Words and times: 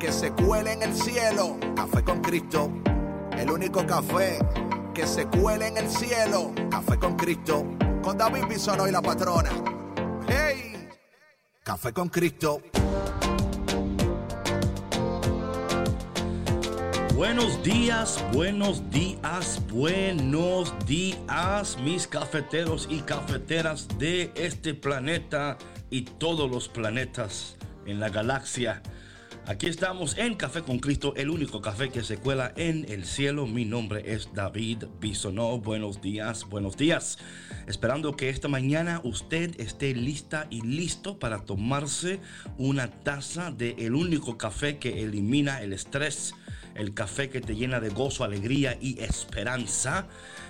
que 0.00 0.10
se 0.10 0.32
cuele 0.32 0.72
en 0.72 0.82
el 0.82 0.94
cielo. 0.94 1.58
Café 1.76 2.02
con 2.02 2.22
Cristo, 2.22 2.72
el 3.36 3.50
único 3.50 3.86
café 3.86 4.38
que 4.94 5.06
se 5.06 5.26
cuele 5.26 5.68
en 5.68 5.76
el 5.76 5.88
cielo. 5.88 6.52
Café 6.70 6.98
con 6.98 7.16
Cristo, 7.16 7.66
con 8.02 8.16
David 8.16 8.46
Bisono 8.48 8.88
y 8.88 8.92
la 8.92 9.02
patrona. 9.02 9.50
¡Hey! 10.26 10.88
Café 11.62 11.92
con 11.92 12.08
Cristo. 12.08 12.62
Buenos 17.14 17.62
días, 17.62 18.24
buenos 18.32 18.90
días, 18.90 19.60
buenos 19.70 20.72
días, 20.86 21.76
mis 21.84 22.06
cafeteros 22.06 22.88
y 22.90 23.00
cafeteras 23.00 23.86
de 23.98 24.32
este 24.34 24.72
planeta 24.72 25.58
y 25.90 26.02
todos 26.02 26.50
los 26.50 26.70
planetas 26.70 27.58
en 27.84 28.00
la 28.00 28.08
galaxia. 28.08 28.82
Aquí 29.46 29.66
estamos 29.66 30.16
en 30.18 30.34
Café 30.34 30.62
con 30.62 30.78
Cristo, 30.78 31.14
el 31.16 31.30
único 31.30 31.60
café 31.60 31.88
que 31.90 32.04
se 32.04 32.18
cuela 32.18 32.52
en 32.56 32.84
el 32.88 33.04
cielo. 33.04 33.46
Mi 33.46 33.64
nombre 33.64 34.12
es 34.14 34.28
David 34.34 34.84
Bisonó. 35.00 35.58
Buenos 35.58 36.00
días, 36.00 36.48
buenos 36.48 36.76
días. 36.76 37.18
Esperando 37.66 38.14
que 38.14 38.28
esta 38.28 38.48
mañana 38.48 39.00
usted 39.02 39.58
esté 39.58 39.94
lista 39.94 40.46
y 40.50 40.60
listo 40.60 41.18
para 41.18 41.40
tomarse 41.40 42.20
una 42.58 42.90
taza 42.90 43.50
de 43.50 43.74
el 43.78 43.94
único 43.94 44.36
café 44.36 44.78
que 44.78 45.02
elimina 45.02 45.62
el 45.62 45.72
estrés, 45.72 46.34
el 46.74 46.94
café 46.94 47.30
que 47.30 47.40
te 47.40 47.54
llena 47.54 47.80
de 47.80 47.90
gozo, 47.90 48.24
alegría 48.24 48.76
y 48.80 49.00
esperanza. 49.00 50.06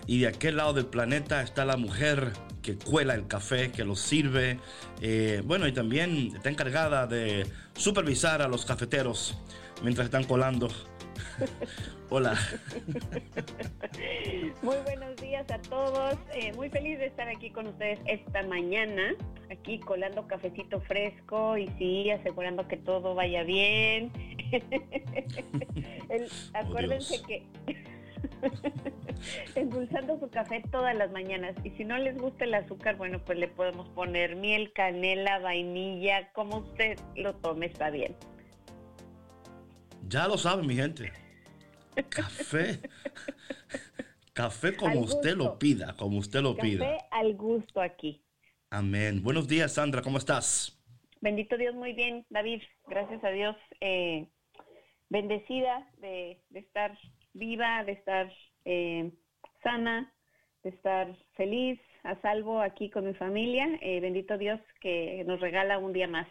Y 0.07 0.21
de 0.21 0.29
aquel 0.29 0.57
lado 0.57 0.73
del 0.73 0.87
planeta 0.87 1.43
está 1.43 1.65
la 1.65 1.77
mujer 1.77 2.33
que 2.63 2.77
cuela 2.77 3.15
el 3.15 3.27
café, 3.27 3.71
que 3.71 3.85
lo 3.85 3.97
sirve. 3.97 4.59
Eh, 5.01 5.43
bueno, 5.45 5.67
y 5.67 5.73
también 5.73 6.33
está 6.37 6.51
encargada 6.51 7.07
de 7.07 7.47
supervisar 7.75 8.43
a 8.43 8.49
los 8.49 8.65
cafeteros 8.65 9.37
mientras 9.83 10.07
están 10.07 10.25
colando. 10.25 10.69
Hola. 12.11 12.37
Muy 14.63 14.77
buenos 14.85 15.17
días 15.17 15.51
a 15.51 15.59
todos. 15.59 16.17
Eh, 16.35 16.53
muy 16.55 16.71
feliz 16.71 16.99
de 16.99 17.07
estar 17.07 17.29
aquí 17.29 17.51
con 17.51 17.67
ustedes 17.69 17.99
esta 18.07 18.43
mañana, 18.43 19.15
aquí 19.51 19.79
colando 19.81 20.27
cafecito 20.27 20.81
fresco 20.81 21.57
y 21.57 21.69
sí, 21.79 22.11
asegurando 22.11 22.67
que 22.69 22.77
todo 22.77 23.15
vaya 23.15 23.43
bien. 23.43 24.13
Oh, 26.13 26.59
acuérdense 26.59 27.23
que 27.23 27.47
endulzando 29.55 30.19
su 30.19 30.29
café 30.29 30.63
todas 30.71 30.95
las 30.97 31.11
mañanas. 31.13 31.55
Y 31.65 31.71
si 31.71 31.85
no 31.85 31.99
les 31.99 32.17
gusta 32.19 32.45
el 32.45 32.55
azúcar, 32.55 32.97
bueno, 32.97 33.21
pues 33.25 33.39
le 33.39 33.47
podemos 33.49 33.89
poner 33.91 34.37
miel, 34.37 34.73
canela, 34.73 35.39
vainilla, 35.39 36.33
como 36.33 36.59
usted 36.59 36.99
lo 37.17 37.35
tome, 37.37 37.67
está 37.67 37.91
bien. 37.91 38.17
Ya 40.09 40.27
lo 40.27 40.37
saben, 40.37 40.67
mi 40.67 40.75
gente. 40.75 41.13
Café. 42.09 42.81
Café 44.33 44.77
como 44.77 45.01
usted 45.01 45.37
lo 45.37 45.59
pida, 45.59 45.95
como 45.97 46.19
usted 46.19 46.41
lo 46.41 46.57
pida. 46.57 46.85
Café 46.85 47.05
al 47.11 47.35
gusto 47.37 47.81
aquí. 47.81 48.23
Amén. 48.71 49.23
Buenos 49.23 49.49
días, 49.49 49.75
Sandra, 49.75 50.03
¿cómo 50.03 50.19
estás? 50.19 50.81
Bendito 51.21 51.57
Dios, 51.57 51.75
muy 51.75 51.93
bien, 51.93 52.25
David. 52.31 52.63
Gracias 52.87 53.23
a 53.25 53.31
Dios. 53.31 53.57
Eh, 53.81 54.29
bendecida 55.09 55.87
de, 55.99 56.41
de 56.51 56.61
estar 56.61 56.97
viva, 57.35 57.85
de 57.85 57.93
estar 57.93 58.33
eh, 58.65 59.11
sana, 59.63 60.13
de 60.63 60.71
estar 60.71 61.15
feliz, 61.35 61.81
a 62.03 62.21
salvo 62.23 62.61
aquí 62.61 62.91
con 62.91 63.07
mi 63.07 63.15
familia. 63.15 63.67
Eh, 63.83 64.01
bendito 64.01 64.39
Dios 64.39 64.61
que 64.81 65.25
nos 65.27 65.41
regala 65.41 65.79
un 65.79 65.93
día 65.93 66.09
más. 66.09 66.29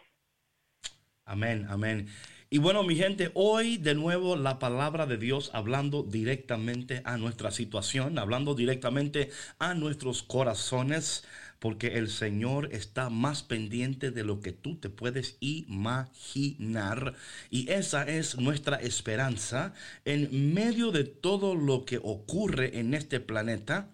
Amén, 1.24 1.66
amén. 1.68 2.08
Y 2.52 2.58
bueno, 2.58 2.82
mi 2.82 2.96
gente, 2.96 3.30
hoy 3.34 3.76
de 3.76 3.94
nuevo 3.94 4.34
la 4.34 4.58
palabra 4.58 5.06
de 5.06 5.16
Dios 5.16 5.52
hablando 5.52 6.02
directamente 6.02 7.00
a 7.04 7.16
nuestra 7.16 7.52
situación, 7.52 8.18
hablando 8.18 8.56
directamente 8.56 9.30
a 9.60 9.74
nuestros 9.74 10.24
corazones 10.24 11.22
porque 11.60 11.98
el 11.98 12.08
Señor 12.08 12.70
está 12.72 13.08
más 13.08 13.44
pendiente 13.44 14.10
de 14.10 14.24
lo 14.24 14.40
que 14.40 14.50
tú 14.50 14.74
te 14.80 14.88
puedes 14.88 15.36
imaginar. 15.38 17.14
Y 17.50 17.70
esa 17.70 18.02
es 18.02 18.36
nuestra 18.36 18.78
esperanza 18.78 19.72
en 20.04 20.52
medio 20.52 20.90
de 20.90 21.04
todo 21.04 21.54
lo 21.54 21.84
que 21.84 22.00
ocurre 22.02 22.80
en 22.80 22.94
este 22.94 23.20
planeta 23.20 23.90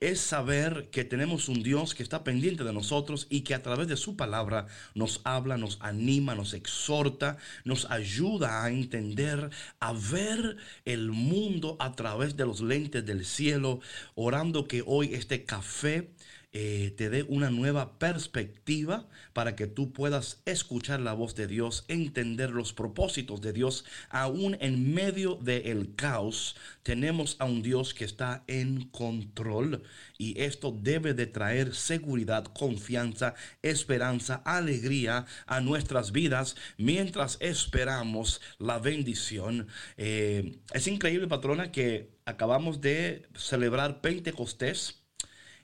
es 0.00 0.18
saber 0.20 0.88
que 0.90 1.04
tenemos 1.04 1.50
un 1.50 1.62
Dios 1.62 1.94
que 1.94 2.02
está 2.02 2.24
pendiente 2.24 2.64
de 2.64 2.72
nosotros 2.72 3.26
y 3.28 3.42
que 3.42 3.54
a 3.54 3.62
través 3.62 3.86
de 3.86 3.98
su 3.98 4.16
palabra 4.16 4.66
nos 4.94 5.20
habla, 5.24 5.58
nos 5.58 5.76
anima, 5.82 6.34
nos 6.34 6.54
exhorta, 6.54 7.36
nos 7.64 7.84
ayuda 7.90 8.64
a 8.64 8.70
entender, 8.70 9.50
a 9.78 9.92
ver 9.92 10.56
el 10.86 11.10
mundo 11.10 11.76
a 11.80 11.92
través 11.92 12.34
de 12.36 12.46
los 12.46 12.62
lentes 12.62 13.04
del 13.04 13.26
cielo, 13.26 13.80
orando 14.14 14.66
que 14.66 14.82
hoy 14.86 15.12
este 15.12 15.44
café 15.44 16.10
eh, 16.52 16.92
te 16.96 17.10
dé 17.10 17.22
una 17.22 17.48
nueva 17.50 17.98
perspectiva 18.00 19.08
para 19.32 19.54
que 19.54 19.68
tú 19.68 19.92
puedas 19.92 20.42
escuchar 20.46 21.00
la 21.00 21.12
voz 21.12 21.36
de 21.36 21.46
Dios, 21.46 21.84
entender 21.86 22.50
los 22.50 22.72
propósitos 22.72 23.40
de 23.40 23.52
Dios, 23.52 23.84
aún 24.08 24.56
en 24.60 24.92
medio 24.92 25.36
del 25.36 25.94
caos. 25.94 26.56
Tenemos 26.82 27.36
a 27.38 27.44
un 27.44 27.62
Dios 27.62 27.94
que 27.94 28.04
está 28.04 28.42
en 28.48 28.88
control 28.88 29.84
y 30.18 30.40
esto 30.40 30.76
debe 30.76 31.14
de 31.14 31.26
traer 31.26 31.74
seguridad, 31.74 32.44
confianza, 32.44 33.34
esperanza, 33.62 34.42
alegría 34.44 35.26
a 35.46 35.60
nuestras 35.60 36.10
vidas 36.10 36.56
mientras 36.78 37.38
esperamos 37.40 38.40
la 38.58 38.80
bendición. 38.80 39.68
Eh, 39.96 40.58
es 40.72 40.86
increíble, 40.88 41.28
patrona, 41.28 41.70
que 41.70 42.10
acabamos 42.24 42.80
de 42.80 43.28
celebrar 43.34 44.00
Pentecostés 44.00 44.99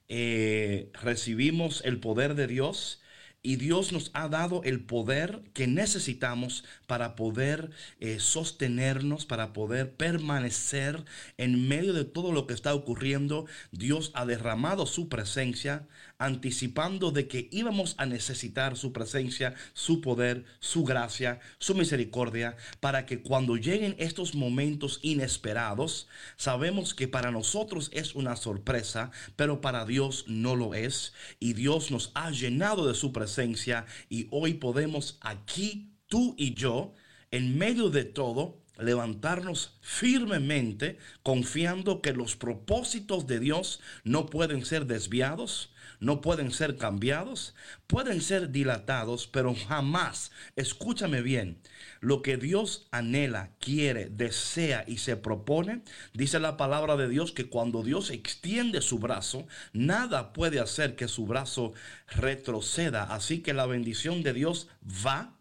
eh, 0.09 0.91
recibimos 1.03 1.83
el 1.84 2.00
poder 2.00 2.34
de 2.34 2.47
Dios 2.47 3.00
y 3.47 3.56
Dios 3.56 3.93
nos 3.93 4.11
ha 4.12 4.28
dado 4.28 4.62
el 4.65 4.81
poder 4.81 5.41
que 5.55 5.69
necesitamos 5.69 6.65
para 6.89 7.15
poder 7.15 7.71
eh, 8.00 8.19
sostenernos, 8.19 9.25
para 9.25 9.53
poder 9.53 9.95
permanecer 9.95 11.05
en 11.39 11.69
medio 11.69 11.93
de 11.93 12.05
todo 12.05 12.33
lo 12.33 12.49
que 12.49 12.55
está 12.55 12.75
ocurriendo. 12.75 13.47
Dios 13.71 14.11
ha 14.15 14.27
derramado 14.27 14.84
su 14.84 15.09
presencia, 15.09 15.87
anticipando 16.19 17.10
de 17.10 17.28
que 17.28 17.49
íbamos 17.53 17.94
a 17.99 18.06
necesitar 18.06 18.77
su 18.77 18.93
presencia, 18.93 19.54
su 19.75 20.00
poder, 20.00 20.44
su 20.60 20.84
gracia, 20.84 21.41
su 21.59 21.75
misericordia, 21.75 22.56
para 22.81 23.06
que 23.06 23.22
cuando 23.22 23.56
lleguen 23.56 23.97
estos 23.99 24.34
momentos 24.34 24.99
inesperados, 25.03 26.09
sabemos 26.37 26.94
que 26.94 27.09
para 27.09 27.31
nosotros 27.31 27.91
es 27.93 28.15
una 28.15 28.37
sorpresa, 28.37 29.10
pero 29.37 29.60
para 29.60 29.84
Dios 29.84 30.25
no 30.27 30.56
lo 30.56 30.75
es. 30.75 31.12
Y 31.38 31.53
Dios 31.53 31.91
nos 31.91 32.12
ha 32.15 32.31
llenado 32.31 32.87
de 32.87 32.94
su 32.94 33.12
presencia 33.12 33.87
y 34.09 34.28
hoy 34.31 34.54
podemos 34.54 35.19
aquí, 35.21 35.93
tú 36.06 36.34
y 36.38 36.54
yo, 36.54 36.94
en 37.31 37.59
medio 37.59 37.91
de 37.91 38.04
todo, 38.04 38.62
levantarnos 38.78 39.78
firmemente 39.81 40.98
confiando 41.22 42.03
que 42.03 42.12
los 42.12 42.36
propósitos 42.36 43.27
de 43.27 43.41
Dios 43.41 43.80
no 44.04 44.27
pueden 44.27 44.65
ser 44.65 44.86
desviados, 44.86 45.72
no 46.01 46.21
pueden 46.21 46.51
ser 46.51 46.77
cambiados, 46.77 47.54
pueden 47.87 48.21
ser 48.21 48.51
dilatados, 48.51 49.27
pero 49.27 49.54
jamás, 49.54 50.33
escúchame 50.57 51.22
bien, 51.22 51.59
lo 52.01 52.22
que 52.22 52.37
Dios 52.37 52.89
anhela, 52.91 53.51
quiere, 53.59 54.09
desea 54.10 54.84
y 54.87 54.98
se 54.98 55.16
propone, 55.16 55.83
dice 56.13 56.39
la 56.39 56.57
palabra 56.57 56.97
de 56.97 57.09
Dios 57.09 57.33
que 57.33 57.48
cuando 57.48 57.83
Dios 57.83 58.10
extiende 58.10 58.81
su 58.83 58.98
brazo, 58.98 59.47
nada 59.72 60.33
puede 60.33 60.60
hacer 60.60 60.97
que 60.97 61.09
su 61.09 61.27
brazo 61.27 61.72
retroceda. 62.09 63.04
Así 63.04 63.41
que 63.41 63.54
la 63.54 63.66
bendición 63.66 64.22
de 64.22 64.33
Dios 64.33 64.69
va, 65.04 65.37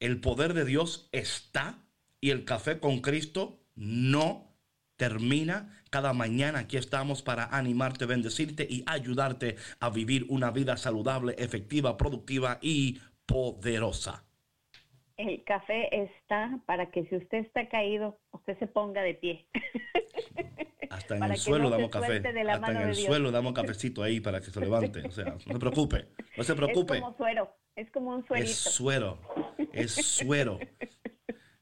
el 0.00 0.20
poder 0.20 0.54
de 0.54 0.64
Dios 0.64 1.08
está 1.12 1.78
y 2.20 2.30
el 2.30 2.44
café 2.44 2.80
con 2.80 3.00
Cristo 3.00 3.60
no 3.74 4.54
termina. 4.96 5.77
Cada 5.90 6.12
mañana 6.12 6.60
aquí 6.60 6.76
estamos 6.76 7.22
para 7.22 7.44
animarte, 7.44 8.06
bendecirte 8.06 8.66
y 8.68 8.84
ayudarte 8.86 9.56
a 9.80 9.90
vivir 9.90 10.26
una 10.28 10.50
vida 10.50 10.76
saludable, 10.76 11.34
efectiva, 11.38 11.96
productiva 11.96 12.58
y 12.60 13.00
poderosa. 13.26 14.24
El 15.16 15.42
café 15.44 15.88
está 16.02 16.60
para 16.66 16.90
que 16.90 17.04
si 17.06 17.16
usted 17.16 17.38
está 17.38 17.68
caído, 17.68 18.20
usted 18.30 18.58
se 18.58 18.66
ponga 18.66 19.02
de 19.02 19.14
pie. 19.14 19.46
Hasta 20.90 21.16
en 21.16 21.22
el 21.24 21.36
suelo 21.36 21.70
damos 21.70 21.90
café. 21.90 22.16
Hasta 22.16 22.70
en 22.70 22.88
el 22.88 22.94
suelo 22.94 23.30
damos 23.30 23.52
cafecito 23.52 24.02
ahí 24.02 24.20
para 24.20 24.40
que 24.40 24.50
se 24.50 24.60
levante. 24.60 25.06
O 25.06 25.10
sea, 25.10 25.24
no 25.26 25.38
se 25.40 25.58
preocupe. 25.58 26.08
No 26.36 26.44
se 26.44 26.54
preocupe. 26.56 26.94
Es 26.94 27.00
como 27.00 27.16
suero. 27.16 27.56
Es 27.76 27.90
como 27.90 28.10
un 28.16 28.26
suerito. 28.26 28.50
Es 28.50 28.56
suero. 28.56 29.18
Es 29.72 29.92
suero. 29.92 30.58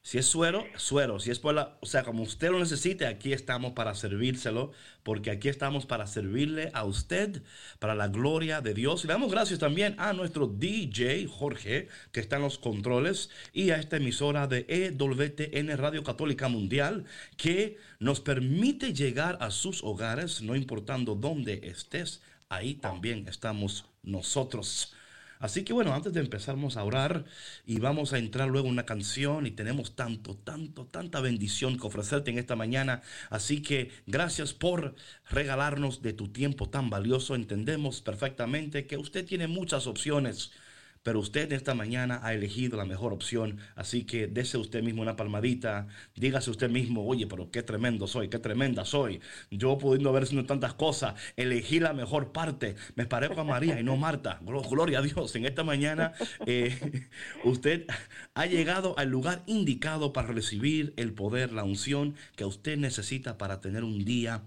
Si 0.07 0.19
es 0.19 0.27
suero, 0.27 0.65
suero. 0.77 1.19
Si 1.19 1.33
es 1.33 1.41
por 1.41 1.57
la, 1.57 1.79
o 1.81 1.87
sea, 1.87 2.05
como 2.05 2.23
usted 2.23 2.53
lo 2.53 2.61
necesite, 2.61 3.09
aquí 3.09 3.33
estamos 3.33 3.73
para 3.73 3.93
servírselo, 3.97 4.71
porque 5.03 5.33
aquí 5.33 5.49
estamos 5.49 5.85
para 5.85 6.07
servirle 6.07 6.71
a 6.75 6.85
usted, 6.85 7.43
para 7.81 7.97
la 7.97 8.07
gloria 8.07 8.61
de 8.61 8.73
Dios. 8.73 9.03
Y 9.05 9.09
damos 9.09 9.33
gracias 9.33 9.59
también 9.59 9.97
a 9.99 10.13
nuestro 10.13 10.47
DJ 10.47 11.27
Jorge, 11.27 11.89
que 12.13 12.21
está 12.21 12.37
en 12.37 12.43
los 12.43 12.57
controles, 12.57 13.31
y 13.53 13.71
a 13.71 13.79
esta 13.79 13.97
emisora 13.97 14.47
de 14.47 14.65
EWTN 14.69 15.77
Radio 15.77 16.05
Católica 16.05 16.47
Mundial, 16.47 17.05
que 17.37 17.77
nos 17.99 18.21
permite 18.21 18.93
llegar 18.95 19.39
a 19.41 19.51
sus 19.51 19.83
hogares, 19.83 20.41
no 20.41 20.55
importando 20.55 21.17
dónde 21.17 21.63
estés. 21.65 22.23
Ahí 22.49 22.75
también 22.75 23.27
estamos 23.27 23.87
nosotros. 24.05 24.95
Así 25.39 25.65
que 25.65 25.73
bueno, 25.73 25.95
antes 25.95 26.13
de 26.13 26.21
empezar 26.21 26.57
vamos 26.57 26.77
a 26.77 26.85
orar 26.85 27.25
y 27.67 27.79
vamos 27.79 28.13
a 28.13 28.19
entrar 28.19 28.49
luego 28.49 28.67
en 28.67 28.73
una 28.75 28.87
canción 28.87 29.47
y 29.47 29.51
tenemos 29.51 29.95
tanto, 29.95 30.35
tanto, 30.37 30.87
tanta 30.87 31.21
bendición 31.21 31.79
que 31.79 31.87
ofrecerte 31.87 32.31
en 32.31 32.39
esta 32.39 32.57
mañana. 32.57 33.03
Así 33.31 33.63
que 33.63 33.91
gracias 34.07 34.55
por 34.55 34.95
regalarnos 35.31 36.03
de 36.03 36.13
tu 36.13 36.29
tiempo 36.29 36.69
tan 36.69 36.91
valioso. 36.91 37.35
Entendemos 37.35 38.01
perfectamente 38.01 38.87
que 38.87 38.97
usted 38.97 39.25
tiene 39.27 39.47
muchas 39.47 39.87
opciones 39.87 40.53
pero 41.07 41.21
usted 41.21 41.53
esta 41.53 41.73
mañana 41.73 42.19
ha 42.25 42.35
elegido 42.35 42.77
la 42.77 42.85
mejor 42.85 43.13
opción, 43.13 43.59
así 43.77 44.03
que 44.03 44.27
dese 44.27 44.59
usted 44.59 44.83
mismo 44.83 45.03
una 45.03 45.15
palmadita, 45.15 45.87
dígase 46.17 46.51
usted 46.51 46.69
mismo, 46.69 47.07
oye, 47.07 47.29
pero 47.29 47.49
qué 47.53 47.63
tremendo 47.63 48.09
soy, 48.09 48.27
qué 48.29 48.41
tremenda 48.41 48.85
soy. 48.85 49.21
Yo 49.49 49.79
pudiendo 49.79 50.09
haber 50.09 50.27
sido 50.27 50.45
tantas 50.47 50.75
cosas, 50.75 51.15
elegí 51.37 51.79
la 51.79 51.93
mejor 51.93 52.33
parte, 52.33 52.75
me 52.97 53.07
parezco 53.07 53.41
a 53.41 53.45
María 53.45 53.79
y 53.79 53.85
no 53.85 53.97
Marta. 53.97 54.41
Gloria 54.69 54.99
a 54.99 55.03
Dios, 55.03 55.37
en 55.37 55.47
esta 55.47 55.63
mañana 55.63 56.13
eh, 56.45 57.09
usted 57.45 57.87
ha 58.35 58.47
llegado 58.47 58.99
al 58.99 59.09
lugar 59.09 59.45
indicado 59.47 60.13
para 60.13 60.33
recibir 60.33 60.93
el 60.97 61.13
poder, 61.13 61.53
la 61.53 61.63
unción 61.63 62.17
que 62.35 62.45
usted 62.45 62.79
necesita 62.79 63.39
para 63.39 63.61
tener 63.61 63.85
un 63.85 64.05
día 64.05 64.43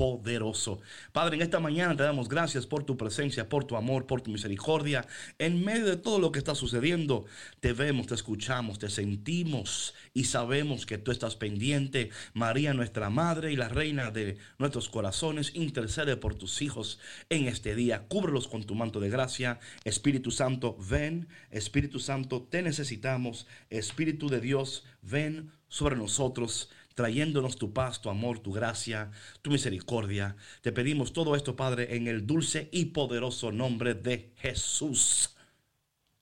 poderoso. 0.00 0.80
Padre, 1.12 1.36
en 1.36 1.42
esta 1.42 1.60
mañana 1.60 1.94
te 1.94 2.04
damos 2.04 2.26
gracias 2.26 2.66
por 2.66 2.84
tu 2.84 2.96
presencia, 2.96 3.50
por 3.50 3.64
tu 3.64 3.76
amor, 3.76 4.06
por 4.06 4.22
tu 4.22 4.30
misericordia. 4.30 5.06
En 5.38 5.62
medio 5.62 5.84
de 5.84 5.98
todo 5.98 6.18
lo 6.18 6.32
que 6.32 6.38
está 6.38 6.54
sucediendo, 6.54 7.26
te 7.60 7.74
vemos, 7.74 8.06
te 8.06 8.14
escuchamos, 8.14 8.78
te 8.78 8.88
sentimos 8.88 9.92
y 10.14 10.24
sabemos 10.24 10.86
que 10.86 10.96
tú 10.96 11.10
estás 11.10 11.36
pendiente. 11.36 12.08
María, 12.32 12.72
nuestra 12.72 13.10
Madre 13.10 13.52
y 13.52 13.56
la 13.56 13.68
Reina 13.68 14.10
de 14.10 14.38
nuestros 14.56 14.88
corazones, 14.88 15.54
intercede 15.54 16.16
por 16.16 16.34
tus 16.34 16.62
hijos 16.62 16.98
en 17.28 17.46
este 17.46 17.74
día. 17.74 18.06
Cúbrelos 18.08 18.48
con 18.48 18.64
tu 18.64 18.74
manto 18.74 19.00
de 19.00 19.10
gracia. 19.10 19.60
Espíritu 19.84 20.30
Santo, 20.30 20.78
ven. 20.78 21.28
Espíritu 21.50 21.98
Santo, 21.98 22.48
te 22.50 22.62
necesitamos. 22.62 23.46
Espíritu 23.68 24.30
de 24.30 24.40
Dios, 24.40 24.82
ven 25.02 25.52
sobre 25.68 25.96
nosotros 25.96 26.70
trayéndonos 26.94 27.56
tu 27.56 27.72
paz, 27.72 28.00
tu 28.00 28.10
amor, 28.10 28.38
tu 28.40 28.52
gracia, 28.52 29.10
tu 29.42 29.50
misericordia. 29.50 30.36
Te 30.62 30.72
pedimos 30.72 31.12
todo 31.12 31.34
esto, 31.36 31.56
Padre, 31.56 31.96
en 31.96 32.06
el 32.06 32.26
dulce 32.26 32.68
y 32.72 32.86
poderoso 32.86 33.52
nombre 33.52 33.94
de 33.94 34.32
Jesús. 34.36 35.36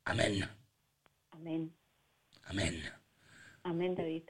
Amén. 0.05 0.49
Amén. 1.31 1.73
Amén. 2.45 2.83
Amén, 3.63 3.95
David. 3.95 4.25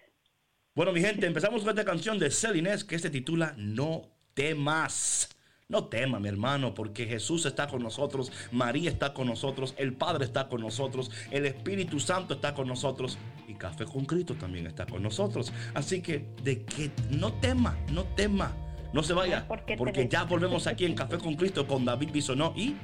Bueno, 0.75 0.93
mi 0.93 1.01
gente, 1.01 1.27
empezamos 1.27 1.63
con 1.63 1.71
esta 1.71 1.85
canción 1.85 2.19
de 2.19 2.31
Celinés 2.31 2.85
que 2.85 2.99
se 2.99 3.11
titula 3.11 3.55
No 3.57 4.11
temas. 4.35 5.29
No 5.71 5.85
tema, 5.85 6.19
mi 6.19 6.31
hermano, 6.31 6.73
porque 6.73 7.05
Jesús 7.05 7.45
está 7.45 7.67
con 7.67 7.83
nosotros, 7.83 8.33
María 8.53 8.89
está 8.89 9.13
con 9.13 9.27
nosotros, 9.27 9.75
el 9.77 9.93
Padre 9.93 10.25
está 10.25 10.49
con 10.49 10.63
nosotros, 10.63 11.11
el 11.31 11.45
Espíritu 11.45 12.01
Santo 12.01 12.33
está 12.33 12.55
con 12.55 12.69
nosotros 12.69 13.19
y 13.47 13.53
Café 13.53 13.85
con 13.85 14.07
Cristo 14.07 14.35
también 14.35 14.67
está 14.67 14.87
con 14.87 15.03
nosotros. 15.03 15.53
Así 15.75 16.01
que 16.01 16.27
de 16.43 16.65
que 16.65 16.91
no 17.11 17.35
tema, 17.35 17.77
no 17.93 18.05
tema, 18.05 18.57
no 18.95 19.03
se 19.03 19.13
vaya, 19.13 19.47
porque 19.77 20.09
ya 20.09 20.25
volvemos 20.25 20.67
aquí 20.67 20.87
en 20.87 20.95
Café 20.95 21.19
con 21.19 21.35
Cristo 21.35 21.67
con 21.67 21.85
David 21.85 22.13
Bisonó 22.13 22.55
y 22.57 22.75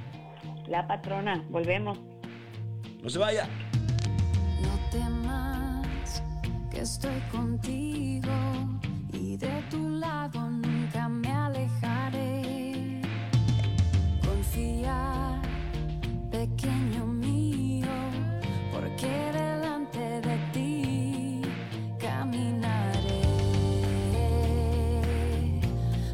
la 0.68 0.86
patrona, 0.86 1.42
volvemos. 1.48 1.98
No 3.02 3.08
se 3.08 3.18
vaya. 3.18 3.48
No 4.60 4.90
temas 4.90 6.22
que 6.70 6.80
estoy 6.80 7.18
contigo 7.32 8.28
y 9.10 9.38
de 9.38 9.62
tu 9.70 9.88
lado 9.88 10.50
nunca 10.50 10.73
pequeño 16.30 17.06
mío, 17.06 17.88
porque 18.72 19.32
delante 19.32 20.20
de 20.20 20.36
ti 20.52 21.42
caminaré. 21.98 23.22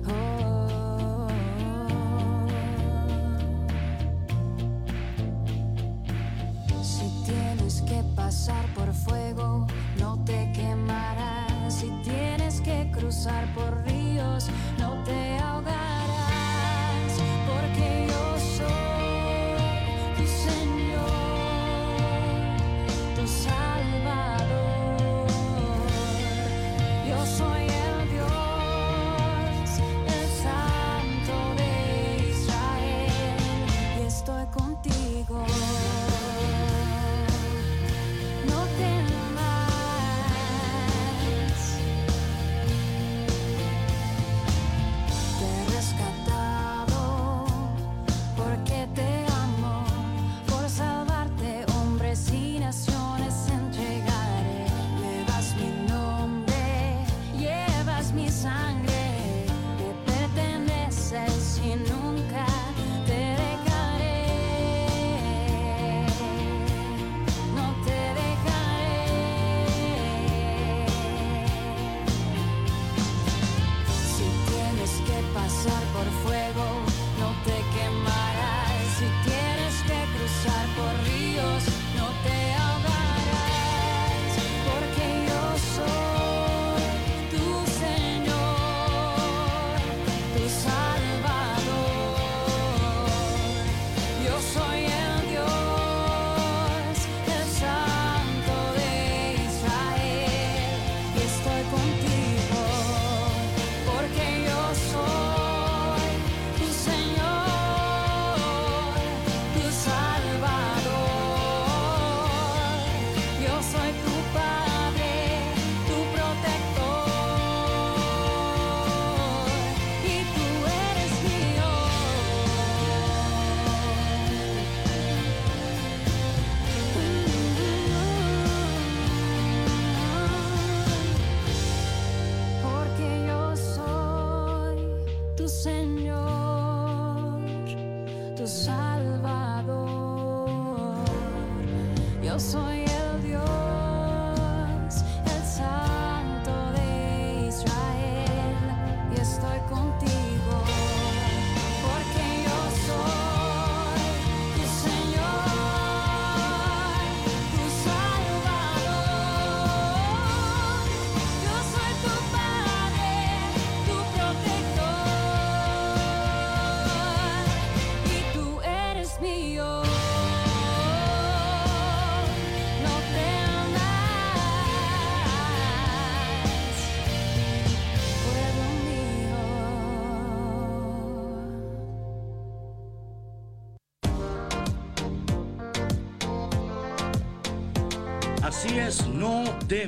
Oh. 0.08 1.28
Si 6.82 7.06
tienes 7.26 7.82
que 7.82 8.02
pasar 8.14 8.64
por 8.74 8.92
fuego, 8.94 9.66
no 9.98 10.24
te 10.24 10.50
quemarás. 10.52 11.74
Si 11.74 11.90
tienes 12.02 12.60
que 12.62 12.90
cruzar 12.90 13.52
por 13.54 13.84
ríos, 13.84 14.48
no 14.78 15.02
te 15.04 15.39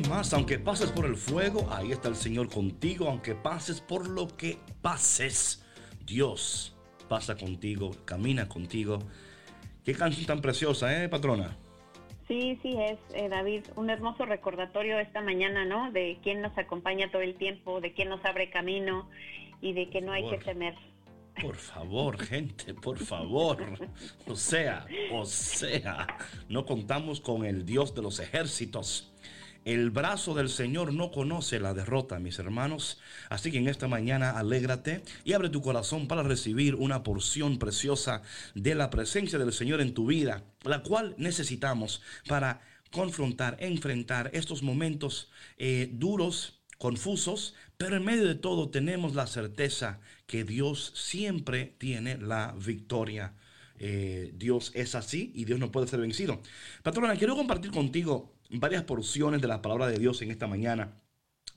temas, 0.01 0.33
aunque 0.33 0.59
pases 0.59 0.91
por 0.91 1.05
el 1.05 1.17
fuego, 1.17 1.69
ahí 1.71 1.93
está 1.93 2.09
el 2.09 2.17
Señor 2.17 2.49
contigo, 2.49 3.09
aunque 3.09 3.35
pases 3.35 3.83
por 3.83 4.09
lo 4.09 4.27
que 4.27 4.57
pases, 4.81 5.67
Dios 6.07 6.75
pasa 7.11 7.37
contigo, 7.37 7.91
camina 8.07 8.49
contigo. 8.49 9.01
Qué 9.85 9.93
canción 9.95 10.25
tan 10.25 10.41
preciosa, 10.41 11.05
¿eh, 11.05 11.11
patrona? 11.11 11.59
Sí, 12.27 12.59
sí, 12.63 12.75
es, 12.81 12.99
eh, 13.15 13.29
David, 13.29 13.67
un 13.77 13.91
hermoso 13.91 14.25
recordatorio 14.25 14.99
esta 14.99 15.21
mañana, 15.21 15.67
¿no? 15.67 15.93
De 15.93 16.19
quién 16.23 16.41
nos 16.41 16.57
acompaña 16.57 17.11
todo 17.11 17.21
el 17.21 17.35
tiempo, 17.35 17.83
de 17.83 17.93
quién 17.93 18.09
nos 18.09 18.25
abre 18.25 18.49
camino 18.49 19.11
y 19.61 19.75
de 19.75 19.91
que 19.91 20.01
no 20.01 20.13
hay 20.13 20.27
que 20.31 20.39
temer. 20.39 20.75
Por 21.43 21.57
favor, 21.57 22.19
gente, 22.19 22.73
por 22.73 22.99
favor. 22.99 23.59
O 24.27 24.37
sea, 24.37 24.87
o 25.13 25.27
sea, 25.27 26.07
no 26.49 26.65
contamos 26.65 27.21
con 27.21 27.45
el 27.45 27.67
Dios 27.67 27.95
de 27.95 28.01
los 28.01 28.21
ejércitos. 28.21 29.12
El 29.65 29.91
brazo 29.91 30.35
del 30.35 30.49
Señor 30.49 30.93
no 30.93 31.13
conoce 31.13 31.61
la 31.61 31.73
derrota, 31.73 32.19
mis 32.19 32.39
hermanos. 32.41 32.99
Así 33.29 33.53
que 33.53 33.59
en 33.59 33.69
esta 33.69 33.87
mañana 33.87 34.31
alégrate 34.31 35.03
y 35.25 35.35
abre 35.35 35.51
tu 35.51 35.63
corazón 35.63 36.09
para 36.09 36.25
recibir 36.25 36.75
una 36.75 37.05
porción 37.05 37.59
preciosa 37.59 38.23
de 38.57 38.75
la 38.75 38.91
presencia 38.91 39.39
del 39.39 39.53
Señor 39.53 39.81
en 39.81 39.95
tu 39.95 40.07
vida, 40.07 40.43
la 40.65 40.83
cual 40.83 41.15
necesitamos 41.17 42.03
para 42.27 42.61
confrontar, 42.91 43.57
enfrentar 43.61 44.31
estos 44.35 44.65
momentos 44.65 45.31
eh, 45.59 45.89
duros, 45.93 46.61
confusos, 46.77 47.55
pero 47.77 47.97
en 47.97 48.05
medio 48.05 48.27
de 48.27 48.35
todo 48.35 48.69
tenemos 48.69 49.15
la 49.15 49.29
certeza 49.29 50.01
que 50.27 50.43
Dios 50.43 50.93
siempre 50.97 51.77
tiene 51.79 52.19
la 52.19 52.57
victoria. 52.59 53.35
Eh, 53.79 54.33
Dios 54.35 54.73
es 54.75 54.95
así 54.95 55.33
y 55.35 55.45
Dios 55.45 55.59
no 55.61 55.71
puede 55.71 55.87
ser 55.87 56.01
vencido. 56.01 56.41
Patrona, 56.83 57.17
quiero 57.17 57.37
compartir 57.37 57.71
contigo 57.71 58.33
varias 58.53 58.85
porciones 58.85 59.41
de 59.41 59.49
la 59.49 59.63
palabra 59.63 59.87
de 59.89 59.99
Dios 59.99 60.23
en 60.23 60.31
esta 60.31 60.47
mañana. 60.47 60.99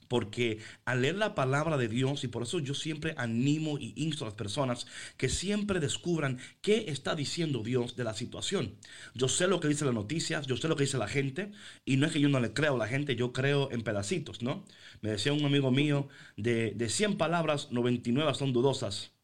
Porque 0.07 0.59
al 0.85 1.01
leer 1.01 1.15
la 1.15 1.33
palabra 1.33 1.77
de 1.77 1.87
Dios, 1.87 2.23
y 2.23 2.27
por 2.27 2.43
eso 2.43 2.59
yo 2.59 2.75
siempre 2.75 3.15
animo 3.17 3.79
y 3.79 3.93
insto 3.95 4.23
a 4.23 4.27
las 4.27 4.35
personas 4.35 4.85
que 5.17 5.29
siempre 5.29 5.79
descubran 5.79 6.37
qué 6.61 6.85
está 6.89 7.15
diciendo 7.15 7.63
Dios 7.63 7.95
de 7.95 8.03
la 8.03 8.13
situación. 8.13 8.75
Yo 9.15 9.27
sé 9.27 9.47
lo 9.47 9.59
que 9.59 9.67
dice 9.67 9.83
las 9.83 9.95
noticias, 9.95 10.45
yo 10.45 10.57
sé 10.57 10.67
lo 10.67 10.75
que 10.75 10.83
dice 10.83 10.99
la 10.99 11.07
gente, 11.07 11.51
y 11.85 11.97
no 11.97 12.05
es 12.05 12.13
que 12.13 12.19
yo 12.19 12.29
no 12.29 12.39
le 12.39 12.53
creo 12.53 12.75
a 12.75 12.77
la 12.77 12.87
gente, 12.87 13.15
yo 13.15 13.33
creo 13.33 13.71
en 13.71 13.81
pedacitos, 13.81 14.43
¿no? 14.43 14.63
Me 15.01 15.09
decía 15.09 15.33
un 15.33 15.43
amigo 15.43 15.71
mío, 15.71 16.07
de, 16.37 16.71
de 16.75 16.89
100 16.89 17.17
palabras, 17.17 17.71
99 17.71 18.33
son 18.35 18.53
dudosas. 18.53 19.14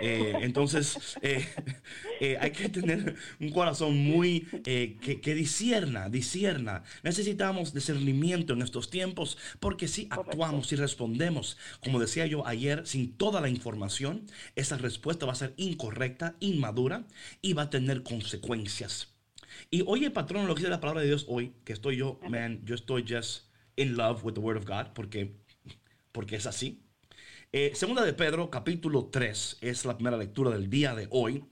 Eh, 0.00 0.34
entonces, 0.40 1.16
eh, 1.22 1.46
eh, 2.20 2.36
hay 2.40 2.50
que 2.52 2.68
tener 2.68 3.16
un 3.40 3.50
corazón 3.50 3.96
muy 3.96 4.40
que, 4.40 4.98
que, 5.22 5.34
disierna, 5.34 6.08
disierna. 6.08 6.82
Necesitamos 7.02 7.74
discernimiento 7.74 8.54
en 8.54 8.62
estos 8.62 8.90
tiempos 8.90 9.36
porque 9.60 9.88
si 9.88 10.06
actuamos 10.10 10.72
y 10.72 10.76
respondemos, 10.76 11.58
como 11.82 12.00
decía 12.00 12.26
yo 12.26 12.46
ayer, 12.46 12.86
sin 12.86 13.12
toda 13.12 13.40
la 13.40 13.48
información, 13.48 14.26
esa 14.56 14.76
respuesta 14.76 15.26
va 15.26 15.32
a 15.32 15.36
ser 15.36 15.54
incorrecta, 15.56 16.36
inmadura 16.40 17.06
y 17.42 17.52
va 17.52 17.62
a 17.62 17.70
tener 17.70 18.02
consecuencias. 18.02 19.14
Y 19.70 19.82
oye, 19.86 20.10
patrón, 20.10 20.46
lo 20.46 20.54
que 20.54 20.60
dice 20.60 20.70
la 20.70 20.80
palabra 20.80 21.02
de 21.02 21.08
Dios 21.08 21.26
hoy, 21.28 21.54
que 21.64 21.72
estoy 21.72 21.96
yo, 21.96 22.18
man, 22.28 22.60
yo 22.64 22.74
estoy 22.74 23.04
just 23.08 23.46
in 23.76 23.96
love 23.96 24.24
with 24.24 24.34
the 24.34 24.40
word 24.40 24.56
of 24.56 24.66
God 24.66 24.92
porque, 24.94 25.36
porque 26.12 26.36
es 26.36 26.46
así. 26.46 26.83
Eh, 27.56 27.70
segunda 27.76 28.04
de 28.04 28.12
Pedro, 28.12 28.50
capítulo 28.50 29.10
3, 29.12 29.58
es 29.60 29.84
la 29.84 29.94
primera 29.94 30.16
lectura 30.16 30.50
del 30.50 30.68
día 30.68 30.92
de 30.96 31.06
hoy. 31.10 31.44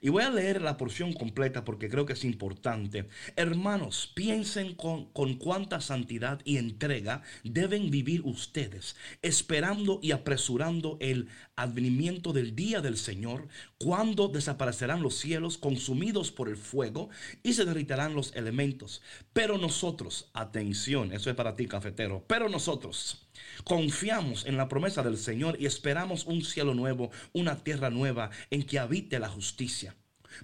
Y 0.00 0.08
voy 0.08 0.22
a 0.22 0.30
leer 0.30 0.62
la 0.62 0.78
porción 0.78 1.12
completa 1.12 1.62
porque 1.62 1.90
creo 1.90 2.06
que 2.06 2.14
es 2.14 2.24
importante. 2.24 3.06
Hermanos, 3.36 4.10
piensen 4.14 4.74
con, 4.74 5.12
con, 5.12 5.34
cuánta 5.34 5.82
santidad 5.82 6.40
y 6.46 6.56
entrega 6.56 7.20
deben 7.44 7.90
vivir 7.90 8.22
ustedes, 8.24 8.96
esperando 9.20 10.00
y 10.02 10.12
apresurando 10.12 10.96
el 11.00 11.28
advenimiento 11.54 12.32
del 12.32 12.56
día 12.56 12.80
del 12.80 12.96
Señor, 12.96 13.46
cuando 13.76 14.28
desaparecerán 14.28 15.02
los 15.02 15.16
cielos 15.18 15.58
consumidos 15.58 16.32
por 16.32 16.48
el 16.48 16.56
fuego 16.56 17.10
y 17.42 17.52
se 17.52 17.66
derritarán 17.66 18.14
los 18.14 18.34
elementos. 18.34 19.02
Pero 19.34 19.58
nosotros, 19.58 20.30
atención, 20.32 21.12
eso 21.12 21.28
es 21.28 21.36
para 21.36 21.56
ti, 21.56 21.66
cafetero, 21.66 22.24
pero 22.26 22.48
nosotros 22.48 23.28
Confiamos 23.64 24.46
en 24.46 24.56
la 24.56 24.68
promesa 24.68 25.02
del 25.02 25.16
Señor 25.16 25.56
y 25.60 25.66
esperamos 25.66 26.26
un 26.26 26.42
cielo 26.42 26.74
nuevo, 26.74 27.10
una 27.32 27.56
tierra 27.62 27.90
nueva 27.90 28.30
en 28.50 28.64
que 28.64 28.78
habite 28.78 29.18
la 29.18 29.28
justicia. 29.28 29.94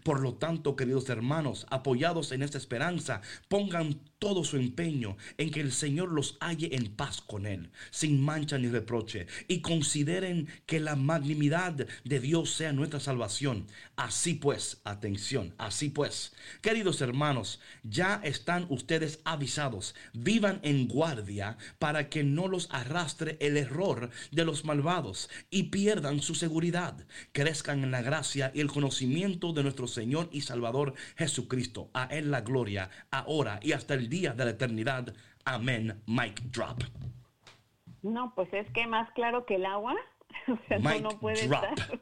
Por 0.02 0.20
lo 0.20 0.34
tanto, 0.34 0.76
queridos 0.76 1.08
hermanos, 1.08 1.66
apoyados 1.70 2.32
en 2.32 2.42
esta 2.42 2.58
esperanza, 2.58 3.22
pongan 3.48 4.00
todo 4.18 4.44
su 4.44 4.56
empeño 4.56 5.16
en 5.36 5.50
que 5.50 5.60
el 5.60 5.72
Señor 5.72 6.10
los 6.10 6.36
halle 6.40 6.74
en 6.74 6.88
paz 6.94 7.20
con 7.20 7.46
Él, 7.46 7.70
sin 7.90 8.20
mancha 8.20 8.58
ni 8.58 8.68
reproche, 8.68 9.26
y 9.46 9.60
consideren 9.60 10.48
que 10.66 10.80
la 10.80 10.96
magnanimidad 10.96 11.86
de 12.04 12.20
Dios 12.20 12.50
sea 12.50 12.72
nuestra 12.72 13.00
salvación. 13.00 13.66
Así 13.96 14.34
pues, 14.34 14.80
atención, 14.84 15.54
así 15.58 15.90
pues, 15.90 16.34
queridos 16.60 17.00
hermanos, 17.00 17.60
ya 17.82 18.20
están 18.24 18.66
ustedes 18.68 19.20
avisados, 19.24 19.94
vivan 20.12 20.60
en 20.62 20.88
guardia 20.88 21.58
para 21.78 22.08
que 22.08 22.24
no 22.24 22.48
los 22.48 22.68
arrastre 22.70 23.36
el 23.40 23.56
error 23.56 24.10
de 24.30 24.44
los 24.44 24.64
malvados 24.64 25.28
y 25.50 25.64
pierdan 25.64 26.20
su 26.20 26.34
seguridad, 26.34 27.06
crezcan 27.32 27.84
en 27.84 27.90
la 27.90 28.02
gracia 28.02 28.50
y 28.54 28.60
el 28.60 28.68
conocimiento 28.68 29.52
de 29.52 29.62
nuestro 29.62 29.86
Señor 29.86 30.28
y 30.32 30.42
Salvador 30.42 30.94
Jesucristo. 31.16 31.90
A 31.94 32.04
Él 32.04 32.30
la 32.30 32.40
gloria, 32.40 32.90
ahora 33.10 33.60
y 33.62 33.72
hasta 33.72 33.94
el 33.94 34.07
día 34.08 34.32
de 34.32 34.44
la 34.44 34.50
eternidad. 34.50 35.14
Amén. 35.44 36.02
Mic 36.06 36.40
drop. 36.50 36.82
No, 38.02 38.34
pues 38.34 38.48
es 38.52 38.70
que 38.72 38.86
más 38.86 39.10
claro 39.12 39.46
que 39.46 39.56
el 39.56 39.66
agua. 39.66 39.96
O 40.46 40.58
sea, 40.68 40.78
no, 40.78 41.08
puede 41.18 41.46
drop. 41.46 41.64
estar. 41.64 42.00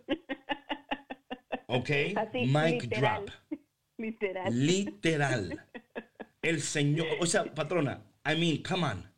ok. 1.66 1.90
Mic 2.34 2.88
drop. 2.88 3.28
Literal. 3.98 4.66
Literal. 4.66 5.64
El 6.42 6.60
Señor, 6.60 7.06
o 7.20 7.26
sea, 7.26 7.54
patrona, 7.54 8.02
I 8.24 8.36
mean, 8.38 8.62
come 8.62 8.84
on. 8.84 9.10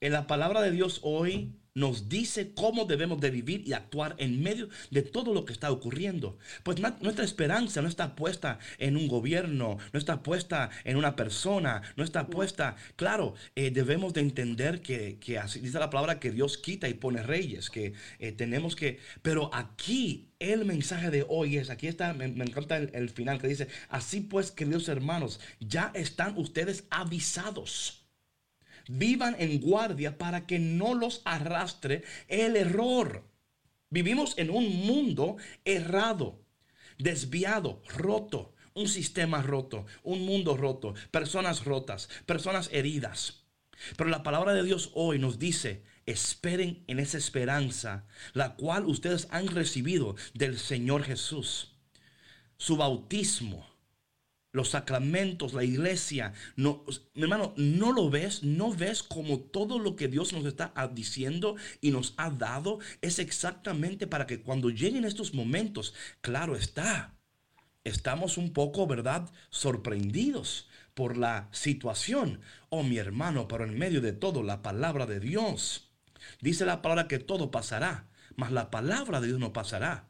En 0.00 0.12
la 0.12 0.26
palabra 0.26 0.62
de 0.62 0.70
Dios 0.70 1.00
hoy 1.02 1.60
nos 1.76 2.08
dice 2.08 2.52
cómo 2.54 2.86
debemos 2.86 3.20
de 3.20 3.30
vivir 3.30 3.62
y 3.68 3.74
actuar 3.74 4.16
en 4.18 4.42
medio 4.42 4.68
de 4.90 5.02
todo 5.02 5.34
lo 5.34 5.44
que 5.44 5.52
está 5.52 5.70
ocurriendo. 5.70 6.38
Pues 6.62 6.78
nuestra 6.80 7.24
esperanza 7.24 7.82
no 7.82 7.88
está 7.88 8.16
puesta 8.16 8.58
en 8.78 8.96
un 8.96 9.06
gobierno, 9.08 9.76
no 9.92 9.98
está 9.98 10.22
puesta 10.22 10.70
en 10.84 10.96
una 10.96 11.14
persona, 11.14 11.82
no 11.94 12.02
está 12.02 12.28
puesta, 12.28 12.76
claro, 12.96 13.34
eh, 13.54 13.70
debemos 13.70 14.14
de 14.14 14.22
entender 14.22 14.80
que, 14.80 15.38
así 15.38 15.60
dice 15.60 15.78
la 15.78 15.90
palabra 15.90 16.18
que 16.18 16.30
Dios 16.30 16.56
quita 16.56 16.88
y 16.88 16.94
pone 16.94 17.22
reyes, 17.22 17.68
que 17.68 17.92
eh, 18.18 18.32
tenemos 18.32 18.74
que, 18.74 18.98
pero 19.20 19.54
aquí 19.54 20.30
el 20.38 20.64
mensaje 20.64 21.10
de 21.10 21.26
hoy 21.28 21.58
es, 21.58 21.68
aquí 21.68 21.88
está, 21.88 22.14
me, 22.14 22.24
encanta 22.24 22.78
el, 22.78 22.90
el 22.94 23.10
final 23.10 23.38
que 23.38 23.48
dice, 23.48 23.68
así 23.90 24.20
pues 24.22 24.50
queridos 24.50 24.88
hermanos, 24.88 25.40
ya 25.60 25.90
están 25.94 26.38
ustedes 26.38 26.84
avisados 26.88 28.05
vivan 28.88 29.36
en 29.38 29.60
guardia 29.60 30.18
para 30.18 30.46
que 30.46 30.58
no 30.58 30.94
los 30.94 31.22
arrastre 31.24 32.04
el 32.28 32.56
error. 32.56 33.24
Vivimos 33.90 34.34
en 34.36 34.50
un 34.50 34.86
mundo 34.86 35.36
errado, 35.64 36.40
desviado, 36.98 37.82
roto, 37.96 38.54
un 38.74 38.88
sistema 38.88 39.42
roto, 39.42 39.86
un 40.02 40.24
mundo 40.26 40.56
roto, 40.56 40.94
personas 41.10 41.64
rotas, 41.64 42.08
personas 42.26 42.68
heridas. 42.72 43.44
Pero 43.96 44.10
la 44.10 44.22
palabra 44.22 44.54
de 44.54 44.62
Dios 44.62 44.90
hoy 44.94 45.18
nos 45.18 45.38
dice, 45.38 45.82
esperen 46.06 46.84
en 46.86 46.98
esa 46.98 47.18
esperanza, 47.18 48.06
la 48.32 48.54
cual 48.54 48.86
ustedes 48.86 49.28
han 49.30 49.48
recibido 49.48 50.16
del 50.34 50.58
Señor 50.58 51.04
Jesús. 51.04 51.74
Su 52.58 52.76
bautismo, 52.76 53.66
los 54.56 54.70
sacramentos, 54.70 55.52
la 55.52 55.64
iglesia. 55.64 56.32
No, 56.56 56.82
mi 57.14 57.22
hermano, 57.22 57.52
no 57.56 57.92
lo 57.92 58.08
ves, 58.08 58.42
no 58.42 58.72
ves 58.72 59.02
como 59.02 59.38
todo 59.38 59.78
lo 59.78 59.96
que 59.96 60.08
Dios 60.08 60.32
nos 60.32 60.46
está 60.46 60.72
diciendo 60.94 61.56
y 61.82 61.90
nos 61.90 62.14
ha 62.16 62.30
dado 62.30 62.78
es 63.02 63.18
exactamente 63.18 64.06
para 64.06 64.26
que 64.26 64.40
cuando 64.40 64.70
lleguen 64.70 65.04
estos 65.04 65.34
momentos, 65.34 65.92
claro 66.22 66.56
está, 66.56 67.14
estamos 67.84 68.38
un 68.38 68.54
poco, 68.54 68.86
¿verdad?, 68.86 69.30
sorprendidos 69.50 70.68
por 70.94 71.18
la 71.18 71.50
situación. 71.52 72.40
Oh, 72.70 72.82
mi 72.82 72.96
hermano, 72.96 73.48
pero 73.48 73.64
en 73.64 73.78
medio 73.78 74.00
de 74.00 74.14
todo, 74.14 74.42
la 74.42 74.62
palabra 74.62 75.04
de 75.04 75.20
Dios. 75.20 75.90
Dice 76.40 76.64
la 76.64 76.80
palabra 76.80 77.08
que 77.08 77.18
todo 77.18 77.50
pasará, 77.50 78.08
mas 78.36 78.52
la 78.52 78.70
palabra 78.70 79.20
de 79.20 79.26
Dios 79.26 79.38
no 79.38 79.52
pasará. 79.52 80.08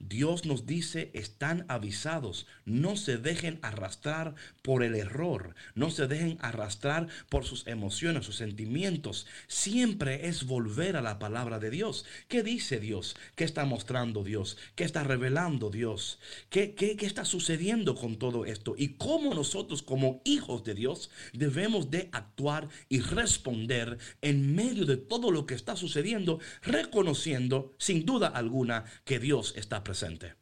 Dios 0.00 0.46
nos 0.46 0.64
dice, 0.64 1.10
están 1.12 1.66
avisados, 1.68 2.46
no 2.64 2.96
se 2.96 3.18
dejen 3.18 3.58
arrastrar 3.60 4.34
por 4.62 4.82
el 4.82 4.94
error, 4.94 5.54
no 5.74 5.90
se 5.90 6.06
dejen 6.06 6.38
arrastrar 6.40 7.08
por 7.28 7.44
sus 7.44 7.66
emociones, 7.66 8.24
sus 8.24 8.36
sentimientos. 8.36 9.26
Siempre 9.46 10.26
es 10.26 10.46
volver 10.46 10.96
a 10.96 11.02
la 11.02 11.18
palabra 11.18 11.58
de 11.58 11.68
Dios. 11.68 12.06
¿Qué 12.28 12.42
dice 12.42 12.80
Dios? 12.80 13.14
¿Qué 13.36 13.44
está 13.44 13.66
mostrando 13.66 14.24
Dios? 14.24 14.56
¿Qué 14.74 14.84
está 14.84 15.04
revelando 15.04 15.68
Dios? 15.68 16.18
¿Qué, 16.48 16.74
qué, 16.74 16.96
qué 16.96 17.04
está 17.04 17.26
sucediendo 17.26 17.94
con 17.94 18.16
todo 18.16 18.46
esto? 18.46 18.74
Y 18.78 18.94
cómo 18.94 19.34
nosotros 19.34 19.82
como 19.82 20.22
hijos 20.24 20.64
de 20.64 20.74
Dios 20.74 21.10
debemos 21.34 21.90
de 21.90 22.08
actuar 22.12 22.68
y 22.88 23.00
responder 23.00 23.98
en 24.22 24.54
medio 24.54 24.86
de 24.86 24.96
todo 24.96 25.30
lo 25.30 25.44
que 25.44 25.54
está 25.54 25.76
sucediendo, 25.76 26.40
reconociendo 26.62 27.74
sin 27.76 28.06
duda 28.06 28.28
alguna 28.28 28.84
que 29.04 29.18
Dios 29.18 29.52
está 29.56 29.84
presente 29.84 29.89
presente. 29.90 30.34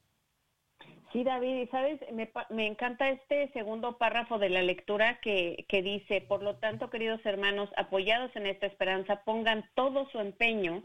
Sí, 1.10 1.24
David, 1.24 1.62
y 1.62 1.66
sabes, 1.68 1.98
me, 2.12 2.30
me, 2.50 2.66
encanta 2.66 3.08
este 3.08 3.50
segundo 3.52 3.96
párrafo 3.96 4.38
de 4.38 4.50
la 4.50 4.62
lectura 4.62 5.20
que, 5.22 5.64
que, 5.70 5.80
dice, 5.80 6.20
por 6.20 6.42
lo 6.42 6.56
tanto, 6.56 6.90
queridos 6.90 7.24
hermanos, 7.24 7.70
apoyados 7.78 8.30
en 8.36 8.46
esta 8.46 8.66
esperanza, 8.66 9.22
pongan 9.24 9.64
todo 9.74 10.06
su 10.10 10.20
empeño 10.20 10.82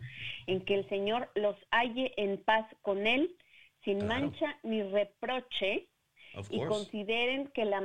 en 0.47 0.63
que 0.63 0.75
el 0.75 0.87
Señor 0.87 1.29
los 1.35 1.57
halle 1.71 2.13
en 2.15 2.41
paz 2.41 2.65
con 2.81 3.05
Él, 3.05 3.35
sin 3.83 3.99
claro. 3.99 4.21
mancha 4.21 4.57
ni 4.63 4.81
reproche, 4.81 5.89
y 6.49 6.59
consideren 6.61 7.49
que 7.49 7.65
la 7.65 7.81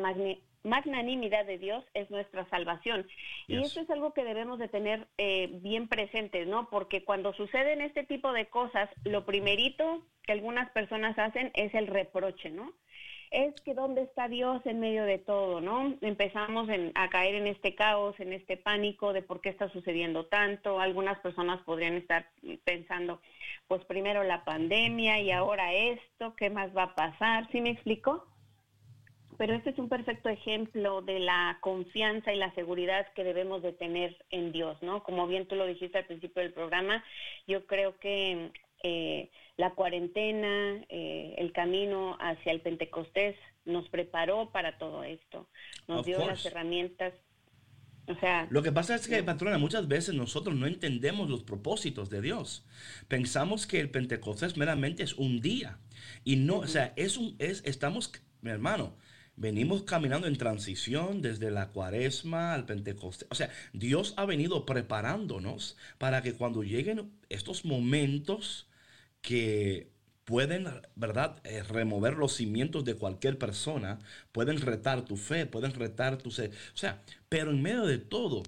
magnanimidad 0.62 1.46
de 1.46 1.58
Dios 1.58 1.84
es 1.94 2.10
nuestra 2.10 2.48
salvación. 2.50 3.06
Y 3.46 3.62
eso 3.62 3.80
es 3.80 3.90
algo 3.90 4.12
que 4.12 4.24
debemos 4.24 4.58
de 4.58 4.68
tener 4.68 5.06
eh, 5.18 5.48
bien 5.62 5.88
presente, 5.88 6.46
¿no? 6.46 6.68
Porque 6.68 7.04
cuando 7.04 7.32
suceden 7.32 7.80
este 7.80 8.04
tipo 8.04 8.32
de 8.32 8.46
cosas, 8.46 8.90
lo 9.04 9.24
primerito 9.24 10.02
que 10.22 10.32
algunas 10.32 10.70
personas 10.70 11.18
hacen 11.18 11.50
es 11.54 11.74
el 11.74 11.86
reproche, 11.86 12.50
¿no? 12.50 12.72
Es 13.30 13.54
que 13.60 13.74
dónde 13.74 14.02
está 14.02 14.26
Dios 14.26 14.64
en 14.64 14.80
medio 14.80 15.04
de 15.04 15.18
todo, 15.18 15.60
¿no? 15.60 15.94
Empezamos 16.00 16.68
en, 16.70 16.92
a 16.94 17.10
caer 17.10 17.34
en 17.34 17.46
este 17.46 17.74
caos, 17.74 18.18
en 18.20 18.32
este 18.32 18.56
pánico 18.56 19.12
de 19.12 19.20
por 19.20 19.42
qué 19.42 19.50
está 19.50 19.68
sucediendo 19.68 20.26
tanto. 20.26 20.80
Algunas 20.80 21.18
personas 21.20 21.62
podrían 21.64 21.94
estar 21.94 22.26
pensando, 22.64 23.20
pues 23.66 23.84
primero 23.84 24.24
la 24.24 24.44
pandemia 24.44 25.20
y 25.20 25.30
ahora 25.30 25.74
esto, 25.74 26.34
¿qué 26.36 26.48
más 26.48 26.74
va 26.74 26.84
a 26.84 26.94
pasar? 26.94 27.50
¿Sí 27.52 27.60
me 27.60 27.70
explico? 27.70 28.26
Pero 29.38 29.54
este 29.54 29.70
es 29.70 29.78
un 29.78 29.88
perfecto 29.88 30.28
ejemplo 30.28 31.00
de 31.00 31.20
la 31.20 31.58
confianza 31.60 32.32
y 32.32 32.36
la 32.36 32.52
seguridad 32.54 33.06
que 33.14 33.22
debemos 33.22 33.62
de 33.62 33.72
tener 33.72 34.16
en 34.30 34.50
Dios, 34.50 34.76
¿no? 34.82 35.04
Como 35.04 35.28
bien 35.28 35.46
tú 35.46 35.54
lo 35.54 35.64
dijiste 35.64 35.96
al 35.96 36.06
principio 36.06 36.42
del 36.42 36.52
programa, 36.52 37.04
yo 37.46 37.64
creo 37.64 37.96
que 37.98 38.50
eh, 38.82 39.30
la 39.56 39.70
cuarentena, 39.70 40.84
eh, 40.88 41.36
el 41.38 41.52
camino 41.52 42.16
hacia 42.20 42.50
el 42.50 42.60
Pentecostés 42.60 43.36
nos 43.64 43.88
preparó 43.88 44.50
para 44.50 44.76
todo 44.76 45.04
esto, 45.04 45.48
nos 45.86 46.00
of 46.00 46.06
dio 46.06 46.16
course. 46.16 46.32
las 46.32 46.46
herramientas. 46.46 47.14
O 48.08 48.14
sea, 48.16 48.48
lo 48.50 48.62
que 48.62 48.72
pasa 48.72 48.96
es 48.96 49.06
que, 49.06 49.22
patrona, 49.22 49.58
muchas 49.58 49.86
veces 49.86 50.14
nosotros 50.16 50.56
no 50.56 50.66
entendemos 50.66 51.30
los 51.30 51.44
propósitos 51.44 52.10
de 52.10 52.22
Dios. 52.22 52.66
Pensamos 53.06 53.68
que 53.68 53.78
el 53.78 53.90
Pentecostés 53.90 54.56
meramente 54.56 55.04
es 55.04 55.12
un 55.12 55.40
día. 55.40 55.78
Y 56.24 56.36
no, 56.36 56.54
uh 56.54 56.60
-huh. 56.60 56.64
o 56.64 56.66
sea, 56.66 56.92
es 56.96 57.18
un, 57.18 57.36
es, 57.38 57.62
estamos, 57.66 58.10
mi 58.40 58.50
hermano, 58.50 58.96
Venimos 59.40 59.84
caminando 59.84 60.26
en 60.26 60.36
transición 60.36 61.22
desde 61.22 61.52
la 61.52 61.68
cuaresma 61.68 62.54
al 62.54 62.66
Pentecostés. 62.66 63.28
O 63.30 63.36
sea, 63.36 63.50
Dios 63.72 64.14
ha 64.16 64.24
venido 64.26 64.66
preparándonos 64.66 65.76
para 65.98 66.22
que 66.22 66.34
cuando 66.34 66.64
lleguen 66.64 67.12
estos 67.28 67.64
momentos 67.64 68.68
que 69.20 69.92
pueden, 70.24 70.66
¿verdad?, 70.96 71.40
eh, 71.44 71.62
remover 71.62 72.14
los 72.14 72.34
cimientos 72.34 72.84
de 72.84 72.96
cualquier 72.96 73.38
persona, 73.38 74.00
pueden 74.32 74.60
retar 74.60 75.04
tu 75.04 75.16
fe, 75.16 75.46
pueden 75.46 75.72
retar 75.72 76.18
tu... 76.18 76.30
O 76.30 76.32
sea, 76.74 77.00
pero 77.28 77.52
en 77.52 77.62
medio 77.62 77.86
de 77.86 77.98
todo, 77.98 78.42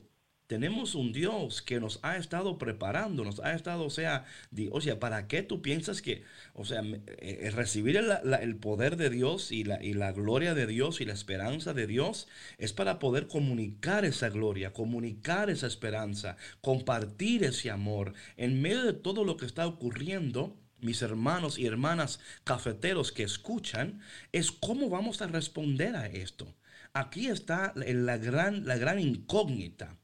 tenemos 0.51 0.97
un 0.97 1.13
Dios 1.13 1.63
que 1.63 1.79
nos 1.79 2.01
ha 2.03 2.17
estado 2.17 2.59
preparando, 2.59 3.23
nos 3.23 3.39
ha 3.39 3.55
estado, 3.55 3.85
o 3.85 3.91
sea, 3.91 4.25
o 4.73 4.81
sea, 4.81 4.99
¿para 4.99 5.29
qué 5.29 5.45
tú 5.45 5.63
piensas 5.63 6.03
que, 6.03 6.25
o 6.55 6.65
sea, 6.65 6.83
eh, 7.19 7.53
recibir 7.55 7.97
el, 7.97 8.57
poder 8.57 8.97
de 8.97 9.11
Dios 9.11 9.53
y 9.53 9.63
la, 9.63 10.11
gloria 10.11 10.53
de 10.55 10.67
Dios 10.67 11.01
y 11.01 11.05
la 11.05 11.13
esperanza 11.13 11.73
de 11.73 11.87
Dios 11.87 12.27
es 12.59 12.73
para 12.73 12.99
poder 12.99 13.29
comunicar 13.29 14.05
esa 14.05 14.29
gloria, 14.29 14.73
comunicar 14.73 15.51
esa 15.51 15.69
esperanza, 15.69 16.37
compartir 16.61 17.45
ese 17.45 17.71
amor 17.71 18.15
en 18.37 18.61
medio 18.61 18.83
de 18.83 18.95
todo 18.95 19.23
lo 19.23 19.37
que 19.37 19.47
está 19.47 19.69
ocurriendo? 19.69 20.57
mis 20.81 21.03
hermanos 21.03 21.59
y 21.59 21.67
hermanas 21.67 22.19
cafeteros 22.43 23.13
que 23.13 23.23
escuchan, 23.23 24.01
es 24.33 24.51
cómo 24.51 24.89
vamos 24.89 25.21
a 25.23 25.27
responder 25.27 25.95
a 25.95 26.07
esto. 26.07 26.53
Aquí 26.93 27.29
está 27.29 27.73
la 27.77 28.17
gran, 28.17 28.67
la 28.67 28.77
gran 28.77 28.99
incógnita. 28.99 29.97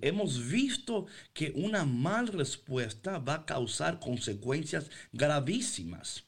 Hemos 0.00 0.48
visto 0.48 1.06
que 1.34 1.52
una 1.54 1.84
mal 1.84 2.28
respuesta 2.28 3.18
va 3.18 3.34
a 3.34 3.46
causar 3.46 4.00
consecuencias 4.00 4.90
gravísimas. 5.12 6.24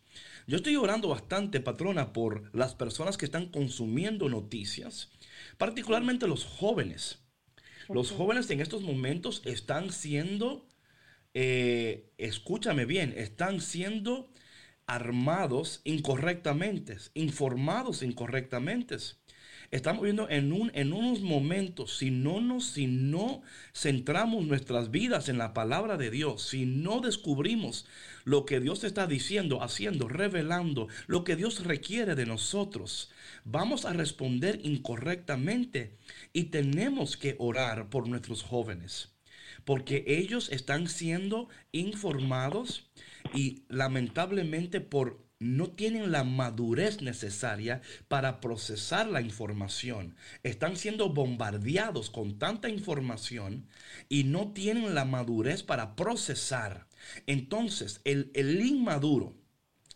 Yo 0.46 0.57
estoy 0.57 0.77
orando 0.77 1.09
bastante, 1.09 1.61
patrona, 1.61 2.12
por 2.12 2.55
las 2.55 2.75
personas 2.75 3.16
que 3.16 3.25
están 3.25 3.46
consumiendo 3.46 4.29
noticias, 4.29 5.11
particularmente 5.57 6.27
los 6.27 6.44
jóvenes. 6.44 7.20
Los 7.88 8.11
jóvenes 8.11 8.51
en 8.51 8.61
estos 8.61 8.83
momentos 8.83 9.40
están 9.46 9.92
siendo, 9.92 10.68
eh, 11.33 12.12
escúchame 12.18 12.85
bien, 12.85 13.14
están 13.16 13.62
siendo 13.62 14.31
armados 14.87 15.81
incorrectamente, 15.85 16.98
informados 17.14 18.03
incorrectamente 18.03 18.96
estamos 19.72 20.02
viendo 20.02 20.28
en, 20.28 20.52
un, 20.52 20.70
en 20.74 20.92
unos 20.92 21.22
momentos, 21.22 21.96
si 21.96 22.11
no, 22.11 22.40
nos, 22.42 22.66
si 22.66 22.87
no 22.87 23.42
centramos 23.74 24.46
nuestras 24.46 24.90
vidas 24.90 25.30
en 25.30 25.38
la 25.38 25.54
palabra 25.54 25.96
de 25.96 26.11
Dios, 26.11 26.42
si 26.42 26.66
no 26.66 27.00
descubrimos 27.00 27.87
lo 28.24 28.44
que 28.44 28.61
Dios 28.61 28.85
está 28.85 29.06
diciendo, 29.06 29.62
haciendo, 29.62 30.08
revelando, 30.08 30.88
lo 31.06 31.24
que 31.24 31.37
Dios 31.37 31.64
requiere 31.64 32.14
de 32.14 32.26
nosotros, 32.26 33.11
vamos 33.44 33.87
a 33.87 33.94
responder 33.94 34.61
incorrectamente 34.62 35.96
y 36.35 36.44
tenemos 36.44 37.16
que 37.16 37.35
orar 37.38 37.88
por 37.88 38.08
nuestros 38.08 38.42
jóvenes 38.42 39.08
porque 39.64 40.04
ellos 40.06 40.50
están 40.50 40.88
siendo 40.88 41.48
informados 41.70 42.90
y 43.32 43.62
lamentablemente 43.68 44.80
por 44.80 45.24
no 45.42 45.70
tienen 45.70 46.12
la 46.12 46.24
madurez 46.24 47.02
necesaria 47.02 47.83
para 48.09 48.40
procesar 48.40 49.09
la 49.09 49.20
información. 49.20 50.16
Están 50.42 50.76
siendo 50.76 51.11
bombardeados 51.11 52.11
con 52.11 52.38
tanta 52.38 52.68
información 52.68 53.66
y 54.09 54.24
no 54.24 54.52
tienen 54.52 54.94
la 54.94 55.05
madurez 55.05 55.62
para 55.62 55.96
procesar. 55.96 56.87
Entonces, 57.26 58.00
el, 58.05 58.31
el 58.35 58.64
inmaduro, 58.64 59.35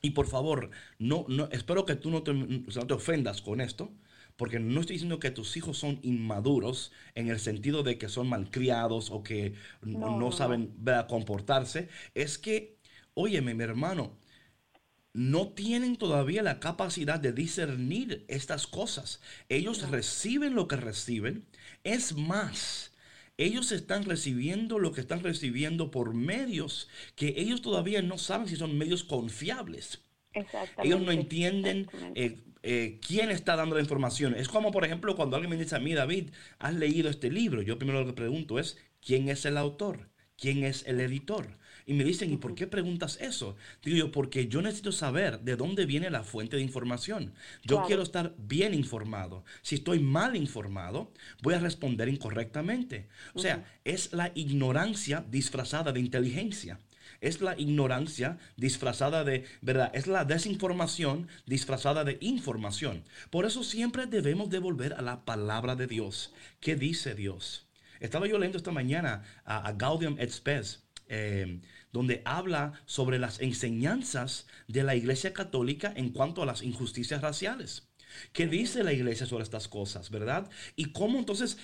y 0.02 0.10
por 0.10 0.26
favor, 0.26 0.70
no, 0.98 1.24
no, 1.28 1.48
espero 1.52 1.86
que 1.86 1.96
tú 1.96 2.10
no 2.10 2.22
te, 2.22 2.34
no 2.34 2.86
te 2.86 2.94
ofendas 2.94 3.40
con 3.40 3.60
esto, 3.60 3.92
porque 4.36 4.58
no 4.60 4.80
estoy 4.80 4.94
diciendo 4.94 5.18
que 5.18 5.30
tus 5.30 5.56
hijos 5.56 5.78
son 5.78 5.98
inmaduros 6.02 6.92
en 7.14 7.28
el 7.28 7.40
sentido 7.40 7.82
de 7.82 7.98
que 7.98 8.08
son 8.08 8.28
malcriados 8.28 9.10
o 9.10 9.22
que 9.22 9.54
no, 9.80 10.18
no 10.18 10.30
saben 10.30 10.74
comportarse. 11.08 11.88
Es 12.14 12.36
que, 12.36 12.76
óyeme, 13.14 13.54
mi 13.54 13.64
hermano, 13.64 14.18
no 15.16 15.48
tienen 15.48 15.96
todavía 15.96 16.42
la 16.42 16.60
capacidad 16.60 17.18
de 17.18 17.32
discernir 17.32 18.26
estas 18.28 18.66
cosas. 18.66 19.22
Ellos 19.48 19.90
reciben 19.90 20.54
lo 20.54 20.68
que 20.68 20.76
reciben. 20.76 21.46
Es 21.84 22.14
más, 22.14 22.92
ellos 23.38 23.72
están 23.72 24.04
recibiendo 24.04 24.78
lo 24.78 24.92
que 24.92 25.00
están 25.00 25.22
recibiendo 25.22 25.90
por 25.90 26.12
medios 26.12 26.88
que 27.14 27.34
ellos 27.38 27.62
todavía 27.62 28.02
no 28.02 28.18
saben 28.18 28.46
si 28.46 28.56
son 28.56 28.76
medios 28.76 29.04
confiables. 29.04 30.02
Ellos 30.84 31.00
no 31.00 31.12
entienden 31.12 31.88
eh, 32.14 32.38
eh, 32.62 33.00
quién 33.00 33.30
está 33.30 33.56
dando 33.56 33.74
la 33.74 33.80
información. 33.80 34.34
Es 34.34 34.48
como, 34.48 34.70
por 34.70 34.84
ejemplo, 34.84 35.16
cuando 35.16 35.36
alguien 35.36 35.48
me 35.48 35.56
dice 35.56 35.76
a 35.76 35.80
mí, 35.80 35.94
David, 35.94 36.28
has 36.58 36.74
leído 36.74 37.08
este 37.08 37.30
libro. 37.30 37.62
Yo 37.62 37.78
primero 37.78 38.00
lo 38.00 38.06
que 38.06 38.12
pregunto 38.12 38.58
es, 38.58 38.76
¿quién 39.00 39.30
es 39.30 39.46
el 39.46 39.56
autor? 39.56 40.10
¿Quién 40.36 40.62
es 40.62 40.84
el 40.86 41.00
editor? 41.00 41.56
Y 41.88 41.94
me 41.94 42.02
dicen, 42.02 42.32
¿y 42.32 42.36
por 42.36 42.56
qué 42.56 42.66
preguntas 42.66 43.16
eso? 43.20 43.56
Digo 43.80 43.96
yo, 43.96 44.10
porque 44.10 44.48
yo 44.48 44.60
necesito 44.60 44.90
saber 44.90 45.40
de 45.42 45.54
dónde 45.54 45.86
viene 45.86 46.10
la 46.10 46.24
fuente 46.24 46.56
de 46.56 46.62
información. 46.62 47.32
Yo 47.62 47.76
claro. 47.76 47.86
quiero 47.86 48.02
estar 48.02 48.34
bien 48.38 48.74
informado. 48.74 49.44
Si 49.62 49.76
estoy 49.76 50.00
mal 50.00 50.34
informado, 50.34 51.12
voy 51.42 51.54
a 51.54 51.60
responder 51.60 52.08
incorrectamente. 52.08 53.06
O 53.34 53.38
sea, 53.38 53.58
uh 53.58 53.60
-huh. 53.60 53.80
es 53.84 54.12
la 54.12 54.32
ignorancia 54.34 55.24
disfrazada 55.30 55.92
de 55.92 56.00
inteligencia. 56.00 56.80
Es 57.20 57.40
la 57.40 57.56
ignorancia 57.56 58.38
disfrazada 58.56 59.22
de, 59.22 59.44
¿verdad? 59.62 59.92
Es 59.94 60.08
la 60.08 60.24
desinformación 60.24 61.28
disfrazada 61.46 62.02
de 62.02 62.18
información. 62.20 63.04
Por 63.30 63.46
eso 63.46 63.62
siempre 63.62 64.06
debemos 64.06 64.50
devolver 64.50 64.94
a 64.94 65.02
la 65.02 65.24
palabra 65.24 65.76
de 65.76 65.86
Dios. 65.86 66.34
¿Qué 66.58 66.74
dice 66.74 67.14
Dios? 67.14 67.68
Estaba 68.00 68.26
yo 68.26 68.38
leyendo 68.38 68.58
esta 68.58 68.72
mañana 68.72 69.22
a, 69.44 69.68
a 69.68 69.72
Gaudium 69.72 70.16
et 70.18 70.30
Spes 70.30 70.86
eh, 71.08 71.60
donde 71.96 72.20
habla 72.26 72.74
sobre 72.84 73.18
las 73.18 73.40
enseñanzas 73.40 74.46
de 74.68 74.82
la 74.82 74.94
Iglesia 74.94 75.32
Católica 75.32 75.94
en 75.96 76.10
cuanto 76.10 76.42
a 76.42 76.46
las 76.46 76.62
injusticias 76.62 77.22
raciales. 77.22 77.88
¿Qué 78.34 78.46
dice 78.46 78.84
la 78.84 78.92
iglesia 78.92 79.24
sobre 79.24 79.44
estas 79.44 79.66
cosas, 79.66 80.10
verdad? 80.10 80.50
Y 80.74 80.92
cómo 80.92 81.18
entonces, 81.18 81.56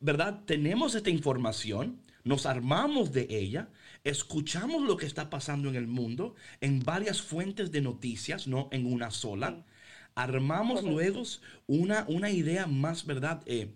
verdad, 0.00 0.42
tenemos 0.44 0.96
esta 0.96 1.10
información, 1.10 2.02
nos 2.24 2.46
armamos 2.46 3.12
de 3.12 3.28
ella, 3.30 3.68
escuchamos 4.02 4.82
lo 4.82 4.96
que 4.96 5.06
está 5.06 5.30
pasando 5.30 5.68
en 5.68 5.76
el 5.76 5.86
mundo 5.86 6.34
en 6.60 6.80
varias 6.80 7.22
fuentes 7.22 7.70
de 7.70 7.80
noticias, 7.80 8.48
no 8.48 8.68
en 8.72 8.92
una 8.92 9.12
sola. 9.12 9.64
Armamos 10.16 10.82
luego 10.82 11.22
una, 11.68 12.04
una 12.08 12.30
idea 12.30 12.66
más, 12.66 13.06
¿verdad? 13.06 13.42
Eh, 13.46 13.72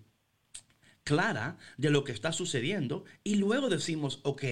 clara 1.04 1.56
de 1.76 1.90
lo 1.90 2.02
que 2.02 2.12
está 2.12 2.32
sucediendo 2.32 3.04
y 3.22 3.36
luego 3.36 3.68
decimos, 3.68 4.20
ok, 4.24 4.44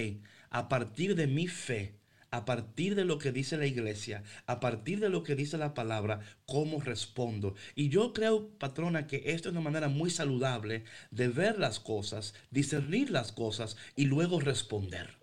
a 0.49 0.69
partir 0.69 1.15
de 1.15 1.27
mi 1.27 1.47
fe, 1.47 1.93
a 2.31 2.45
partir 2.45 2.95
de 2.95 3.05
lo 3.05 3.17
que 3.17 3.31
dice 3.31 3.57
la 3.57 3.65
iglesia, 3.65 4.23
a 4.45 4.59
partir 4.59 4.99
de 4.99 5.09
lo 5.09 5.23
que 5.23 5.35
dice 5.35 5.57
la 5.57 5.73
palabra, 5.73 6.19
cómo 6.45 6.79
respondo. 6.79 7.55
Y 7.75 7.89
yo 7.89 8.13
creo, 8.13 8.49
patrona, 8.59 9.07
que 9.07 9.17
esta 9.25 9.49
es 9.49 9.53
una 9.53 9.61
manera 9.61 9.87
muy 9.87 10.09
saludable 10.09 10.83
de 11.11 11.27
ver 11.27 11.57
las 11.57 11.79
cosas, 11.79 12.33
discernir 12.51 13.09
las 13.09 13.31
cosas 13.31 13.77
y 13.95 14.05
luego 14.05 14.39
responder. 14.39 15.17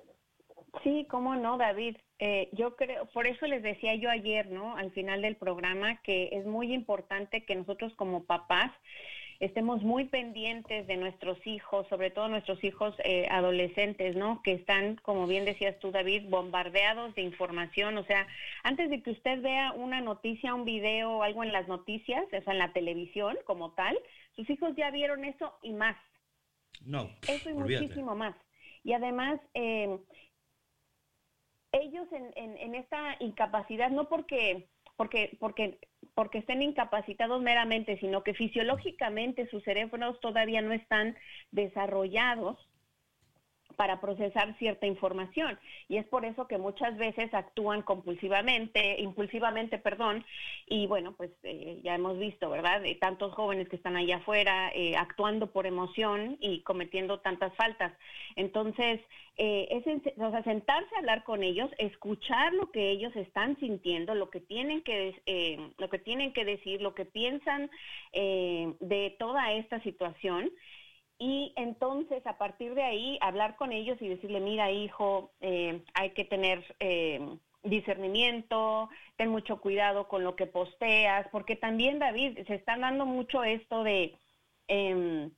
Sí, 0.82 1.06
cómo 1.08 1.36
no, 1.36 1.58
David. 1.58 1.96
Eh, 2.18 2.48
yo 2.52 2.76
creo, 2.76 3.06
por 3.06 3.26
eso 3.26 3.46
les 3.46 3.62
decía 3.62 3.94
yo 3.96 4.08
ayer, 4.08 4.50
¿no? 4.50 4.76
Al 4.76 4.90
final 4.92 5.22
del 5.22 5.36
programa, 5.36 6.00
que 6.02 6.28
es 6.32 6.46
muy 6.46 6.72
importante 6.72 7.44
que 7.44 7.54
nosotros 7.54 7.92
como 7.96 8.24
papás 8.24 8.72
estemos 9.40 9.82
muy 9.82 10.04
pendientes 10.04 10.86
de 10.86 10.96
nuestros 10.96 11.38
hijos, 11.46 11.86
sobre 11.88 12.10
todo 12.10 12.28
nuestros 12.28 12.62
hijos 12.64 12.94
eh, 13.04 13.26
adolescentes, 13.30 14.16
¿no? 14.16 14.42
Que 14.42 14.52
están, 14.52 14.96
como 14.96 15.26
bien 15.26 15.44
decías 15.44 15.78
tú, 15.78 15.90
David, 15.90 16.28
bombardeados 16.28 17.14
de 17.14 17.22
información. 17.22 17.96
O 17.98 18.04
sea, 18.04 18.26
antes 18.62 18.90
de 18.90 19.02
que 19.02 19.10
usted 19.10 19.42
vea 19.42 19.72
una 19.72 20.00
noticia, 20.00 20.54
un 20.54 20.64
video 20.64 21.18
o 21.18 21.22
algo 21.22 21.44
en 21.44 21.52
las 21.52 21.68
noticias, 21.68 22.24
o 22.26 22.30
sea, 22.30 22.52
en 22.52 22.58
la 22.58 22.72
televisión 22.72 23.36
como 23.44 23.72
tal, 23.72 23.98
sus 24.34 24.48
hijos 24.50 24.74
ya 24.76 24.90
vieron 24.90 25.24
eso 25.24 25.58
y 25.62 25.72
más. 25.72 25.96
No. 26.84 27.08
Eso 27.28 27.50
y 27.50 27.54
muchísimo 27.54 28.14
más. 28.14 28.34
Y 28.84 28.92
además, 28.92 29.40
eh, 29.54 29.98
ellos 31.72 32.06
en, 32.12 32.32
en, 32.36 32.56
en 32.58 32.74
esta 32.74 33.16
incapacidad, 33.20 33.90
no 33.90 34.08
porque 34.08 34.68
porque, 34.96 35.36
porque, 35.38 35.78
porque 36.14 36.38
estén 36.38 36.62
incapacitados 36.62 37.42
meramente, 37.42 37.98
sino 37.98 38.22
que 38.22 38.34
fisiológicamente 38.34 39.46
sus 39.48 39.62
cerebros 39.64 40.20
todavía 40.20 40.62
no 40.62 40.72
están 40.72 41.16
desarrollados 41.50 42.58
para 43.76 44.00
procesar 44.00 44.56
cierta 44.58 44.86
información. 44.86 45.58
Y 45.88 45.98
es 45.98 46.06
por 46.06 46.24
eso 46.24 46.46
que 46.46 46.58
muchas 46.58 46.96
veces 46.96 47.32
actúan 47.34 47.82
compulsivamente, 47.82 49.00
impulsivamente, 49.00 49.78
perdón, 49.78 50.24
y 50.66 50.86
bueno, 50.86 51.14
pues 51.16 51.30
eh, 51.42 51.80
ya 51.82 51.94
hemos 51.94 52.18
visto, 52.18 52.50
¿verdad? 52.50 52.82
Tantos 53.00 53.34
jóvenes 53.34 53.68
que 53.68 53.76
están 53.76 53.96
allá 53.96 54.16
afuera 54.16 54.70
eh, 54.74 54.96
actuando 54.96 55.50
por 55.52 55.66
emoción 55.66 56.36
y 56.40 56.60
cometiendo 56.62 57.20
tantas 57.20 57.54
faltas. 57.54 57.92
Entonces, 58.34 59.00
eh, 59.38 59.68
es 59.70 59.84
sentarse 60.44 60.94
a 60.94 60.98
hablar 60.98 61.24
con 61.24 61.42
ellos, 61.42 61.70
escuchar 61.78 62.54
lo 62.54 62.70
que 62.70 62.90
ellos 62.90 63.14
están 63.16 63.58
sintiendo, 63.58 64.14
lo 64.14 64.30
que 64.30 64.40
tienen 64.40 64.82
que, 64.82 65.20
eh, 65.26 65.70
lo 65.78 65.90
que, 65.90 65.98
tienen 65.98 66.32
que 66.32 66.44
decir, 66.44 66.80
lo 66.80 66.94
que 66.94 67.04
piensan 67.04 67.70
de 68.12 69.14
toda 69.18 69.52
esta 69.52 69.80
situación 69.82 70.50
y 71.18 71.52
entonces 71.56 72.26
a 72.26 72.36
partir 72.36 72.74
de 72.74 72.82
ahí 72.82 73.18
hablar 73.22 73.56
con 73.56 73.72
ellos 73.72 73.96
y 74.00 74.08
decirle, 74.08 74.40
mira 74.40 74.70
hijo, 74.70 75.32
eh, 75.40 75.82
hay 75.94 76.10
que 76.10 76.24
tener 76.24 76.62
eh, 76.78 77.20
discernimiento, 77.62 78.88
ten 79.16 79.30
mucho 79.30 79.60
cuidado 79.60 80.08
con 80.08 80.24
lo 80.24 80.36
que 80.36 80.46
posteas, 80.46 81.26
porque 81.32 81.56
también 81.56 81.98
David, 81.98 82.38
se 82.46 82.54
está 82.54 82.76
dando 82.76 83.06
mucho 83.06 83.44
esto 83.44 83.82
de 83.82 84.14
em, 84.68 85.30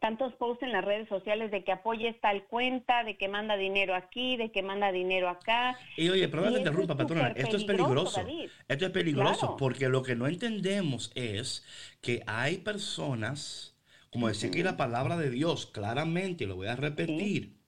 tantos 0.00 0.32
posts 0.34 0.64
en 0.64 0.72
las 0.72 0.84
redes 0.84 1.08
sociales 1.08 1.50
de 1.50 1.62
que 1.62 1.72
apoyes 1.72 2.20
tal 2.20 2.44
cuenta, 2.46 3.04
de 3.04 3.16
que 3.16 3.28
manda 3.28 3.56
dinero 3.56 3.94
aquí, 3.94 4.36
de 4.36 4.50
que 4.50 4.62
manda 4.62 4.90
dinero 4.90 5.28
acá. 5.28 5.78
Y 5.96 6.08
oye, 6.08 6.28
perdón 6.28 6.48
que 6.48 6.54
te 6.54 6.60
interrumpa, 6.60 6.96
patrona, 6.96 7.28
esto 7.36 7.56
es 7.56 7.64
peligroso. 7.64 8.20
Esto 8.66 8.86
es 8.86 8.92
peligroso 8.92 9.56
porque 9.56 9.88
lo 9.88 10.02
que 10.02 10.16
no 10.16 10.26
entendemos 10.26 11.12
es 11.14 11.64
que 12.00 12.22
hay 12.26 12.58
personas 12.58 13.77
como 14.10 14.28
decía 14.28 14.48
aquí 14.48 14.62
la 14.62 14.76
palabra 14.76 15.16
de 15.16 15.30
Dios 15.30 15.66
claramente, 15.66 16.46
lo 16.46 16.56
voy 16.56 16.68
a 16.68 16.76
repetir. 16.76 17.58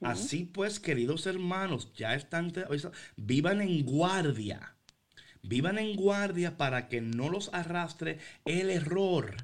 Así 0.00 0.44
pues, 0.44 0.80
queridos 0.80 1.26
hermanos, 1.26 1.92
ya 1.94 2.14
están, 2.14 2.52
vivan 3.16 3.60
en 3.60 3.84
guardia. 3.84 4.76
Vivan 5.42 5.78
en 5.78 5.94
guardia 5.94 6.56
para 6.56 6.88
que 6.88 7.00
no 7.00 7.28
los 7.28 7.52
arrastre 7.52 8.18
el 8.44 8.70
error. 8.70 9.36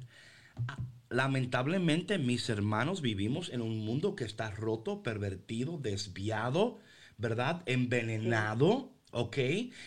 Lamentablemente, 1.09 2.17
mis 2.17 2.49
hermanos, 2.49 3.01
vivimos 3.01 3.49
en 3.49 3.61
un 3.61 3.85
mundo 3.85 4.15
que 4.15 4.23
está 4.23 4.49
roto, 4.49 5.03
pervertido, 5.03 5.77
desviado, 5.77 6.79
¿verdad? 7.17 7.61
Envenenado. 7.65 8.93
¿Ok? 9.11 9.37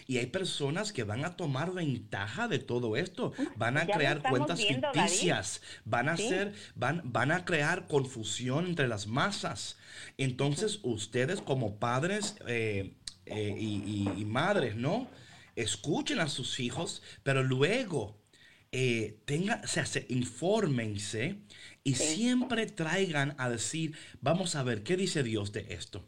Y 0.06 0.18
hay 0.18 0.26
personas 0.26 0.92
que 0.92 1.02
van 1.02 1.24
a 1.24 1.36
tomar 1.36 1.72
ventaja 1.72 2.46
de 2.46 2.58
todo 2.58 2.96
esto. 2.96 3.32
Van 3.56 3.78
a 3.78 3.86
crear 3.86 4.22
cuentas 4.22 4.62
ficticias. 4.62 5.62
Van 5.84 6.08
a 6.08 6.12
hacer, 6.12 6.52
van, 6.74 7.00
van 7.04 7.32
a 7.32 7.44
crear 7.46 7.86
confusión 7.86 8.66
entre 8.66 8.86
las 8.86 9.06
masas. 9.06 9.78
Entonces, 10.18 10.80
ustedes 10.82 11.40
como 11.40 11.78
padres 11.78 12.36
eh, 12.46 12.94
eh, 13.26 13.56
y, 13.58 14.24
madres, 14.26 14.76
¿no? 14.76 15.08
Escuchen 15.56 16.20
a 16.20 16.28
sus 16.28 16.60
hijos, 16.60 17.02
pero 17.22 17.42
luego 17.42 18.18
eh, 18.72 19.20
tengan, 19.24 19.66
se 19.66 19.80
hace, 19.80 20.04
infórmense 20.08 21.38
y 21.82 21.94
siempre 21.94 22.66
traigan 22.66 23.34
a 23.38 23.48
decir, 23.48 23.96
vamos 24.20 24.56
a 24.56 24.62
ver, 24.62 24.82
¿qué 24.82 24.96
dice 24.96 25.22
Dios 25.22 25.52
de 25.52 25.66
esto? 25.70 26.04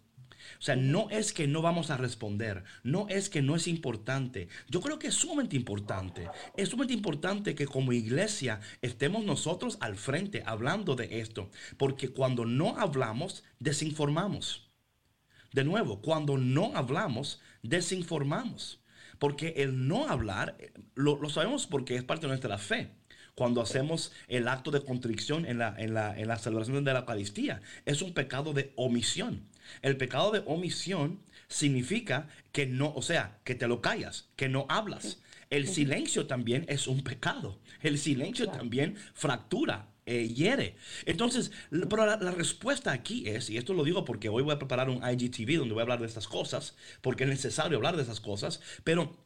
O 0.59 0.63
sea, 0.63 0.77
no 0.77 1.09
es 1.11 1.33
que 1.33 1.47
no 1.47 1.63
vamos 1.63 1.91
a 1.91 1.97
responder, 1.97 2.65
no 2.83 3.09
es 3.09 3.29
que 3.29 3.43
no 3.43 3.57
es 3.57 3.67
importante. 3.69 4.49
Yo 4.69 4.81
creo 4.81 4.99
que 4.99 5.09
es 5.09 5.15
sumamente 5.15 5.57
importante. 5.57 6.29
Es 6.57 6.71
sumamente 6.71 6.95
importante 6.95 7.55
que 7.55 7.67
como 7.67 7.93
iglesia 7.93 8.61
estemos 8.83 9.25
nosotros 9.25 9.79
al 9.81 9.97
frente 9.97 10.43
hablando 10.47 10.97
de 10.97 11.21
esto, 11.21 11.51
porque 11.77 12.09
cuando 12.09 12.45
no 12.45 12.79
hablamos, 12.79 13.45
desinformamos. 13.59 14.71
De 15.53 15.65
nuevo, 15.65 16.01
cuando 16.03 16.37
no 16.37 16.73
hablamos, 16.75 17.41
desinformamos. 17.63 18.81
Porque 19.19 19.55
el 19.57 19.89
no 19.89 20.09
hablar, 20.09 20.57
eh, 20.59 20.73
lo, 20.95 21.17
lo 21.17 21.31
sabemos 21.31 21.67
porque 21.67 21.97
es 21.97 22.05
parte 22.05 22.23
de 22.23 22.29
nuestra 22.29 22.59
fe 22.59 22.91
cuando 23.37 23.61
hacemos 23.61 24.13
el 24.29 24.49
acto 24.49 24.71
de 24.71 24.83
contrición 24.83 25.45
en 25.45 25.59
la, 25.59 25.75
en 25.79 25.95
la, 25.95 26.19
en 26.19 26.27
la 26.27 26.39
celebración 26.39 26.83
de 26.83 26.93
la 26.93 27.01
Eucaristía. 27.01 27.61
Es 27.85 28.03
un 28.03 28.15
pecado 28.15 28.55
de 28.55 28.73
omisión. 28.77 29.47
El 29.83 29.97
pecado 29.97 30.31
de 30.31 30.43
omisión 30.47 31.21
significa 31.49 32.29
que 32.53 32.67
no, 32.67 32.93
o 32.95 33.03
sea, 33.03 33.39
que 33.45 33.55
te 33.55 33.69
lo 33.69 33.81
callas, 33.81 34.29
que 34.37 34.49
no 34.49 34.67
hablas. 34.69 35.19
El 35.51 35.69
silencio 35.69 36.27
también 36.27 36.65
es 36.69 36.87
un 36.87 37.03
pecado. 37.03 37.61
El 37.83 37.99
silencio 37.99 38.49
también 38.49 38.97
fractura, 39.15 39.89
eh, 40.07 40.29
hiere. 40.29 40.77
Entonces, 41.05 41.53
pero 41.89 42.07
la, 42.07 42.17
respuesta 42.31 42.93
aquí 42.93 43.29
es, 43.29 43.51
y 43.51 43.57
esto 43.57 43.75
lo 43.75 43.85
digo 43.85 44.05
porque 44.05 44.29
hoy 44.29 44.43
voy 44.43 44.55
a 44.55 44.59
preparar 44.59 44.91
un 44.91 45.03
IGTV 45.03 45.59
donde 45.59 45.75
voy 45.75 45.81
a 45.81 45.83
hablar 45.83 46.01
de 46.01 46.07
estas 46.07 46.29
cosas, 46.29 46.77
porque 47.01 47.25
es 47.25 47.31
necesario 47.31 47.77
hablar 47.77 47.97
de 47.97 48.03
esas 48.03 48.21
cosas, 48.21 48.61
pero 48.83 49.17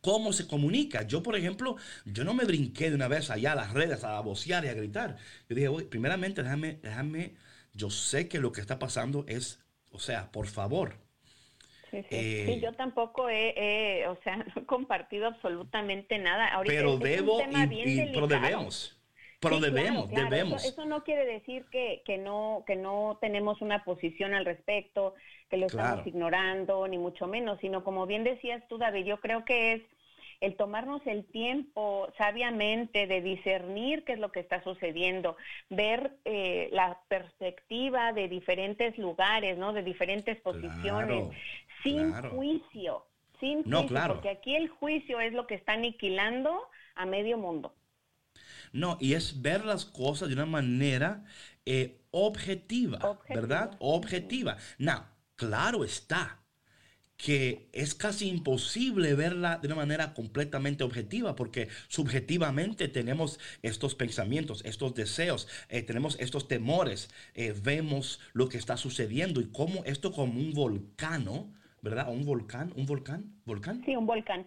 cómo 0.00 0.32
se 0.32 0.46
comunica. 0.46 1.02
Yo, 1.02 1.22
por 1.22 1.36
ejemplo, 1.36 1.76
yo 2.04 2.24
no 2.24 2.32
me 2.32 2.44
brinqué 2.44 2.90
de 2.90 2.96
una 2.96 3.08
vez 3.08 3.30
allá 3.30 3.52
a 3.52 3.56
las 3.56 3.72
redes 3.72 4.04
a 4.04 4.20
vocear 4.20 4.64
y 4.64 4.68
a 4.68 4.74
gritar. 4.74 5.16
Yo 5.48 5.56
dije, 5.56 5.70
primeramente, 5.86 6.42
déjame, 6.42 6.78
déjame, 6.82 7.34
yo 7.74 7.90
sé 7.90 8.28
que 8.28 8.40
lo 8.40 8.52
que 8.52 8.60
está 8.60 8.78
pasando 8.78 9.24
es 9.28 9.58
o 9.96 9.98
sea, 9.98 10.30
por 10.30 10.46
favor. 10.46 10.92
Sí, 11.90 12.02
sí. 12.02 12.06
Eh, 12.10 12.60
yo 12.62 12.72
tampoco 12.74 13.30
he, 13.30 14.06
o 14.08 14.16
sea, 14.22 14.36
no 14.54 14.62
he 14.62 14.66
compartido 14.66 15.26
absolutamente 15.26 16.18
nada. 16.18 16.48
Ahorita 16.48 16.74
pero 16.74 16.98
debo, 16.98 17.40
y, 17.40 18.12
pero 18.12 18.26
debemos. 18.26 18.92
Pero 19.40 19.60
debemos, 19.60 20.10
debemos. 20.10 20.64
Eso, 20.64 20.84
no 20.84 21.02
quiere 21.02 21.24
decir 21.24 21.64
que, 21.70 22.02
que, 22.04 22.18
no, 22.18 22.64
que 22.66 22.76
no 22.76 23.18
tenemos 23.20 23.60
una 23.62 23.84
posición 23.84 24.34
al 24.34 24.44
respecto, 24.44 25.14
que 25.48 25.56
lo 25.56 25.66
estamos 25.66 26.06
ignorando, 26.06 26.86
ni 26.88 26.98
mucho 26.98 27.26
menos, 27.26 27.58
sino 27.60 27.84
como 27.84 28.06
bien 28.06 28.24
decías 28.24 28.62
tú, 28.68 28.78
David, 28.78 29.04
yo 29.04 29.20
creo 29.20 29.44
que 29.44 29.74
es 29.74 29.82
el 30.40 30.56
tomarnos 30.56 31.02
el 31.06 31.24
tiempo 31.24 32.08
sabiamente 32.18 33.06
de 33.06 33.20
discernir 33.20 34.04
qué 34.04 34.12
es 34.14 34.18
lo 34.18 34.32
que 34.32 34.40
está 34.40 34.62
sucediendo, 34.62 35.36
ver 35.70 36.16
eh, 36.24 36.68
la 36.72 37.00
perspectiva 37.08 38.12
de 38.12 38.28
diferentes 38.28 38.96
lugares, 38.98 39.58
¿no? 39.58 39.72
De 39.72 39.82
diferentes 39.82 40.40
posiciones, 40.40 41.28
sin 41.82 42.12
juicio, 42.12 43.06
sin 43.40 43.62
juicio, 43.62 43.86
claro. 43.88 44.14
porque 44.14 44.30
aquí 44.30 44.54
el 44.56 44.68
juicio 44.68 45.20
es 45.20 45.32
lo 45.32 45.46
que 45.46 45.54
está 45.54 45.72
aniquilando 45.72 46.68
a 46.94 47.06
medio 47.06 47.38
mundo. 47.38 47.74
No, 48.72 48.98
y 49.00 49.14
es 49.14 49.40
ver 49.40 49.64
las 49.64 49.84
cosas 49.84 50.28
de 50.28 50.34
una 50.34 50.46
manera 50.46 51.24
eh, 51.64 52.00
objetiva, 52.10 53.18
¿verdad? 53.28 53.76
Objetiva. 53.78 54.56
Now, 54.78 55.04
claro 55.36 55.84
está 55.84 56.45
que 57.16 57.68
es 57.72 57.94
casi 57.94 58.28
imposible 58.28 59.14
verla 59.14 59.58
de 59.58 59.68
una 59.68 59.76
manera 59.76 60.12
completamente 60.12 60.84
objetiva, 60.84 61.34
porque 61.34 61.68
subjetivamente 61.88 62.88
tenemos 62.88 63.40
estos 63.62 63.94
pensamientos, 63.94 64.62
estos 64.64 64.94
deseos, 64.94 65.48
eh, 65.68 65.82
tenemos 65.82 66.16
estos 66.20 66.46
temores, 66.46 67.08
eh, 67.34 67.54
vemos 67.62 68.20
lo 68.32 68.48
que 68.48 68.58
está 68.58 68.76
sucediendo 68.76 69.40
y 69.40 69.50
cómo 69.50 69.82
esto 69.84 70.12
como 70.12 70.38
un 70.38 70.52
volcán, 70.52 71.26
¿verdad? 71.80 72.10
Un 72.10 72.24
volcán, 72.24 72.72
un 72.76 72.84
volcán, 72.84 73.40
volcán. 73.44 73.82
Sí, 73.84 73.96
un 73.96 74.06
volcán. 74.06 74.46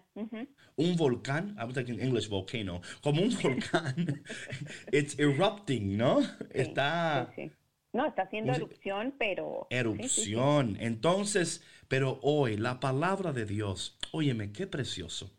Un 0.76 0.96
volcán, 0.96 1.56
I'm 1.58 1.74
thinking 1.74 2.00
English 2.00 2.30
volcano, 2.30 2.82
como 3.02 3.22
un 3.22 3.36
volcán, 3.42 4.22
it's 4.92 5.18
erupting, 5.18 5.98
¿no? 5.98 6.20
está... 6.52 7.34
No, 7.92 8.06
está 8.06 8.22
haciendo 8.22 8.54
erupción, 8.54 9.16
pero... 9.18 9.66
Erupción. 9.72 10.78
Entonces, 10.80 11.64
pero 11.90 12.20
hoy 12.22 12.56
la 12.56 12.80
palabra 12.80 13.34
de 13.34 13.46
Dios, 13.46 13.98
óyeme, 14.12 14.54
qué 14.54 14.68
precioso. 14.68 15.32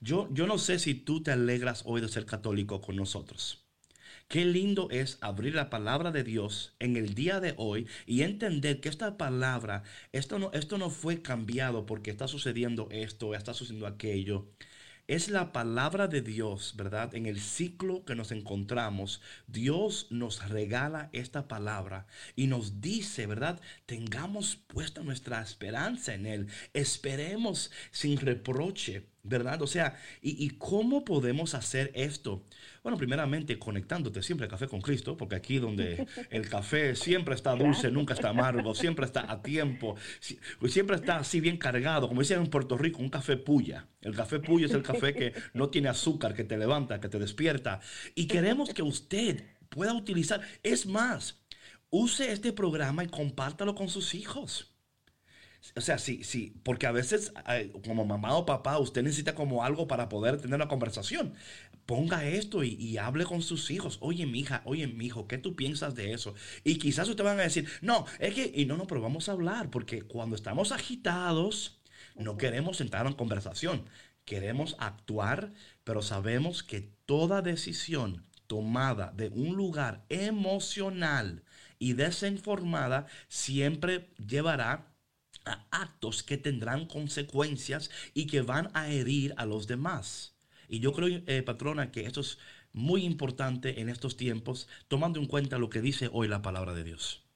Yo, 0.00 0.28
yo 0.30 0.46
no 0.46 0.58
sé 0.58 0.78
si 0.78 0.94
tú 0.94 1.22
te 1.22 1.32
alegras 1.32 1.82
hoy 1.86 2.00
de 2.00 2.08
ser 2.08 2.26
católico 2.26 2.80
con 2.80 2.96
nosotros. 2.96 3.66
Qué 4.28 4.44
lindo 4.44 4.88
es 4.90 5.18
abrir 5.22 5.54
la 5.56 5.70
palabra 5.70 6.12
de 6.12 6.22
Dios 6.22 6.74
en 6.78 6.96
el 6.96 7.14
día 7.14 7.40
de 7.40 7.54
hoy 7.56 7.88
y 8.06 8.22
entender 8.22 8.80
que 8.80 8.88
esta 8.88 9.16
palabra, 9.16 9.82
esto 10.12 10.38
no, 10.38 10.52
esto 10.52 10.78
no 10.78 10.90
fue 10.90 11.22
cambiado 11.22 11.84
porque 11.86 12.10
está 12.10 12.28
sucediendo 12.28 12.86
esto, 12.92 13.34
está 13.34 13.54
sucediendo 13.54 13.88
aquello 13.88 14.46
es 15.10 15.28
la 15.28 15.50
palabra 15.50 16.06
de 16.06 16.22
Dios, 16.22 16.74
¿verdad? 16.76 17.16
En 17.16 17.26
el 17.26 17.40
ciclo 17.40 18.04
que 18.04 18.14
nos 18.14 18.30
encontramos, 18.30 19.20
Dios 19.48 20.06
nos 20.10 20.48
regala 20.48 21.10
esta 21.12 21.48
palabra 21.48 22.06
y 22.36 22.46
nos 22.46 22.80
dice, 22.80 23.26
¿verdad? 23.26 23.60
Tengamos 23.86 24.54
puesta 24.54 25.02
nuestra 25.02 25.42
esperanza 25.42 26.14
en 26.14 26.26
Él. 26.26 26.46
Esperemos 26.74 27.72
sin 27.90 28.18
reproche 28.18 29.08
¿verdad? 29.22 29.60
O 29.62 29.66
sea, 29.66 29.96
¿y, 30.22 30.48
cómo 30.50 31.04
podemos 31.04 31.54
hacer 31.54 31.90
esto? 31.94 32.44
Bueno, 32.82 32.96
primeramente 32.96 33.58
conectándote 33.58 34.22
siempre 34.22 34.46
al 34.46 34.50
café 34.50 34.66
con 34.66 34.80
Cristo, 34.80 35.16
porque 35.16 35.36
aquí 35.36 35.58
donde 35.58 36.06
el 36.30 36.48
café 36.48 36.96
siempre 36.96 37.34
está 37.34 37.54
dulce, 37.54 37.90
nunca 37.90 38.14
está 38.14 38.30
amargo, 38.30 38.74
siempre 38.74 39.04
está 39.04 39.30
a 39.30 39.42
tiempo, 39.42 39.96
siempre 40.68 40.96
está 40.96 41.18
así 41.18 41.40
bien 41.40 41.58
cargado, 41.58 42.08
como 42.08 42.22
dicen 42.22 42.40
en 42.40 42.46
Puerto 42.46 42.78
Rico, 42.78 43.02
un 43.02 43.10
café 43.10 43.36
puya. 43.36 43.86
El 44.00 44.14
café 44.14 44.40
puya 44.40 44.66
es 44.66 44.72
el 44.72 44.82
café 44.82 45.12
que 45.14 45.34
no 45.52 45.68
tiene 45.68 45.88
azúcar, 45.88 46.34
que 46.34 46.44
te 46.44 46.56
levanta, 46.56 47.00
que 47.00 47.08
te 47.08 47.18
despierta. 47.18 47.80
Y 48.14 48.26
queremos 48.26 48.72
que 48.72 48.82
usted 48.82 49.44
pueda 49.68 49.92
utilizar, 49.92 50.40
es 50.62 50.86
más, 50.86 51.40
use 51.90 52.32
este 52.32 52.52
programa 52.52 53.04
y 53.04 53.08
compártalo 53.08 53.74
con 53.74 53.88
sus 53.88 54.14
hijos. 54.14 54.69
O 55.76 55.80
sea, 55.80 55.98
sí, 55.98 56.24
sí, 56.24 56.54
porque 56.62 56.86
a 56.86 56.92
veces 56.92 57.32
como 57.84 58.04
mamá 58.04 58.34
o 58.34 58.46
papá 58.46 58.78
usted 58.78 59.02
necesita 59.02 59.34
como 59.34 59.62
algo 59.62 59.86
para 59.86 60.08
poder 60.08 60.40
tener 60.40 60.56
una 60.56 60.68
conversación. 60.68 61.34
Ponga 61.86 62.24
esto 62.24 62.64
y, 62.64 62.96
hable 62.98 63.24
con 63.24 63.42
sus 63.42 63.70
hijos. 63.70 63.98
Oye, 64.00 64.26
mi 64.26 64.40
hija, 64.40 64.62
oye, 64.64 64.86
mi 64.86 65.06
hijo, 65.06 65.26
¿qué 65.26 65.38
tú 65.38 65.56
piensas 65.56 65.94
de 65.94 66.12
eso? 66.12 66.34
Y 66.64 66.78
quizás 66.78 67.08
ustedes 67.08 67.26
van 67.26 67.40
a 67.40 67.44
decir, 67.44 67.68
no, 67.82 68.06
es 68.18 68.34
que, 68.34 68.52
y 68.54 68.64
no, 68.64 68.76
no, 68.76 68.86
pero 68.86 69.00
vamos 69.00 69.28
a 69.28 69.32
hablar, 69.32 69.70
porque 69.70 70.02
cuando 70.02 70.36
estamos 70.36 70.72
agitados, 70.72 71.80
no 72.14 72.36
queremos 72.36 72.80
entrar 72.80 73.06
en 73.06 73.14
conversación. 73.14 73.84
Queremos 74.24 74.76
actuar, 74.78 75.52
pero 75.84 76.02
sabemos 76.02 76.62
que 76.62 76.92
toda 77.06 77.42
decisión 77.42 78.24
tomada 78.46 79.12
de 79.16 79.28
un 79.28 79.56
lugar 79.56 80.04
emocional 80.08 81.44
y 81.78 81.94
desinformada 81.94 83.06
siempre 83.28 84.10
llevará 84.18 84.89
actos 85.70 86.22
que 86.22 86.36
tendrán 86.36 86.86
consecuencias 86.86 87.90
y 88.14 88.26
que 88.26 88.42
van 88.42 88.70
a 88.74 88.88
herir 88.88 89.34
a 89.36 89.46
los 89.46 89.66
demás. 89.66 90.36
Y 90.68 90.80
yo 90.80 90.92
creo, 90.92 91.20
eh, 91.26 91.42
patrona, 91.42 91.90
que 91.90 92.02
esto 92.02 92.20
es 92.20 92.38
muy 92.72 93.04
importante 93.04 93.80
en 93.80 93.88
estos 93.88 94.16
tiempos, 94.16 94.68
tomando 94.88 95.18
en 95.18 95.26
cuenta 95.26 95.58
lo 95.58 95.70
que 95.70 95.80
dice 95.80 96.08
hoy 96.12 96.28
la 96.28 96.42
palabra 96.42 96.74
de 96.74 96.84
Dios. 96.84 97.26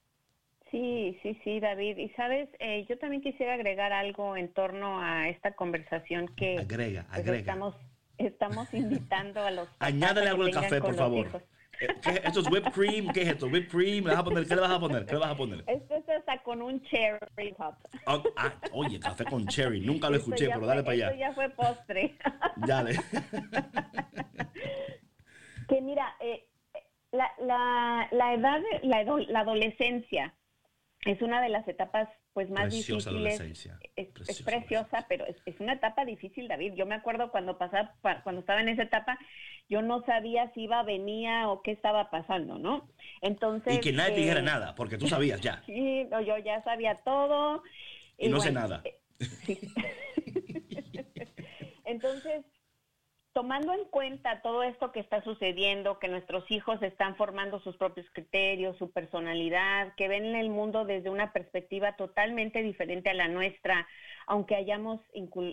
Sí, 0.71 1.19
sí, 1.23 1.39
sí, 1.45 1.61
David. 1.61 1.99
Y 1.99 2.09
sabes, 2.11 2.49
eh, 2.59 2.85
yo 2.89 2.99
también 2.99 3.23
quisiera 3.23 3.55
agregar 3.55 3.93
algo 3.93 4.37
en 4.37 4.53
torno 4.53 5.01
a 5.01 5.29
esta 5.29 5.55
conversación 5.55 6.29
que 6.37 6.59
agrega, 6.59 7.07
pues, 7.09 7.21
agrega. 7.21 7.39
Estamos, 7.39 7.75
estamos 8.19 8.75
invitando 8.75 9.41
a 9.43 9.51
los. 9.51 9.69
Añádale 9.79 10.31
algo 10.31 10.45
al 10.45 10.51
café, 10.51 10.81
por 10.81 10.97
favor. 10.97 11.43
¿Esto 11.81 12.41
es 12.41 12.51
whipped 12.51 12.73
cream? 12.73 13.13
¿Qué 13.13 13.23
es 13.23 13.29
esto? 13.29 13.47
¿Whipped 13.47 13.71
cream? 13.71 14.05
¿Le 14.05 14.11
vas 14.11 14.21
a 14.21 14.25
poner? 14.25 14.47
¿Qué 14.47 14.55
le 14.55 14.61
vas 14.61 14.71
a 14.71 14.81
poner? 14.81 15.07
¿Qué 15.07 15.13
le 15.13 15.19
vas 15.19 15.31
a 15.31 15.37
poner? 15.37 15.65
Esto 15.67 15.95
es 15.95 16.09
hasta 16.09 16.43
con 16.43 16.63
un 16.63 16.83
cherry 16.83 17.53
pop. 17.57 17.75
Oh, 18.07 18.23
ah, 18.37 18.53
oye, 18.73 19.01
café 19.01 19.25
con 19.25 19.47
cherry. 19.47 19.81
Nunca 19.81 20.11
lo 20.11 20.17
escuché, 20.17 20.49
pero 20.49 20.67
dale 20.67 20.83
para 20.83 20.93
allá. 20.93 21.07
Esto 21.09 21.19
ya 21.19 21.33
fue 21.33 21.49
postre. 21.51 22.17
Dale. 22.57 22.95
que 25.69 25.81
mira, 25.81 26.15
eh, 26.21 26.47
la, 27.13 27.31
la, 27.41 28.09
la 28.13 28.35
edad, 28.35 28.61
la, 28.83 29.05
la 29.05 29.41
adolescencia 29.41 30.35
es 31.05 31.21
una 31.23 31.43
de 31.43 31.49
las 31.49 31.67
etapas 31.69 32.09
pues 32.33 32.51
más 32.51 32.73
difíciles. 32.73 33.41
Es, 33.41 34.09
es, 34.29 34.43
preciosa, 34.43 35.07
pero 35.09 35.27
es, 35.27 35.37
es, 35.45 35.61
una 35.61 35.75
etapa 35.75 36.05
difícil, 36.05 36.49
David. 36.49 36.75
Yo 36.75 36.87
me 36.87 36.95
acuerdo 36.95 37.31
cuando 37.31 37.59
pasaba, 37.59 37.95
cuando 38.23 38.41
estaba 38.41 38.61
en 38.61 38.71
esa 38.71 38.83
etapa, 38.83 39.19
yo 39.69 39.83
no 39.83 40.05
sabía 40.05 40.51
si 40.53 40.63
iba, 40.63 40.83
venía 40.83 41.49
o 41.49 41.63
qué 41.63 41.73
estaba 41.73 42.11
pasando, 42.11 42.59
¿no? 42.59 42.89
Entonces. 43.21 43.77
Y 43.77 43.81
que 43.81 43.93
nadie 43.93 44.15
te 44.15 44.21
dijera 44.21 44.41
eh, 44.41 44.45
nada, 44.45 44.75
porque 44.75 44.99
tú 44.99 45.07
sabías 45.09 45.41
ya. 45.41 45.63
sí, 45.67 46.09
yo 46.27 46.39
ya 46.39 46.63
sabía 46.65 46.97
todo. 47.05 47.63
Y, 48.19 48.29
no 48.29 48.41
sé 48.41 48.53
nada. 48.53 48.83
Eh, 48.85 48.99
Entonces, 51.85 52.45
tomando 53.35 53.73
en 53.75 53.85
cuenta 53.87 54.41
todo 54.43 54.63
esto 54.63 54.93
que 54.93 55.01
está 55.01 55.23
sucediendo, 55.25 55.99
que 55.99 56.07
nuestros 56.07 56.49
hijos 56.53 56.81
están 56.83 57.17
formando 57.17 57.59
sus 57.61 57.77
propios 57.77 58.07
criterios, 58.13 58.79
su 58.79 58.93
personalidad, 58.93 59.93
que 59.97 60.07
ven 60.07 60.37
el 60.37 60.51
mundo 60.51 60.85
desde 60.85 61.11
una 61.11 61.33
perspectiva 61.33 61.97
totalmente 61.97 62.63
diferente 62.63 63.11
a 63.11 63.15
la 63.15 63.27
nuestra, 63.27 63.89
aunque 64.27 64.55
hayamos 64.55 65.01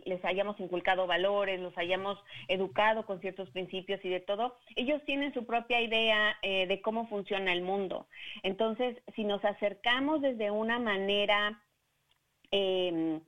les 0.06 0.24
hayamos 0.24 0.60
inculcado 0.60 1.08
valores, 1.08 1.60
los 1.60 1.76
hayamos 1.76 2.20
educado 2.48 3.06
con 3.08 3.20
ciertos 3.20 3.50
principios 3.50 4.00
y 4.06 4.10
de 4.10 4.20
todo, 4.20 4.58
ellos 4.76 5.02
tienen 5.06 5.34
su 5.34 5.48
propia 5.48 5.82
idea 5.82 6.38
eh, 6.44 6.68
de 6.68 6.82
cómo 6.82 7.08
funciona 7.08 7.52
el 7.52 7.64
mundo. 7.64 8.08
Entonces, 8.44 8.96
si 9.16 9.24
nos 9.24 9.44
acercamos 9.44 10.22
desde 10.22 10.52
una 10.52 10.78
manera 10.78 11.64
eh, 12.52 13.22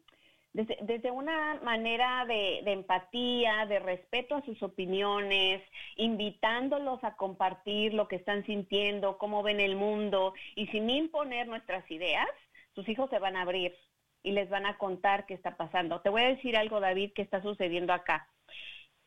desde, 0.54 1.10
una 1.10 1.60
manera 1.64 2.26
de, 2.26 2.60
empatía, 2.60 3.66
de 3.66 3.80
respeto 3.80 4.36
a 4.36 4.46
sus 4.46 4.62
opiniones, 4.62 5.64
invitándolos 5.96 7.04
a 7.04 7.16
compartir 7.16 7.96
lo 7.96 8.08
que 8.08 8.18
están 8.18 8.46
sintiendo, 8.46 9.18
cómo 9.18 9.42
ven 9.42 9.60
el 9.60 9.76
mundo 9.76 10.36
y 10.56 10.68
sin 10.68 10.90
imponer 10.92 11.48
nuestras 11.48 11.90
ideas, 11.90 12.28
sus 12.76 12.88
hijos 12.88 13.10
se 13.10 13.20
van 13.20 13.36
a 13.36 13.42
abrir 13.42 13.76
y 14.22 14.32
les 14.32 14.48
van 14.50 14.68
a 14.68 14.78
contar 14.78 15.26
qué 15.26 15.34
está 15.34 15.58
pasando. 15.58 16.02
Te 16.02 16.10
voy 16.10 16.22
a 16.22 16.30
decir 16.30 16.56
algo, 16.56 16.80
David, 16.80 17.14
que 17.14 17.24
está 17.24 17.42
sucediendo 17.42 17.92
acá. 17.92 18.30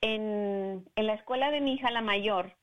En, 0.01 0.85
la 0.97 1.15
escuela 1.15 1.53
de 1.53 1.61
mi 1.61 1.75
hija, 1.75 1.91
la 1.93 2.03
mayor, 2.03 2.57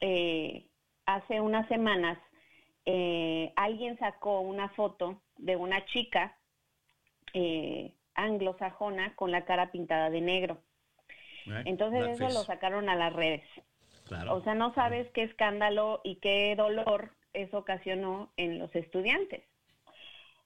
eh, 0.00 0.68
hace 1.06 1.40
unas 1.40 1.66
semanas, 1.68 2.18
eh, 2.84 3.52
alguien 3.56 3.98
sacó 3.98 4.40
una 4.40 4.68
foto 4.68 5.22
de 5.36 5.56
una 5.56 5.84
chica 5.86 6.38
eh, 7.32 7.94
anglosajona 8.18 9.14
con 9.14 9.30
la 9.30 9.44
cara 9.44 9.70
pintada 9.70 10.10
de 10.10 10.20
negro. 10.20 10.60
Entonces 11.64 12.06
eso 12.08 12.28
lo 12.28 12.44
sacaron 12.44 12.90
a 12.90 12.94
las 12.96 13.12
redes. 13.12 13.42
O 14.30 14.42
sea, 14.42 14.54
no 14.54 14.74
sabes 14.74 15.10
qué 15.12 15.22
escándalo 15.22 16.00
y 16.04 16.16
qué 16.16 16.54
dolor 16.56 17.12
eso 17.32 17.58
ocasionó 17.58 18.32
en 18.36 18.58
los 18.58 18.74
estudiantes. 18.74 19.44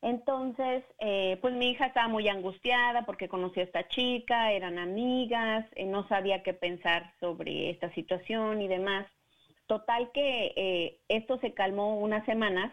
Entonces, 0.00 0.82
eh, 0.98 1.38
pues 1.40 1.54
mi 1.54 1.70
hija 1.70 1.86
estaba 1.86 2.08
muy 2.08 2.28
angustiada 2.28 3.06
porque 3.06 3.28
conocía 3.28 3.62
a 3.62 3.66
esta 3.66 3.88
chica, 3.88 4.50
eran 4.50 4.78
amigas, 4.78 5.64
eh, 5.76 5.86
no 5.86 6.08
sabía 6.08 6.42
qué 6.42 6.52
pensar 6.52 7.12
sobre 7.20 7.70
esta 7.70 7.92
situación 7.94 8.60
y 8.60 8.68
demás. 8.68 9.06
Total 9.66 10.10
que 10.12 10.52
eh, 10.56 11.00
esto 11.08 11.38
se 11.38 11.54
calmó 11.54 11.98
unas 11.98 12.26
semanas 12.26 12.72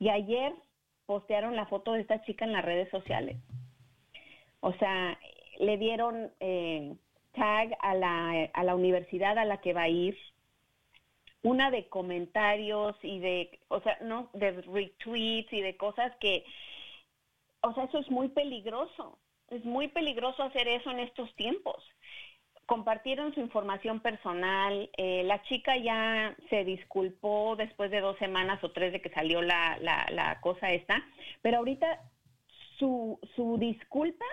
y 0.00 0.08
ayer 0.08 0.52
postearon 1.06 1.54
la 1.54 1.66
foto 1.66 1.92
de 1.92 2.00
esta 2.00 2.22
chica 2.22 2.44
en 2.44 2.52
las 2.52 2.64
redes 2.64 2.90
sociales. 2.90 3.36
O 4.64 4.72
sea, 4.78 5.18
le 5.58 5.76
dieron 5.76 6.32
eh, 6.40 6.94
tag 7.34 7.76
a 7.80 7.94
la, 7.94 8.48
a 8.54 8.64
la 8.64 8.74
universidad 8.74 9.36
a 9.36 9.44
la 9.44 9.58
que 9.60 9.74
va 9.74 9.82
a 9.82 9.88
ir, 9.90 10.16
una 11.42 11.70
de 11.70 11.86
comentarios 11.90 12.96
y 13.02 13.18
de, 13.18 13.60
o 13.68 13.82
sea, 13.82 13.98
no, 14.00 14.30
de 14.32 14.62
retweets 14.62 15.52
y 15.52 15.60
de 15.60 15.76
cosas 15.76 16.16
que, 16.18 16.46
o 17.60 17.74
sea, 17.74 17.84
eso 17.84 17.98
es 17.98 18.10
muy 18.10 18.28
peligroso. 18.28 19.18
Es 19.50 19.62
muy 19.66 19.88
peligroso 19.88 20.42
hacer 20.42 20.66
eso 20.66 20.90
en 20.90 21.00
estos 21.00 21.34
tiempos. 21.36 21.84
Compartieron 22.64 23.34
su 23.34 23.40
información 23.40 24.00
personal. 24.00 24.88
Eh, 24.96 25.24
la 25.24 25.42
chica 25.42 25.76
ya 25.76 26.34
se 26.48 26.64
disculpó 26.64 27.54
después 27.56 27.90
de 27.90 28.00
dos 28.00 28.16
semanas 28.16 28.64
o 28.64 28.70
tres 28.70 28.92
de 28.92 29.02
que 29.02 29.10
salió 29.10 29.42
la, 29.42 29.76
la, 29.82 30.06
la 30.10 30.40
cosa 30.40 30.72
esta, 30.72 31.04
pero 31.42 31.58
ahorita 31.58 32.00
su, 32.78 33.20
su 33.36 33.58
disculpa, 33.58 34.24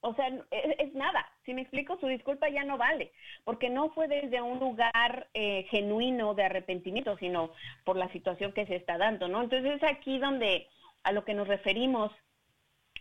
o 0.00 0.14
sea, 0.14 0.28
es, 0.50 0.94
nada. 0.94 1.26
Si 1.44 1.54
me 1.54 1.62
explico, 1.62 1.98
su 1.98 2.06
disculpa 2.06 2.48
ya 2.48 2.64
no 2.64 2.78
vale, 2.78 3.12
porque 3.44 3.70
no 3.70 3.90
fue 3.90 4.08
desde 4.08 4.40
un 4.40 4.58
lugar 4.58 5.28
eh, 5.34 5.66
genuino 5.70 6.34
de 6.34 6.44
arrepentimiento, 6.44 7.16
sino 7.18 7.50
por 7.84 7.96
la 7.96 8.10
situación 8.12 8.52
que 8.52 8.66
se 8.66 8.76
está 8.76 8.98
dando, 8.98 9.28
¿no? 9.28 9.42
Entonces 9.42 9.76
es 9.76 9.82
aquí 9.82 10.18
donde 10.18 10.68
a 11.02 11.12
lo 11.12 11.24
que 11.24 11.34
nos 11.34 11.48
referimos 11.48 12.12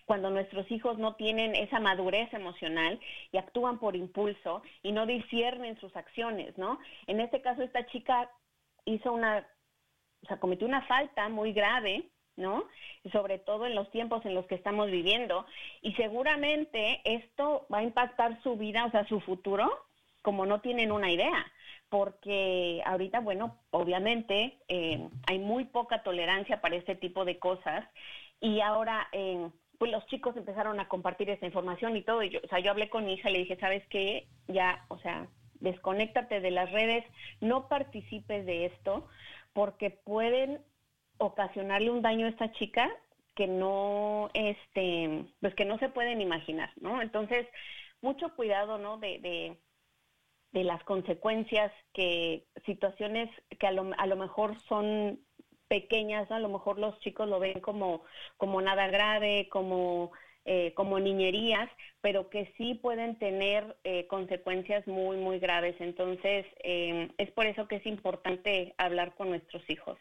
cuando 0.05 0.29
nuestros 0.29 0.69
hijos 0.71 0.97
no 0.97 1.15
tienen 1.15 1.55
esa 1.55 1.79
madurez 1.79 2.31
emocional 2.33 2.99
y 3.31 3.37
actúan 3.37 3.79
por 3.79 3.95
impulso 3.95 4.61
y 4.83 4.91
no 4.91 5.05
disciernen 5.05 5.79
sus 5.79 5.95
acciones, 5.95 6.57
¿no? 6.57 6.79
En 7.07 7.19
este 7.19 7.41
caso, 7.41 7.63
esta 7.63 7.85
chica 7.87 8.29
hizo 8.85 9.11
una, 9.11 9.47
o 10.23 10.27
sea, 10.27 10.39
cometió 10.39 10.67
una 10.67 10.83
falta 10.83 11.27
muy 11.29 11.53
grave, 11.53 12.09
¿no? 12.37 12.65
Sobre 13.11 13.39
todo 13.39 13.65
en 13.65 13.75
los 13.75 13.89
tiempos 13.91 14.25
en 14.25 14.33
los 14.33 14.45
que 14.47 14.55
estamos 14.55 14.91
viviendo. 14.91 15.45
Y 15.81 15.93
seguramente 15.93 17.01
esto 17.03 17.65
va 17.73 17.79
a 17.79 17.83
impactar 17.83 18.41
su 18.43 18.57
vida, 18.57 18.85
o 18.85 18.91
sea, 18.91 19.07
su 19.07 19.19
futuro, 19.21 19.69
como 20.21 20.45
no 20.45 20.61
tienen 20.61 20.91
una 20.91 21.11
idea. 21.11 21.45
Porque 21.89 22.81
ahorita, 22.85 23.19
bueno, 23.19 23.59
obviamente 23.71 24.57
eh, 24.67 25.07
hay 25.27 25.39
muy 25.39 25.65
poca 25.65 26.03
tolerancia 26.03 26.61
para 26.61 26.75
este 26.75 26.95
tipo 26.95 27.25
de 27.25 27.39
cosas. 27.39 27.85
Y 28.41 28.59
ahora, 28.59 29.07
eh, 29.11 29.49
pues 29.77 29.91
los 29.91 30.05
chicos 30.07 30.35
empezaron 30.35 30.79
a 30.79 30.87
compartir 30.87 31.29
esa 31.29 31.45
información 31.45 31.95
y 31.95 32.01
todo. 32.01 32.23
Y 32.23 32.29
yo, 32.29 32.39
o 32.43 32.47
sea, 32.47 32.59
yo 32.59 32.71
hablé 32.71 32.89
con 32.89 33.05
mi 33.05 33.13
hija 33.13 33.29
le 33.29 33.39
dije, 33.39 33.57
¿sabes 33.57 33.85
qué? 33.87 34.27
Ya, 34.47 34.85
o 34.89 34.97
sea, 34.99 35.27
desconéctate 35.59 36.41
de 36.41 36.51
las 36.51 36.71
redes, 36.71 37.03
no 37.41 37.67
participes 37.67 38.45
de 38.45 38.65
esto, 38.65 39.07
porque 39.53 39.89
pueden 39.89 40.61
ocasionarle 41.17 41.91
un 41.91 42.01
daño 42.01 42.25
a 42.25 42.29
esta 42.29 42.51
chica 42.53 42.89
que 43.35 43.47
no, 43.47 44.29
este, 44.33 45.25
pues 45.41 45.53
que 45.55 45.65
no 45.65 45.77
se 45.79 45.89
pueden 45.89 46.21
imaginar, 46.21 46.71
¿no? 46.77 47.01
Entonces, 47.01 47.45
mucho 48.01 48.33
cuidado, 48.35 48.77
¿no? 48.77 48.97
De, 48.97 49.19
de, 49.19 49.57
de 50.51 50.63
las 50.63 50.83
consecuencias 50.83 51.71
que 51.93 52.45
situaciones 52.65 53.29
que 53.59 53.67
a 53.67 53.71
lo, 53.71 53.91
a 53.97 54.07
lo 54.07 54.15
mejor 54.15 54.57
son 54.69 55.19
pequeñas, 55.67 56.29
a 56.31 56.39
lo 56.39 56.49
mejor 56.49 56.79
los 56.79 56.97
chicos 56.99 57.27
lo 57.27 57.39
ven 57.39 57.59
como, 57.59 58.03
como 58.37 58.61
nada 58.61 58.87
grave, 58.87 59.49
como, 59.49 60.11
eh, 60.45 60.73
como 60.75 60.99
niñerías, 60.99 61.69
pero 62.01 62.29
que 62.29 62.53
sí 62.57 62.75
pueden 62.75 63.17
tener 63.17 63.75
eh, 63.83 64.07
consecuencias 64.07 64.87
muy, 64.87 65.17
muy 65.17 65.39
graves. 65.39 65.75
Entonces, 65.79 66.45
eh, 66.63 67.09
es 67.17 67.31
por 67.31 67.47
eso 67.47 67.67
que 67.67 67.77
es 67.77 67.85
importante 67.85 68.73
hablar 68.77 69.15
con 69.15 69.29
nuestros 69.29 69.67
hijos. 69.69 69.97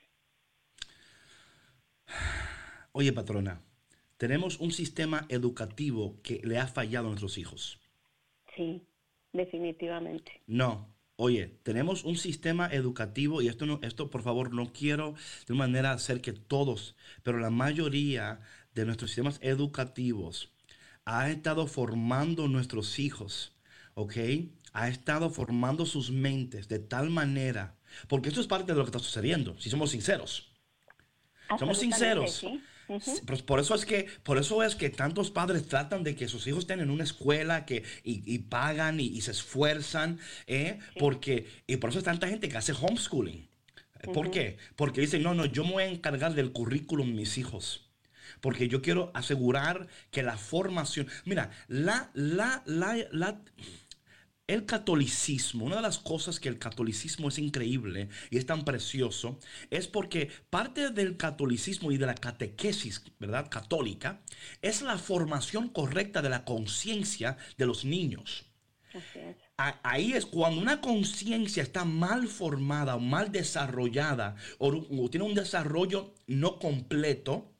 Oye, 2.93 3.13
patrona, 3.13 3.61
tenemos 4.17 4.59
un 4.61 4.73
sistema 4.73 5.27
educativo 5.29 6.21
que 6.23 6.41
le 6.45 6.59
ha 6.59 6.67
fallado 6.67 7.07
a 7.07 7.11
nuestros 7.11 7.39
hijos. 7.39 7.81
Sí, 8.57 8.83
definitivamente. 9.33 10.41
No, 10.47 10.95
Oye, 11.17 11.61
tenemos 11.63 12.03
un 12.05 12.17
sistema 12.17 12.67
educativo 12.67 13.41
y 13.41 13.47
esto, 13.49 13.67
no, 13.67 13.79
esto 13.83 14.11
por 14.11 14.23
favor 14.23 14.53
no 14.53 14.73
quiero 14.73 15.15
de 15.47 15.53
una 15.53 15.67
manera 15.67 15.93
hacer 15.93 16.21
que 16.21 16.33
todos, 16.33 16.97
pero 17.23 17.39
la 17.39 17.51
mayoría 17.51 18.41
de 18.75 18.85
nuestros 18.85 19.11
sistemas 19.11 19.39
educativos 19.41 20.53
ha 21.05 21.31
estado 21.31 21.69
formando 21.69 22.49
nuestros 22.49 22.99
hijos, 22.99 23.55
¿ok? 23.95 24.17
Ha 24.73 24.89
estado 24.89 25.31
formando 25.31 25.87
sus 25.87 26.11
mentes 26.11 26.67
de 26.69 26.81
tal 26.81 27.11
manera, 27.11 27.77
porque 28.09 28.29
esto 28.31 28.41
es 28.41 28.49
parte 28.49 28.73
de 28.73 28.79
lo 28.79 28.85
que 28.85 28.89
está 28.89 28.99
sucediendo, 28.99 29.57
si 29.61 29.71
somos 29.71 29.91
sinceros. 29.93 30.54
Somos 31.59 31.79
sinceros. 31.79 32.45
Por 33.47 33.61
eso 33.61 33.75
es 33.75 33.87
que, 33.87 34.07
por 34.23 34.39
eso 34.39 34.63
es 34.63 34.75
que 34.75 34.91
tantos 34.91 35.31
padres 35.31 35.67
tratan 35.67 36.03
de 36.03 36.15
que 36.15 36.29
sus 36.29 36.47
hijos 36.47 36.61
estén 36.61 36.81
en 36.81 36.91
una 36.91 37.05
escuela 37.05 37.65
que, 37.65 37.83
y, 38.03 38.39
pagan 38.41 39.01
y, 39.01 39.21
se 39.23 39.31
esfuerzan, 39.31 40.19
¿eh? 40.47 40.79
porque, 40.99 41.47
y 41.67 41.77
por 41.77 41.91
eso 41.91 41.99
es 41.99 42.05
tanta 42.05 42.29
gente 42.29 42.49
que 42.49 42.57
hace 42.57 42.73
homeschooling. 42.73 43.49
¿Por 44.13 44.31
qué? 44.31 44.59
Porque 44.77 45.01
dicen, 45.01 45.23
no, 45.23 45.33
no, 45.33 45.47
yo 45.47 45.65
me 45.65 45.73
voy 45.73 45.83
a 45.85 45.89
encargar 45.89 46.35
del 46.35 46.53
currículum 46.53 47.09
de 47.09 47.15
mis 47.15 47.39
hijos. 47.39 47.89
Porque 48.41 48.69
yo 48.69 48.83
quiero 48.83 49.11
asegurar 49.15 49.87
que 50.11 50.23
la 50.23 50.37
formación. 50.37 51.07
Mira, 51.25 51.51
la, 51.69 52.11
la, 52.13 52.63
la, 52.67 52.97
la 53.11 53.41
el 54.47 54.67
catolicismo, 54.67 55.65
una 55.65 55.77
de 55.77 55.83
las 55.83 55.99
cosas 55.99 56.39
que 56.39 56.51
el 56.51 56.59
catolicismo 56.59 57.29
es 57.29 57.39
increíble 57.39 58.11
y 58.31 58.37
es 58.37 58.45
tan 58.45 58.65
precioso, 58.65 59.39
es 59.71 59.89
porque 59.89 60.31
parte 60.51 60.91
del 60.91 61.17
catolicismo 61.17 61.93
y 61.93 61.97
de 61.97 62.07
la 62.07 62.15
catequesis, 62.15 63.03
¿verdad? 63.19 63.49
Católica, 63.51 64.21
es 64.61 64.83
la 64.83 64.99
formación 64.99 65.69
correcta 65.69 66.21
de 66.21 66.29
la 66.29 66.45
conciencia 66.45 67.39
de 67.57 67.67
los 67.67 67.85
niños. 67.85 68.45
Ahí 69.57 70.13
es 70.13 70.27
cuando 70.27 70.61
una 70.61 70.81
conciencia 70.81 71.63
está 71.63 71.85
mal 71.85 72.29
formada 72.29 72.97
o 72.97 73.01
mal 73.01 73.33
desarrollada 73.33 74.37
o, 74.59 75.09
tiene 75.11 75.27
un 75.27 75.35
desarrollo 75.35 76.15
no 76.27 76.59
completo, 76.59 77.53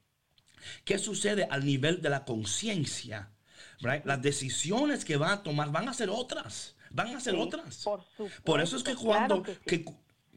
¿qué 0.85 0.99
sucede 0.99 1.49
al 1.51 1.65
nivel 1.65 2.03
de 2.03 2.11
la 2.11 2.25
conciencia? 2.25 3.33
Las 3.81 4.23
decisiones 4.23 5.05
que 5.05 5.17
va 5.17 5.33
a 5.33 5.43
tomar 5.43 5.73
van 5.73 5.89
a 5.89 5.95
ser 5.95 6.09
otras 6.09 6.74
van 6.95 7.15
a 7.15 7.21
ser 7.21 7.35
otras. 7.35 7.85
Por, 8.45 8.61
eso 8.61 8.77
es 8.77 8.83
que 8.83 8.95
cuando, 8.95 9.43
que, 9.43 9.85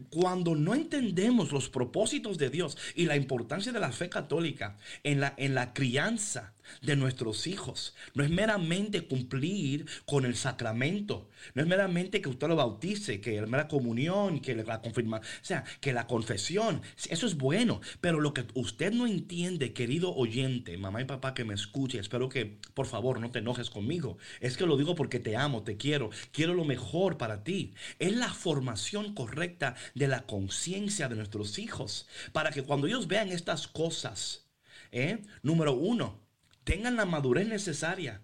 cuando 0.09 0.55
no 0.55 0.73
entendemos 0.73 1.51
los 1.51 1.69
propósitos 1.69 2.37
de 2.37 2.49
Dios 2.49 2.77
y 2.95 3.05
la 3.05 3.15
importancia 3.15 3.71
de 3.71 3.79
la 3.79 3.91
fe 3.91 4.09
católica 4.09 4.77
en 5.03 5.21
la, 5.21 5.33
en 5.37 5.55
la 5.55 5.73
crianza 5.73 6.53
de 6.81 6.95
nuestros 6.95 7.47
hijos. 7.47 7.95
No 8.13 8.23
es 8.23 8.29
meramente 8.29 9.07
cumplir 9.07 9.85
con 10.05 10.25
el 10.25 10.35
sacramento. 10.35 11.29
No 11.53 11.61
es 11.61 11.67
meramente 11.67 12.21
que 12.21 12.29
usted 12.29 12.47
lo 12.47 12.55
bautice, 12.55 13.21
que 13.21 13.41
la 13.41 13.67
comunión, 13.67 14.39
que 14.39 14.55
la 14.55 14.81
confirma, 14.81 15.17
o 15.17 15.21
sea, 15.41 15.63
que 15.79 15.93
la 15.93 16.07
confesión. 16.07 16.81
Eso 17.09 17.27
es 17.27 17.37
bueno. 17.37 17.81
Pero 18.01 18.19
lo 18.19 18.33
que 18.33 18.45
usted 18.53 18.91
no 18.93 19.07
entiende, 19.07 19.73
querido 19.73 20.15
oyente, 20.15 20.77
mamá 20.77 21.01
y 21.01 21.05
papá 21.05 21.33
que 21.33 21.45
me 21.45 21.53
escuche, 21.53 21.99
espero 21.99 22.29
que 22.29 22.57
por 22.73 22.87
favor 22.87 23.19
no 23.19 23.31
te 23.31 23.39
enojes 23.39 23.69
conmigo. 23.69 24.17
Es 24.39 24.57
que 24.57 24.65
lo 24.65 24.77
digo 24.77 24.95
porque 24.95 25.19
te 25.19 25.35
amo, 25.35 25.63
te 25.63 25.77
quiero, 25.77 26.09
quiero 26.31 26.53
lo 26.53 26.65
mejor 26.65 27.17
para 27.17 27.43
ti. 27.43 27.73
Es 27.99 28.15
la 28.15 28.33
formación 28.33 29.13
correcta 29.13 29.75
de 29.95 30.07
la 30.07 30.23
conciencia 30.23 31.07
de 31.07 31.15
nuestros 31.15 31.59
hijos. 31.59 32.07
Para 32.31 32.51
que 32.51 32.63
cuando 32.63 32.87
ellos 32.87 33.07
vean 33.07 33.29
estas 33.29 33.67
cosas, 33.67 34.47
¿eh? 34.91 35.23
número 35.41 35.73
uno, 35.73 36.26
tengan 36.67 36.97
la 36.97 37.05
madurez 37.05 37.47
necesaria, 37.47 38.21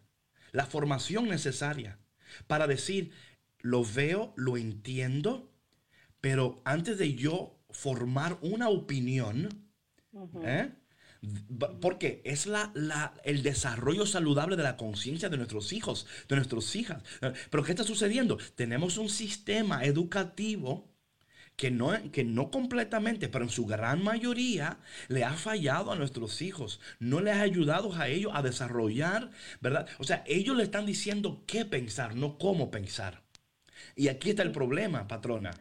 la 0.51 0.65
formación 0.65 1.29
necesaria 1.29 1.97
para 2.45 2.67
decir, 2.67 3.12
lo 3.60 3.86
veo, 3.86 4.34
lo 4.36 4.58
entiendo, 4.58 5.49
pero 6.19 6.61
antes 6.65 6.97
de 6.97 7.15
yo 7.15 7.57
formar 7.70 8.38
una 8.41 8.67
opinión, 8.67 9.70
¿eh? 10.43 10.74
porque 11.80 12.22
es 12.26 12.45
la, 12.45 13.13
el 13.24 13.43
desarrollo 13.43 14.05
saludable 14.05 14.57
de 14.57 14.63
la 14.63 14.76
conciencia 14.76 15.30
de 15.30 15.38
nuestros 15.38 15.72
hijos, 15.72 16.05
de 16.28 16.36
nuestras 16.36 16.76
hijas. 16.76 17.01
Pero 17.49 17.63
¿qué 17.63 17.72
está 17.72 17.86
sucediendo? 17.86 18.38
Tenemos 18.55 18.97
un 18.97 19.07
sistema 19.07 19.86
educativo 19.86 20.92
que 21.56 21.72
no, 21.72 21.91
que 22.12 22.24
no 22.24 22.51
completamente, 22.51 23.30
pero 23.30 23.45
en 23.45 23.49
su 23.49 23.66
gran 23.66 24.04
mayoría 24.04 24.80
le 25.08 25.24
ha 25.24 25.34
fallado 25.34 25.91
a 25.91 25.95
nuestros 25.95 26.41
hijos. 26.41 26.80
No 26.99 27.22
les 27.22 27.36
ha 27.36 27.41
ayudado 27.41 27.93
a 27.93 28.08
ellos 28.08 28.32
a 28.36 28.41
desarrollar, 28.41 29.30
¿verdad? 29.62 29.88
O 29.99 30.04
sea, 30.04 30.24
ellos 30.28 30.58
le 30.58 30.64
están 30.64 30.86
diciendo 30.86 31.43
qué 31.47 31.66
pensar, 31.66 32.16
no 32.16 32.38
cómo 32.38 32.72
pensar. 32.72 33.24
Y 33.95 34.08
aquí 34.08 34.32
está 34.32 34.43
el 34.43 34.51
problema, 34.51 35.08
patrona. 35.08 35.51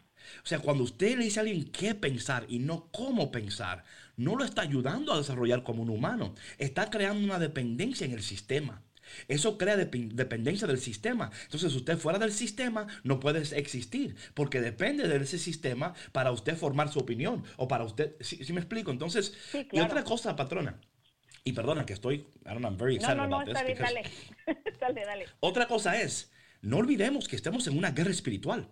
O 0.43 0.47
sea, 0.47 0.61
cuando 0.61 0.85
usted 0.85 1.19
le 1.19 1.25
dice 1.25 1.41
a 1.41 1.43
alguien 1.43 1.71
qué 1.71 1.95
pensar 1.95 2.47
y 2.49 2.59
no 2.59 2.89
cómo 2.93 3.31
pensar, 3.31 3.85
no 4.17 4.37
lo 4.37 4.45
está 4.45 4.63
ayudando 4.63 5.13
a 5.13 5.19
desarrollar 5.19 5.63
como 5.63 5.83
un 5.83 5.91
humano. 5.91 6.35
Está 6.59 6.91
creando 6.91 7.25
una 7.25 7.39
dependencia 7.39 8.07
en 8.07 8.13
el 8.13 8.23
sistema. 8.23 8.83
Eso 9.29 9.59
crea 9.59 9.77
dependencia 9.77 10.67
del 10.67 10.79
sistema. 10.79 11.31
Entonces 11.45 11.75
usted 11.75 11.99
fuera 11.99 12.19
del 12.19 12.33
sistema 12.33 12.87
no 13.05 13.21
puede 13.21 13.41
existir 13.59 14.17
porque 14.35 14.61
depende 14.61 15.09
de 15.09 15.17
ese 15.17 15.39
sistema 15.39 15.95
para 16.13 16.33
usted 16.33 16.57
formar 16.57 16.93
su 16.93 16.99
opinión 16.99 17.45
o 17.57 17.69
para 17.69 17.85
usted, 17.85 18.17
si 18.21 18.53
me 18.53 18.61
explico. 18.61 18.91
Entonces, 18.91 19.35
y 19.71 19.81
otra 19.81 20.05
cosa, 20.05 20.37
patrona. 20.37 20.81
Y 21.45 21.53
perdona 21.53 21.85
que 21.85 21.93
estoy, 21.93 22.17
I 22.17 22.27
don't 22.45 22.59
know, 22.59 22.71
I'm 22.71 22.79
very 22.79 22.97
excited 22.97 23.17
no, 23.17 23.27
no, 23.27 23.45
no, 23.45 23.53
dale. 23.53 23.75
dale, 24.81 25.05
dale. 25.05 25.27
Otra 25.41 25.67
cosa 25.67 26.01
es, 26.01 26.31
no 26.61 26.79
olvidemos 26.79 27.27
que 27.27 27.37
estamos 27.37 27.67
en 27.67 27.77
una 27.77 27.91
guerra 27.91 28.11
espiritual. 28.11 28.69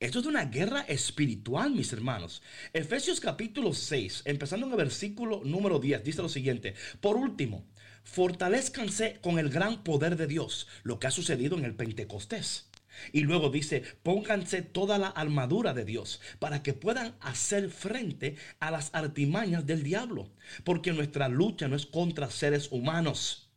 Esto 0.00 0.20
es 0.20 0.26
una 0.26 0.44
guerra 0.44 0.82
espiritual, 0.82 1.72
mis 1.72 1.92
hermanos. 1.92 2.40
Efesios 2.72 3.18
capítulo 3.18 3.74
6, 3.74 4.22
empezando 4.26 4.66
en 4.66 4.72
el 4.72 4.78
versículo 4.78 5.42
número 5.44 5.80
10, 5.80 6.04
dice 6.04 6.22
lo 6.22 6.28
siguiente. 6.28 6.74
Por 7.00 7.16
último, 7.16 7.66
fortalezcanse 8.08 9.18
con 9.20 9.38
el 9.38 9.50
gran 9.50 9.84
poder 9.84 10.16
de 10.16 10.26
Dios, 10.26 10.66
lo 10.82 10.98
que 10.98 11.06
ha 11.06 11.10
sucedido 11.10 11.58
en 11.58 11.64
el 11.64 11.74
Pentecostés. 11.74 12.70
Y 13.12 13.20
luego 13.20 13.50
dice, 13.50 13.82
pónganse 14.02 14.62
toda 14.62 14.98
la 14.98 15.08
armadura 15.08 15.74
de 15.74 15.84
Dios 15.84 16.20
para 16.38 16.62
que 16.62 16.72
puedan 16.72 17.14
hacer 17.20 17.70
frente 17.70 18.36
a 18.60 18.70
las 18.70 18.92
artimañas 18.94 19.66
del 19.66 19.82
diablo. 19.82 20.30
Porque 20.64 20.92
nuestra 20.92 21.28
lucha 21.28 21.68
no 21.68 21.76
es 21.76 21.86
contra 21.86 22.30
seres 22.30 22.72
humanos. 22.72 23.50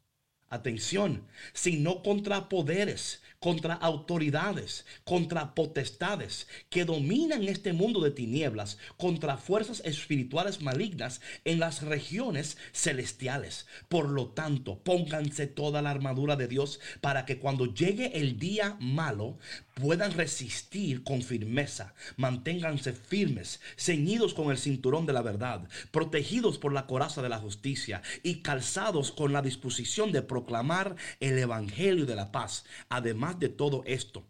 Atención, 0.50 1.26
sino 1.54 2.04
contra 2.04 2.50
poderes, 2.50 3.24
contra 3.42 3.74
autoridades, 3.74 4.86
contra 5.04 5.56
potestades 5.56 6.48
que 6.70 6.86
dominan 6.86 7.44
este 7.44 7.74
mundo 7.74 8.00
de 8.00 8.12
tinieblas, 8.12 8.78
contra 8.98 9.36
fuerzas 9.36 9.82
espirituales 9.84 10.62
malignas 10.62 11.22
en 11.44 11.60
las 11.60 11.82
regiones 11.82 12.58
celestiales. 12.72 13.66
Por 13.90 14.10
lo 14.10 14.28
tanto, 14.28 14.78
pónganse 14.78 15.48
toda 15.48 15.82
la 15.82 15.90
armadura 15.90 16.36
de 16.36 16.48
Dios 16.48 16.80
para 17.02 17.26
que 17.26 17.40
cuando 17.40 17.66
llegue 17.66 18.20
el 18.20 18.38
día 18.38 18.78
malo 18.80 19.40
puedan 19.74 20.12
resistir 20.14 21.04
con 21.04 21.22
firmeza. 21.22 21.94
Manténganse 22.18 22.94
firmes, 22.94 23.62
ceñidos 23.78 24.34
con 24.34 24.52
el 24.52 24.58
cinturón 24.58 25.06
de 25.06 25.14
la 25.14 25.22
verdad, 25.22 25.68
protegidos 25.92 26.58
por 26.58 26.74
la 26.74 26.88
coraza 26.88 27.22
de 27.22 27.30
la 27.30 27.40
justicia 27.40 28.02
y 28.24 28.42
calzados 28.42 29.12
con 29.12 29.34
la 29.34 29.42
disposición 29.42 30.12
de 30.12 30.22
proclamar 30.22 30.96
el 31.20 31.38
evangelio 31.38 32.06
de 32.06 32.16
la 32.16 32.32
paz. 32.32 32.66
Además 32.90 33.40
de 33.40 33.50
todo 33.50 33.84
esto, 33.86 34.26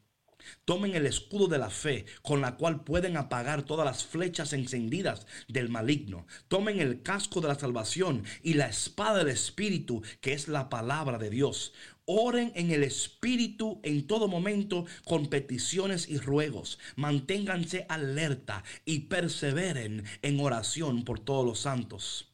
Tomen 0.65 0.95
el 0.95 1.05
escudo 1.05 1.47
de 1.47 1.57
la 1.57 1.69
fe 1.69 2.05
con 2.21 2.41
la 2.41 2.57
cual 2.57 2.83
pueden 2.83 3.17
apagar 3.17 3.63
todas 3.63 3.85
las 3.85 4.05
flechas 4.05 4.53
encendidas 4.53 5.27
del 5.47 5.69
maligno. 5.69 6.25
Tomen 6.47 6.79
el 6.79 7.01
casco 7.01 7.41
de 7.41 7.47
la 7.47 7.55
salvación 7.55 8.23
y 8.43 8.53
la 8.53 8.67
espada 8.67 9.19
del 9.19 9.29
Espíritu 9.29 10.01
que 10.21 10.33
es 10.33 10.47
la 10.47 10.69
palabra 10.69 11.17
de 11.17 11.29
Dios. 11.29 11.73
Oren 12.05 12.51
en 12.55 12.71
el 12.71 12.83
Espíritu 12.83 13.79
en 13.83 14.07
todo 14.07 14.27
momento 14.27 14.85
con 15.05 15.27
peticiones 15.27 16.09
y 16.09 16.17
ruegos. 16.17 16.79
Manténganse 16.95 17.85
alerta 17.89 18.63
y 18.85 19.01
perseveren 19.01 20.03
en 20.21 20.39
oración 20.39 21.03
por 21.03 21.19
todos 21.19 21.45
los 21.45 21.59
santos. 21.59 22.33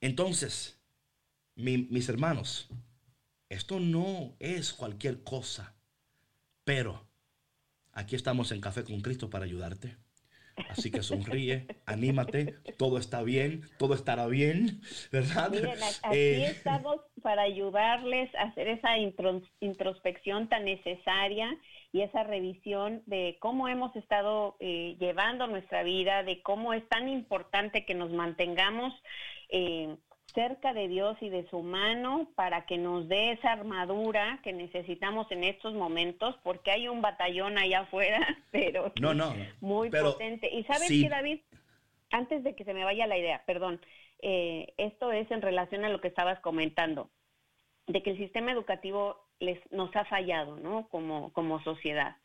Entonces, 0.00 0.78
mis 1.56 2.08
hermanos, 2.08 2.68
esto 3.48 3.78
no 3.78 4.34
es 4.40 4.72
cualquier 4.72 5.22
cosa. 5.22 5.74
Pero 6.64 7.06
aquí 7.94 8.16
estamos 8.16 8.52
en 8.52 8.60
Café 8.60 8.84
con 8.84 9.00
Cristo 9.00 9.30
para 9.30 9.44
ayudarte. 9.44 9.96
Así 10.68 10.90
que 10.90 11.02
sonríe, 11.02 11.66
anímate, 11.84 12.54
todo 12.78 12.98
está 12.98 13.22
bien, 13.22 13.62
todo 13.76 13.94
estará 13.94 14.26
bien, 14.28 14.82
¿verdad? 15.12 15.50
Miren, 15.50 15.82
aquí 15.82 16.16
eh, 16.16 16.46
estamos 16.46 17.00
para 17.22 17.42
ayudarles 17.42 18.32
a 18.36 18.42
hacer 18.44 18.68
esa 18.68 18.96
introspección 19.60 20.48
tan 20.48 20.64
necesaria 20.64 21.50
y 21.92 22.02
esa 22.02 22.22
revisión 22.22 23.02
de 23.06 23.36
cómo 23.40 23.68
hemos 23.68 23.94
estado 23.96 24.56
eh, 24.60 24.96
llevando 25.00 25.46
nuestra 25.46 25.82
vida, 25.82 26.22
de 26.22 26.40
cómo 26.42 26.72
es 26.72 26.88
tan 26.88 27.08
importante 27.08 27.84
que 27.84 27.94
nos 27.94 28.10
mantengamos 28.10 28.92
eh, 29.48 29.96
cerca 30.32 30.72
de 30.72 30.88
Dios 30.88 31.16
y 31.20 31.28
de 31.28 31.48
su 31.48 31.62
mano 31.62 32.28
para 32.34 32.66
que 32.66 32.78
nos 32.78 33.08
dé 33.08 33.32
esa 33.32 33.52
armadura 33.52 34.40
que 34.42 34.52
necesitamos 34.52 35.30
en 35.30 35.44
estos 35.44 35.74
momentos, 35.74 36.36
porque 36.42 36.70
hay 36.70 36.88
un 36.88 37.02
batallón 37.02 37.58
allá 37.58 37.80
afuera, 37.80 38.26
pero 38.50 38.92
no, 39.00 39.14
no, 39.14 39.34
muy 39.60 39.90
potente. 39.90 40.48
Y 40.52 40.64
sabes 40.64 40.88
que 40.88 41.08
David, 41.08 41.40
antes 42.10 42.42
de 42.42 42.54
que 42.54 42.64
se 42.64 42.74
me 42.74 42.84
vaya 42.84 43.06
la 43.06 43.18
idea, 43.18 43.42
perdón, 43.46 43.80
eh, 44.22 44.72
esto 44.76 45.12
es 45.12 45.30
en 45.30 45.42
relación 45.42 45.84
a 45.84 45.88
lo 45.88 46.00
que 46.00 46.08
estabas 46.08 46.40
comentando, 46.40 47.10
de 47.86 48.02
que 48.02 48.10
el 48.10 48.18
sistema 48.18 48.52
educativo 48.52 49.20
les, 49.40 49.58
nos 49.70 49.94
ha 49.94 50.04
fallado, 50.06 50.56
¿no? 50.56 50.88
Como, 50.88 51.32
como 51.32 51.62
sociedad 51.62 52.16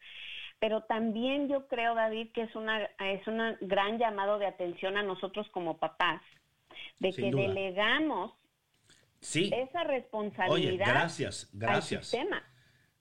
pero 0.60 0.82
también 0.84 1.48
yo 1.48 1.68
creo, 1.68 1.96
David, 1.96 2.32
que 2.34 2.42
es 2.42 2.56
una 2.56 2.84
es 3.00 3.26
un 3.28 3.40
gran 3.62 3.98
llamado 3.98 4.40
de 4.40 4.46
atención 4.46 4.98
a 4.98 5.04
nosotros 5.04 5.48
como 5.52 5.78
papás, 5.78 6.22
de 7.00 7.14
que 7.14 7.32
delegamos 7.32 8.34
esa 9.22 9.84
responsabilidad 9.84 10.88
gracias, 10.88 11.50
gracias. 11.54 12.00
al 12.00 12.04
sistema. 12.04 12.44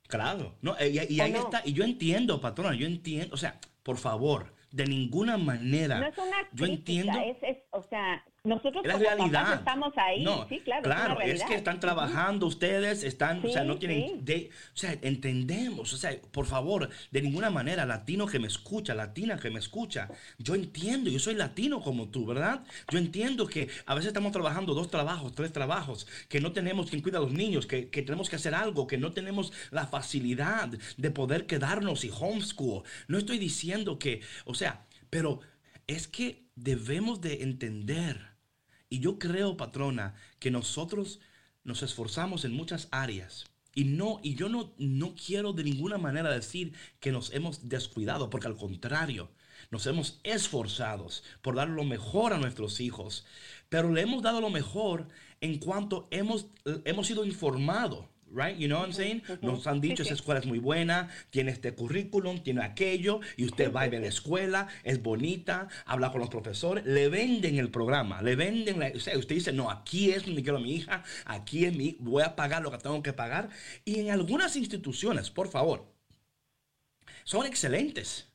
Claro, 0.08 0.56
no, 0.62 0.74
y, 0.80 1.20
ahí 1.20 1.34
está, 1.34 1.62
y 1.64 1.74
yo 1.74 1.84
entiendo, 1.84 2.40
patrona, 2.40 2.74
yo 2.74 2.86
entiendo, 2.86 3.34
o 3.34 3.36
sea, 3.36 3.60
por 3.82 3.98
favor, 3.98 4.54
de 4.70 4.86
ninguna 4.86 5.36
manera. 5.36 6.00
No 6.00 6.06
es 6.06 6.18
una 6.18 6.36
yo 6.52 6.66
entiendo. 6.66 7.12
Es, 7.42 7.58
o 7.70 7.82
sea, 7.82 8.24
nosotros 8.44 8.84
realidad. 8.84 9.54
estamos 9.54 9.92
ahí. 9.96 10.24
sí, 10.48 10.60
claro. 10.60 10.82
Claro, 10.82 11.20
es, 11.20 11.42
que 11.44 11.54
están 11.54 11.80
trabajando 11.80 12.46
ustedes, 12.46 13.02
están, 13.02 13.44
o 13.44 13.48
sea, 13.48 13.64
no 13.64 13.78
tienen, 13.78 14.24
de, 14.24 14.50
o 14.74 14.76
sea, 14.76 14.96
entendemos, 15.02 15.92
o 15.92 15.96
sea, 15.96 16.16
por 16.30 16.46
favor, 16.46 16.88
de 17.10 17.22
ninguna 17.22 17.50
manera, 17.50 17.84
latino 17.84 18.26
que 18.26 18.38
me 18.38 18.46
escucha, 18.46 18.94
latina 18.94 19.38
que 19.38 19.50
me 19.50 19.58
escucha, 19.58 20.08
yo 20.38 20.54
entiendo, 20.54 21.10
yo 21.10 21.18
soy 21.18 21.34
latino 21.34 21.80
como 21.80 22.08
tú, 22.08 22.26
¿verdad? 22.26 22.64
Yo 22.90 22.98
entiendo 22.98 23.46
que 23.46 23.68
a 23.86 23.94
veces 23.94 24.08
estamos 24.08 24.32
trabajando 24.32 24.74
dos 24.74 24.90
trabajos, 24.90 25.34
tres 25.34 25.52
trabajos, 25.52 26.06
que 26.28 26.40
no 26.40 26.52
tenemos 26.52 26.90
quien 26.90 27.02
cuida 27.02 27.18
a 27.18 27.22
los 27.22 27.32
niños, 27.32 27.66
que, 27.66 27.90
que 27.90 28.02
tenemos 28.02 28.30
que 28.30 28.36
hacer 28.36 28.54
algo, 28.54 28.86
que 28.86 28.98
no 28.98 29.12
tenemos 29.12 29.52
la 29.70 29.86
facilidad 29.86 30.68
de 30.96 31.10
poder 31.10 31.46
quedarnos 31.46 32.04
y 32.04 32.10
homeschool. 32.10 32.82
No 33.08 33.18
estoy 33.18 33.38
diciendo 33.38 33.98
que, 33.98 34.22
o 34.44 34.54
sea, 34.54 34.84
pero 35.10 35.40
es 35.88 36.06
que 36.06 36.46
debemos 36.54 37.20
de 37.20 37.42
entender 37.42 38.38
y 38.88 39.00
yo 39.00 39.18
creo, 39.18 39.56
patrona, 39.56 40.14
que 40.38 40.50
nosotros 40.50 41.20
nos 41.64 41.82
esforzamos 41.82 42.44
en 42.44 42.52
muchas 42.52 42.88
áreas. 42.90 43.46
Y 43.74 43.84
no, 43.84 44.20
y 44.22 44.34
yo 44.34 44.48
no, 44.48 44.74
no 44.78 45.14
quiero 45.14 45.52
de 45.52 45.64
ninguna 45.64 45.98
manera 45.98 46.30
decir 46.30 46.72
que 47.00 47.12
nos 47.12 47.32
hemos 47.32 47.68
descuidado, 47.68 48.30
porque 48.30 48.46
al 48.46 48.56
contrario, 48.56 49.30
nos 49.70 49.86
hemos 49.86 50.20
esforzado 50.24 51.08
por 51.42 51.56
dar 51.56 51.68
lo 51.68 51.84
mejor 51.84 52.32
a 52.32 52.38
nuestros 52.38 52.80
hijos, 52.80 53.26
pero 53.68 53.92
le 53.92 54.00
hemos 54.00 54.22
dado 54.22 54.40
lo 54.40 54.50
mejor 54.50 55.08
en 55.40 55.58
cuanto 55.58 56.08
hemos, 56.10 56.46
hemos 56.84 57.06
sido 57.06 57.24
informados 57.24 58.06
right? 58.32 58.56
You 58.56 58.68
know 58.68 58.78
what 58.78 58.88
I'm 58.88 58.92
saying? 58.92 59.22
Nos 59.42 59.66
han 59.66 59.80
dicho, 59.80 60.02
esa 60.02 60.14
escuela 60.14 60.40
es 60.40 60.46
muy 60.46 60.58
buena, 60.58 61.08
tiene 61.30 61.50
este 61.50 61.74
currículum, 61.74 62.42
tiene 62.42 62.62
aquello, 62.62 63.20
y 63.36 63.44
usted 63.44 63.72
va 63.72 63.82
a 63.82 63.88
ver 63.88 64.00
la 64.00 64.08
escuela, 64.08 64.68
es 64.84 65.02
bonita, 65.02 65.68
habla 65.86 66.10
con 66.10 66.20
los 66.20 66.30
profesores, 66.30 66.84
le 66.86 67.08
venden 67.08 67.58
el 67.58 67.70
programa, 67.70 68.22
le 68.22 68.36
venden, 68.36 68.78
la, 68.78 68.92
o 68.94 69.00
sea, 69.00 69.16
usted 69.18 69.34
dice, 69.34 69.52
no, 69.52 69.70
aquí 69.70 70.10
es 70.10 70.24
donde 70.24 70.42
quiero 70.42 70.58
a 70.58 70.60
mi 70.60 70.74
hija, 70.74 71.04
aquí 71.24 71.64
es 71.64 71.74
mi, 71.74 71.96
voy 72.00 72.22
a 72.22 72.36
pagar 72.36 72.62
lo 72.62 72.70
que 72.70 72.78
tengo 72.78 73.02
que 73.02 73.12
pagar. 73.12 73.48
Y 73.84 74.00
en 74.00 74.10
algunas 74.10 74.56
instituciones, 74.56 75.30
por 75.30 75.48
favor, 75.48 75.94
son 77.24 77.46
excelentes. 77.46 78.28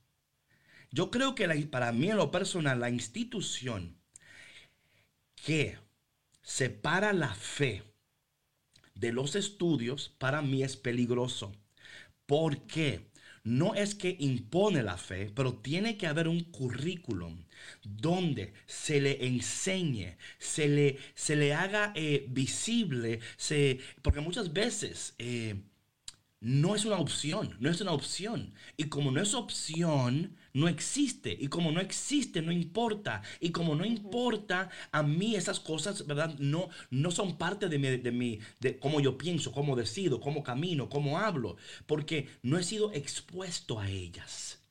Yo 0.91 1.09
creo 1.09 1.33
que 1.33 1.47
para 1.65 1.91
mí 1.91 2.11
en 2.11 2.17
lo 2.17 2.29
personal, 2.29 2.79
la 2.79 2.89
institución 2.89 3.99
que 5.35 5.77
separa 6.43 7.13
la 7.13 7.33
fe, 7.33 7.83
de 9.03 9.11
los 9.13 9.35
estudios 9.35 9.99
para 10.17 10.41
mí 10.41 10.63
es 10.63 10.77
peligroso. 10.77 11.51
porque 12.25 13.09
No 13.45 13.75
es 13.75 13.95
que 13.95 14.15
impone 14.19 14.83
la 14.83 14.97
fe, 14.97 15.31
pero 15.35 15.53
tiene 15.55 15.97
que 15.97 16.07
haber 16.07 16.27
un 16.29 16.41
currículum 16.45 17.35
donde 17.83 18.53
se 18.67 19.01
le 19.01 19.25
enseñe, 19.27 20.17
se 20.39 20.67
le, 20.69 20.97
se 21.15 21.35
le 21.35 21.53
haga 21.53 21.91
eh, 21.95 22.25
visible, 22.29 23.19
se, 23.37 23.79
porque 24.03 24.21
muchas 24.21 24.53
veces 24.53 25.15
eh, 25.19 25.55
no 26.41 26.75
es 26.75 26.85
una 26.85 26.97
opción, 26.97 27.55
no 27.59 27.69
es 27.69 27.81
una 27.81 27.91
opción. 27.93 28.53
Y 28.77 28.85
como 28.85 29.11
no 29.11 29.21
es 29.21 29.33
opción, 29.33 30.35
no 30.53 30.67
existe. 30.67 31.35
Y 31.39 31.47
como 31.47 31.71
no 31.71 31.81
existe, 31.81 32.41
no 32.41 32.51
importa. 32.51 33.21
Y 33.39 33.51
como 33.51 33.75
no 33.75 33.85
importa, 33.85 34.69
a 34.91 35.03
mí 35.03 35.35
esas 35.35 35.59
cosas, 35.59 36.05
¿verdad? 36.07 36.35
No, 36.39 36.69
no 36.89 37.11
son 37.11 37.37
parte 37.37 37.69
de 37.69 37.79
mi, 37.79 37.97
de 37.97 38.11
mi, 38.11 38.39
de 38.59 38.77
cómo 38.77 38.99
yo 38.99 39.17
pienso, 39.17 39.51
cómo 39.51 39.75
decido, 39.75 40.19
cómo 40.19 40.43
camino, 40.43 40.89
cómo 40.89 41.19
hablo. 41.19 41.57
Porque 41.85 42.29
no 42.41 42.57
he 42.57 42.63
sido 42.63 42.91
expuesto 42.93 43.79
a 43.79 43.89
ellas. 43.89 44.62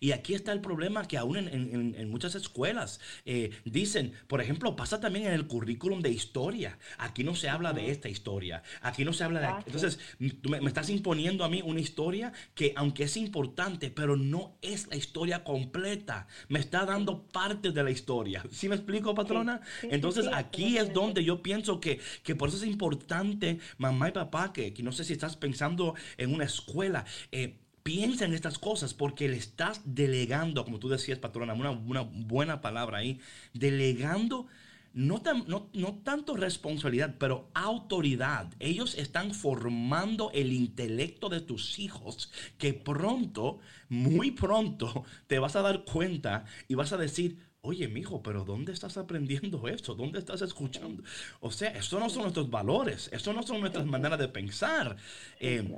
Y 0.00 0.12
aquí 0.12 0.34
está 0.34 0.52
el 0.52 0.60
problema 0.60 1.06
que 1.06 1.18
aún 1.18 1.36
en, 1.36 2.10
muchas 2.10 2.34
escuelas 2.34 3.00
eh, 3.24 3.50
dicen, 3.64 4.12
por 4.26 4.40
ejemplo, 4.40 4.76
pasa 4.76 5.00
también 5.00 5.26
en 5.26 5.32
el 5.32 5.46
currículum 5.46 6.00
de 6.00 6.10
historia. 6.10 6.78
Aquí 6.98 7.24
no 7.24 7.34
se 7.34 7.48
habla 7.48 7.72
de 7.72 7.90
esta 7.90 8.08
historia. 8.08 8.62
Aquí 8.82 9.04
no 9.04 9.12
se 9.12 9.24
habla 9.24 9.40
de... 9.40 9.48
Entonces, 9.66 9.98
tú 10.42 10.50
me, 10.50 10.58
estás 10.58 10.90
imponiendo 10.90 11.44
a 11.44 11.48
mí 11.48 11.62
una 11.64 11.80
historia 11.80 12.32
que 12.54 12.72
aunque 12.76 13.04
es 13.04 13.16
importante, 13.16 13.90
pero 13.90 14.16
no 14.16 14.56
es 14.62 14.86
la 14.88 14.96
historia 14.96 15.44
completa. 15.44 16.26
Me 16.48 16.58
está 16.58 16.84
dando 16.84 17.26
parte 17.28 17.70
de 17.70 17.82
la 17.82 17.90
historia. 17.90 18.44
¿Sí 18.50 18.68
me 18.68 18.76
explico, 18.76 19.14
patrona? 19.14 19.60
Entonces, 19.82 20.28
aquí 20.32 20.76
es 20.78 20.92
donde 20.92 21.24
yo 21.24 21.42
pienso 21.42 21.80
que, 21.80 22.00
que 22.22 22.34
por 22.34 22.48
eso 22.48 22.58
es 22.58 22.64
importante, 22.64 23.58
mamá 23.78 24.08
y 24.08 24.12
papá, 24.12 24.52
que, 24.52 24.72
que 24.72 24.82
no 24.82 24.92
sé 24.92 25.04
si 25.04 25.12
estás 25.12 25.36
pensando 25.36 25.94
en 26.16 26.32
una 26.32 26.44
escuela. 26.44 27.04
Eh, 27.32 27.56
Piensa 27.84 28.24
en 28.24 28.32
estas 28.32 28.58
cosas 28.58 28.94
porque 28.94 29.28
le 29.28 29.36
estás 29.36 29.82
delegando, 29.84 30.64
como 30.64 30.78
tú 30.78 30.88
decías, 30.88 31.18
patrona, 31.18 31.52
una, 31.52 32.00
buena 32.00 32.62
palabra 32.62 32.96
ahí, 32.96 33.20
delegando 33.52 34.46
no, 34.94 35.20
no, 35.46 35.68
no, 35.74 36.00
tanto 36.02 36.34
responsabilidad, 36.34 37.16
pero 37.18 37.50
autoridad. 37.52 38.50
Ellos 38.58 38.94
están 38.94 39.34
formando 39.34 40.30
el 40.32 40.54
intelecto 40.54 41.28
de 41.28 41.42
tus 41.42 41.78
hijos 41.78 42.32
que 42.56 42.72
pronto, 42.72 43.58
muy 43.90 44.30
pronto, 44.30 45.04
te 45.26 45.38
vas 45.38 45.54
a 45.54 45.60
dar 45.60 45.84
cuenta 45.84 46.46
y 46.68 46.76
vas 46.76 46.94
a 46.94 46.96
decir, 46.96 47.36
oye, 47.60 47.86
mijo, 47.88 48.22
pero 48.22 48.46
¿dónde 48.46 48.72
estás 48.72 48.96
aprendiendo 48.96 49.68
esto? 49.68 49.94
¿Dónde 49.94 50.20
estás 50.20 50.40
escuchando? 50.40 51.02
O 51.40 51.50
sea, 51.50 51.68
estos 51.70 52.00
no 52.00 52.08
son 52.08 52.22
nuestros 52.22 52.48
valores, 52.48 53.10
estos 53.12 53.34
no 53.34 53.42
son 53.42 53.60
nuestras 53.60 53.84
maneras 53.84 54.18
de 54.18 54.28
pensar. 54.28 54.96
Eh, 55.38 55.68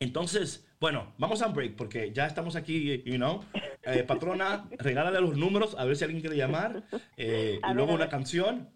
entonces, 0.00 0.66
bueno, 0.80 1.12
vamos 1.18 1.40
a 1.42 1.46
un 1.46 1.54
break 1.54 1.76
porque 1.76 2.12
ya 2.12 2.26
estamos 2.26 2.56
aquí, 2.56 3.00
you 3.04 3.14
know. 3.16 3.44
Eh, 3.82 4.02
patrona, 4.02 4.66
regálale 4.78 5.20
los 5.20 5.36
números 5.36 5.76
a 5.78 5.84
ver 5.84 5.94
si 5.96 6.02
alguien 6.04 6.20
quiere 6.20 6.36
llamar. 6.36 6.82
Eh, 7.16 7.60
y 7.68 7.74
luego 7.74 7.94
una 7.94 8.08
canción. 8.08 8.70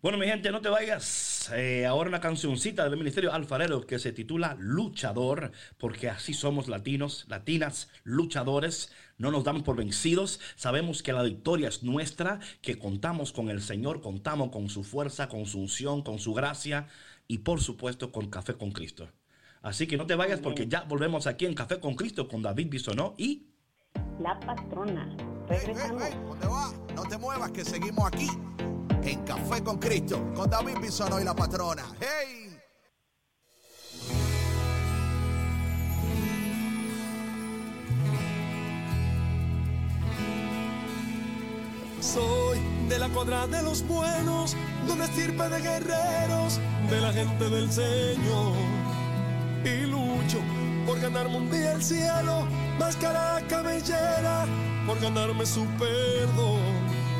Bueno, 0.00 0.16
mi 0.16 0.26
gente, 0.26 0.52
no 0.52 0.60
te 0.60 0.68
vayas. 0.68 1.50
Eh, 1.52 1.84
ahora 1.84 2.08
una 2.08 2.20
cancioncita 2.20 2.88
del 2.88 2.96
Ministerio 2.96 3.32
Alfarero 3.32 3.84
que 3.84 3.98
se 3.98 4.12
titula 4.12 4.56
Luchador, 4.60 5.50
porque 5.76 6.08
así 6.08 6.34
somos 6.34 6.68
latinos, 6.68 7.24
latinas, 7.26 7.90
luchadores. 8.04 8.92
No 9.16 9.32
nos 9.32 9.42
damos 9.42 9.64
por 9.64 9.74
vencidos. 9.74 10.38
Sabemos 10.54 11.02
que 11.02 11.12
la 11.12 11.24
victoria 11.24 11.66
es 11.66 11.82
nuestra, 11.82 12.38
que 12.62 12.78
contamos 12.78 13.32
con 13.32 13.50
el 13.50 13.60
Señor, 13.60 14.00
contamos 14.00 14.50
con 14.50 14.68
su 14.68 14.84
fuerza, 14.84 15.28
con 15.28 15.46
su 15.46 15.58
unción, 15.58 16.02
con 16.02 16.20
su 16.20 16.32
gracia 16.32 16.86
y 17.26 17.38
por 17.38 17.60
supuesto 17.60 18.12
con 18.12 18.30
Café 18.30 18.54
con 18.54 18.70
Cristo. 18.70 19.10
Así 19.62 19.88
que 19.88 19.96
no 19.96 20.06
te 20.06 20.14
vayas 20.14 20.38
porque 20.38 20.68
ya 20.68 20.82
volvemos 20.82 21.26
aquí 21.26 21.44
en 21.44 21.54
Café 21.54 21.80
con 21.80 21.96
Cristo 21.96 22.28
con 22.28 22.40
David 22.40 22.68
Bisonó 22.70 23.16
y... 23.18 23.48
La 24.20 24.38
patrona. 24.38 25.12
Regresamos. 25.48 26.04
¿Dónde 26.28 26.46
va? 26.46 26.72
No 26.94 27.02
te 27.02 27.18
muevas 27.18 27.50
que 27.50 27.64
seguimos 27.64 28.06
aquí 28.06 28.28
en 29.02 29.22
Café 29.24 29.62
con 29.62 29.78
Cristo, 29.78 30.32
con 30.34 30.48
David 30.48 30.78
Bisono 30.80 31.20
y 31.20 31.24
la 31.24 31.34
patrona. 31.34 31.84
¡Hey! 32.00 32.56
Soy 42.00 42.58
de 42.88 42.98
la 42.98 43.08
cuadra 43.10 43.46
de 43.46 43.62
los 43.62 43.86
buenos, 43.86 44.56
donde 44.86 45.04
estirpe 45.04 45.48
de 45.48 45.60
guerreros, 45.60 46.60
de 46.88 47.00
la 47.00 47.12
gente 47.12 47.50
del 47.50 47.70
Señor. 47.70 48.54
Y 49.64 49.86
lucho 49.86 50.38
por 50.86 50.98
ganarme 51.00 51.36
un 51.36 51.50
día 51.50 51.72
el 51.72 51.82
cielo, 51.82 52.46
máscara 52.78 53.42
cabellera, 53.48 54.46
por 54.86 54.98
ganarme 55.00 55.44
su 55.44 55.66
perdón 55.78 56.77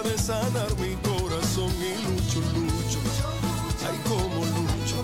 De 0.00 0.16
sanar 0.16 0.74
mi 0.78 0.94
corazón 0.96 1.70
y 1.76 1.92
lucho, 2.02 2.40
lucho. 2.54 2.98
Ay, 3.86 3.98
como 4.08 4.44
lucho 4.44 5.02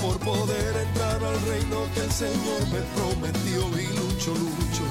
por 0.00 0.18
poder 0.20 0.76
entrar 0.86 1.22
al 1.22 1.40
reino 1.46 1.86
que 1.94 2.00
el 2.00 2.10
Señor 2.10 2.60
me 2.72 2.80
prometió 2.94 3.60
y 3.78 3.86
lucho, 3.98 4.34
lucho. 4.34 4.84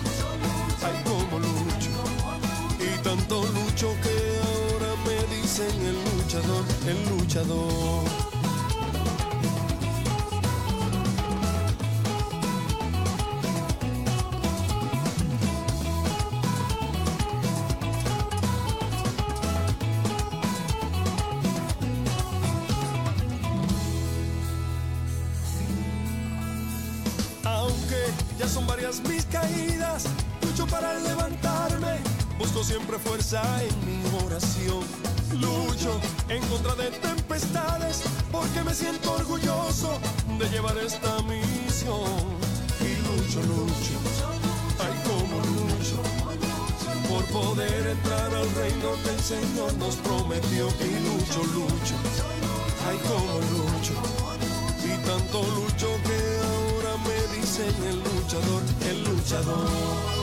Ay, 0.84 1.02
como 1.04 1.40
lucho. 1.40 1.90
Y 2.80 3.02
tanto 3.04 3.46
lucho 3.48 3.96
que 4.04 4.40
ahora 4.48 4.94
me 5.06 5.36
dicen 5.36 5.74
el 5.82 6.18
luchador, 6.18 6.66
el 6.88 7.10
luchador. 7.10 8.33
Siempre 32.94 33.10
fuerza 33.10 33.42
en 33.64 33.76
mi 33.86 34.26
oración. 34.26 34.84
Lucho 35.40 36.00
en 36.30 36.42
contra 36.48 36.76
de 36.76 36.92
tempestades 36.92 38.04
porque 38.32 38.64
me 38.64 38.74
siento 38.74 39.14
orgulloso 39.14 40.00
de 40.38 40.50
llevar 40.50 40.78
esta 40.78 41.22
misión. 41.24 42.22
Y 42.82 42.96
lucho, 43.06 43.42
lucho, 43.42 43.98
ay 44.80 44.96
como 45.08 45.38
lucho, 45.40 45.98
por 47.10 47.24
poder 47.26 47.88
entrar 47.88 48.34
al 48.34 48.50
reino 48.56 48.90
que 49.04 49.10
el 49.10 49.20
Señor 49.20 49.74
nos 49.76 49.96
prometió. 49.98 50.68
Y 50.68 50.94
lucho, 51.08 51.44
lucho, 51.56 51.96
ay 52.88 52.98
como 53.08 53.40
lucho, 53.54 53.94
y 54.84 55.06
tanto 55.06 55.42
lucho 55.42 55.88
que 56.04 56.20
ahora 56.52 56.98
me 57.08 57.38
dicen 57.38 57.74
el 57.90 57.98
luchador, 58.00 58.62
el 58.90 59.04
luchador. 59.04 60.23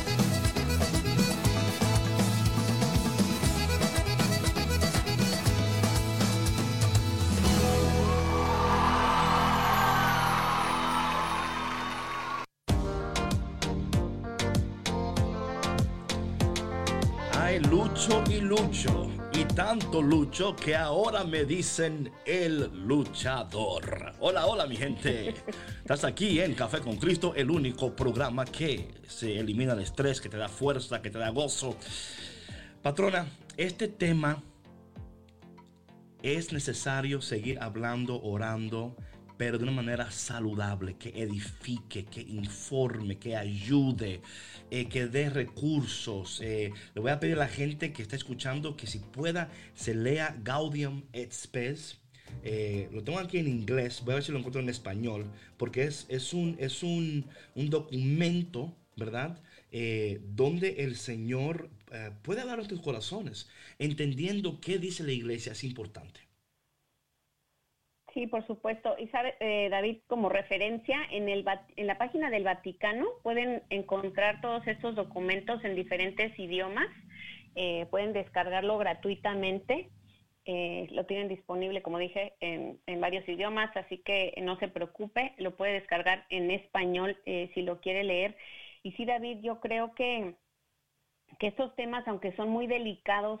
Lucho 19.99 20.55
que 20.55 20.75
ahora 20.75 21.25
me 21.25 21.43
dicen 21.43 22.11
el 22.25 22.71
luchador. 22.87 24.13
Hola, 24.19 24.45
hola 24.45 24.65
mi 24.65 24.77
gente. 24.77 25.35
Estás 25.81 26.05
aquí 26.05 26.39
en 26.39 26.53
Café 26.53 26.79
con 26.79 26.95
Cristo, 26.95 27.33
el 27.35 27.51
único 27.51 27.93
programa 27.93 28.45
que 28.45 28.87
se 29.07 29.37
elimina 29.37 29.73
el 29.73 29.81
estrés, 29.81 30.21
que 30.21 30.29
te 30.29 30.37
da 30.37 30.47
fuerza, 30.47 31.01
que 31.01 31.09
te 31.09 31.19
da 31.19 31.29
gozo. 31.29 31.75
Patrona, 32.81 33.27
este 33.57 33.89
tema 33.89 34.41
es 36.23 36.53
necesario 36.53 37.21
seguir 37.21 37.59
hablando, 37.59 38.21
orando, 38.21 38.95
pero 39.41 39.57
de 39.57 39.63
una 39.63 39.71
manera 39.71 40.11
saludable, 40.11 40.97
que 40.97 41.09
edifique, 41.19 42.05
que 42.05 42.21
informe, 42.21 43.17
que 43.17 43.35
ayude, 43.35 44.21
eh, 44.69 44.85
que 44.85 45.07
dé 45.07 45.31
recursos. 45.31 46.39
Eh, 46.43 46.71
le 46.93 47.01
voy 47.01 47.09
a 47.09 47.19
pedir 47.19 47.37
a 47.37 47.39
la 47.39 47.47
gente 47.47 47.91
que 47.91 48.03
está 48.03 48.15
escuchando 48.15 48.77
que 48.77 48.85
si 48.85 48.99
pueda 48.99 49.49
se 49.73 49.95
lea 49.95 50.37
Gaudium 50.43 51.05
et 51.11 51.31
Spes. 51.31 51.97
Eh, 52.43 52.87
lo 52.93 53.03
tengo 53.03 53.17
aquí 53.17 53.39
en 53.39 53.47
inglés, 53.47 54.03
voy 54.05 54.11
a 54.11 54.15
ver 54.17 54.23
si 54.23 54.31
lo 54.31 54.37
encuentro 54.37 54.61
en 54.61 54.69
español, 54.69 55.25
porque 55.57 55.85
es, 55.85 56.05
es, 56.07 56.33
un, 56.33 56.55
es 56.59 56.83
un, 56.83 57.25
un 57.55 57.71
documento, 57.71 58.77
¿verdad? 58.95 59.41
donde 60.35 60.83
el 60.83 60.97
Señor 60.97 61.71
puede 62.21 62.41
hablar 62.41 62.59
a 62.59 62.67
tus 62.67 62.81
corazones, 62.81 63.47
entendiendo 63.79 64.61
qué 64.61 64.77
dice 64.77 65.03
la 65.03 65.13
iglesia 65.13 65.53
es 65.53 65.63
importante. 65.63 66.30
Sí, 68.13 68.27
por 68.27 68.45
supuesto. 68.45 68.95
Y 68.99 69.07
sabe, 69.07 69.35
eh, 69.39 69.69
David, 69.69 69.99
como 70.07 70.27
referencia, 70.27 70.99
en, 71.11 71.29
el, 71.29 71.45
en 71.77 71.87
la 71.87 71.97
página 71.97 72.29
del 72.29 72.43
Vaticano 72.43 73.07
pueden 73.23 73.63
encontrar 73.69 74.41
todos 74.41 74.67
estos 74.67 74.95
documentos 74.95 75.63
en 75.63 75.75
diferentes 75.75 76.37
idiomas. 76.37 76.89
Eh, 77.55 77.85
pueden 77.89 78.11
descargarlo 78.11 78.77
gratuitamente. 78.77 79.89
Eh, 80.43 80.87
lo 80.91 81.05
tienen 81.05 81.29
disponible, 81.29 81.81
como 81.81 81.99
dije, 81.99 82.33
en, 82.41 82.79
varios 82.99 83.27
idiomas, 83.29 83.75
así 83.77 83.99
que 83.99 84.33
no 84.41 84.57
se 84.59 84.67
preocupe, 84.67 85.33
lo 85.37 85.55
puede 85.55 85.73
descargar 85.73 86.25
en 86.29 86.49
español 86.51 87.17
si 87.25 87.61
lo 87.61 87.79
quiere 87.79 88.03
leer. 88.03 88.35
Y 88.83 88.91
sí, 88.93 89.05
David, 89.05 89.37
yo 89.41 89.59
creo 89.59 89.93
que, 89.93 90.33
que 91.39 91.47
estos 91.47 91.75
temas, 91.75 92.07
aunque 92.07 92.35
son 92.35 92.49
muy 92.49 92.65
delicados, 92.65 93.39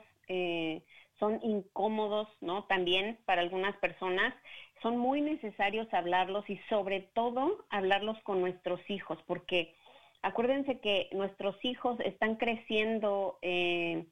son 1.21 1.39
incómodos, 1.43 2.27
¿no? 2.41 2.63
También 2.63 3.19
para 3.25 3.41
algunas 3.41 3.77
personas, 3.77 4.33
son 4.81 4.97
muy 4.97 5.21
necesarios 5.21 5.87
hablarlos 5.93 6.49
y 6.49 6.57
sobre 6.67 7.01
todo 7.13 7.63
hablarlos 7.69 8.17
con 8.23 8.41
nuestros 8.41 8.81
hijos, 8.89 9.19
porque 9.27 9.75
acuérdense 10.23 10.79
que 10.79 11.09
nuestros 11.11 11.55
hijos 11.63 11.99
están 11.99 12.37
creciendo 12.37 13.37
eh, 13.43 14.07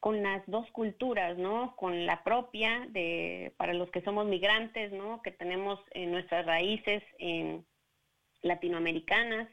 con 0.00 0.20
las 0.24 0.42
dos 0.48 0.68
culturas, 0.72 1.38
¿no? 1.38 1.76
Con 1.76 2.06
la 2.06 2.24
propia 2.24 2.88
de 2.90 3.54
para 3.56 3.72
los 3.72 3.88
que 3.92 4.02
somos 4.02 4.26
migrantes, 4.26 4.90
¿no? 4.90 5.22
Que 5.22 5.30
tenemos 5.30 5.78
nuestras 5.94 6.44
raíces 6.44 7.04
latinoamericanas 8.42 9.48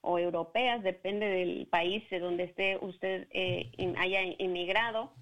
o 0.00 0.18
europeas, 0.18 0.82
depende 0.82 1.26
del 1.26 1.66
país 1.66 2.08
de 2.08 2.20
donde 2.20 2.44
esté 2.44 2.78
usted 2.80 3.26
eh, 3.30 3.70
haya 3.98 4.22
inmigrado 4.38 5.12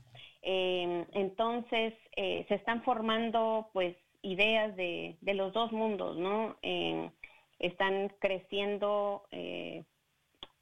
eh, 0.46 1.06
entonces, 1.12 1.94
eh, 2.16 2.44
se 2.48 2.56
están 2.56 2.82
formando 2.82 3.70
pues 3.72 3.96
ideas 4.20 4.76
de, 4.76 5.16
los 5.22 5.54
dos 5.54 5.72
mundos, 5.72 6.18
¿no? 6.18 6.56
Eh, 6.62 7.10
están 7.58 8.12
creciendo 8.18 9.22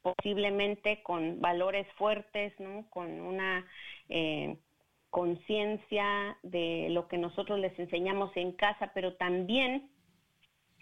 posiblemente 0.01 1.03
con 1.03 1.41
valores 1.41 1.85
fuertes, 1.97 2.57
¿no? 2.59 2.89
Con 2.89 3.19
una 3.19 3.65
conciencia 5.09 6.37
de 6.43 6.87
lo 6.89 7.07
que 7.07 7.17
nosotros 7.17 7.59
les 7.59 7.77
enseñamos 7.77 8.31
en 8.35 8.53
casa, 8.53 8.91
pero 8.93 9.15
también 9.15 9.89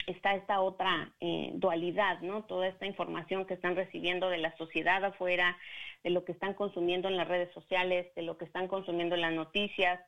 está 0.07 0.35
esta 0.35 0.61
otra 0.61 1.11
eh, 1.19 1.51
dualidad, 1.53 2.19
¿no? 2.21 2.43
Toda 2.43 2.67
esta 2.67 2.85
información 2.85 3.45
que 3.45 3.53
están 3.53 3.75
recibiendo 3.75 4.29
de 4.29 4.37
la 4.37 4.55
sociedad 4.57 5.03
afuera, 5.03 5.57
de 6.03 6.09
lo 6.09 6.25
que 6.25 6.31
están 6.31 6.53
consumiendo 6.53 7.07
en 7.07 7.17
las 7.17 7.27
redes 7.27 7.53
sociales, 7.53 8.07
de 8.15 8.23
lo 8.23 8.37
que 8.37 8.45
están 8.45 8.67
consumiendo 8.67 9.15
en 9.15 9.21
las 9.21 9.33
noticias, 9.33 9.99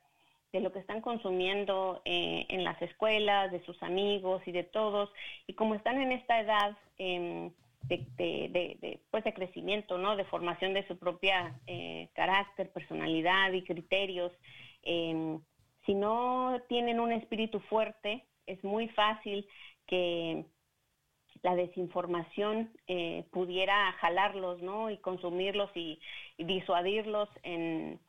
de 0.52 0.60
lo 0.60 0.72
que 0.72 0.78
están 0.78 1.00
consumiendo 1.00 2.00
eh, 2.04 2.46
en 2.48 2.64
las 2.64 2.80
escuelas, 2.80 3.50
de 3.50 3.64
sus 3.64 3.82
amigos 3.82 4.42
y 4.46 4.52
de 4.52 4.64
todos. 4.64 5.10
Y 5.46 5.54
como 5.54 5.74
están 5.74 6.00
en 6.00 6.12
esta 6.12 6.40
edad 6.40 6.76
em, 6.98 7.50
de, 7.82 9.00
pues 9.10 9.24
de 9.24 9.34
crecimiento, 9.34 9.98
¿no? 9.98 10.16
De 10.16 10.24
formación 10.24 10.74
de 10.74 10.86
su 10.86 10.98
propia 10.98 11.58
eh, 11.66 12.08
carácter, 12.14 12.70
personalidad 12.70 13.52
y 13.52 13.62
criterios, 13.62 14.32
em, 14.82 15.40
si 15.86 15.94
no 15.94 16.60
tienen 16.68 17.00
un 17.00 17.12
espíritu 17.12 17.60
fuerte, 17.60 18.24
es 18.46 18.62
muy 18.62 18.88
fácil 18.88 19.46
que 19.86 20.44
la 21.42 21.54
desinformación 21.54 22.70
eh, 22.86 23.26
pudiera 23.30 23.92
jalarlos, 24.00 24.62
¿no? 24.62 24.90
Y 24.90 24.96
consumirlos 24.98 25.70
y, 25.74 26.00
disuadirlos 26.38 27.28
en, 27.42 28.00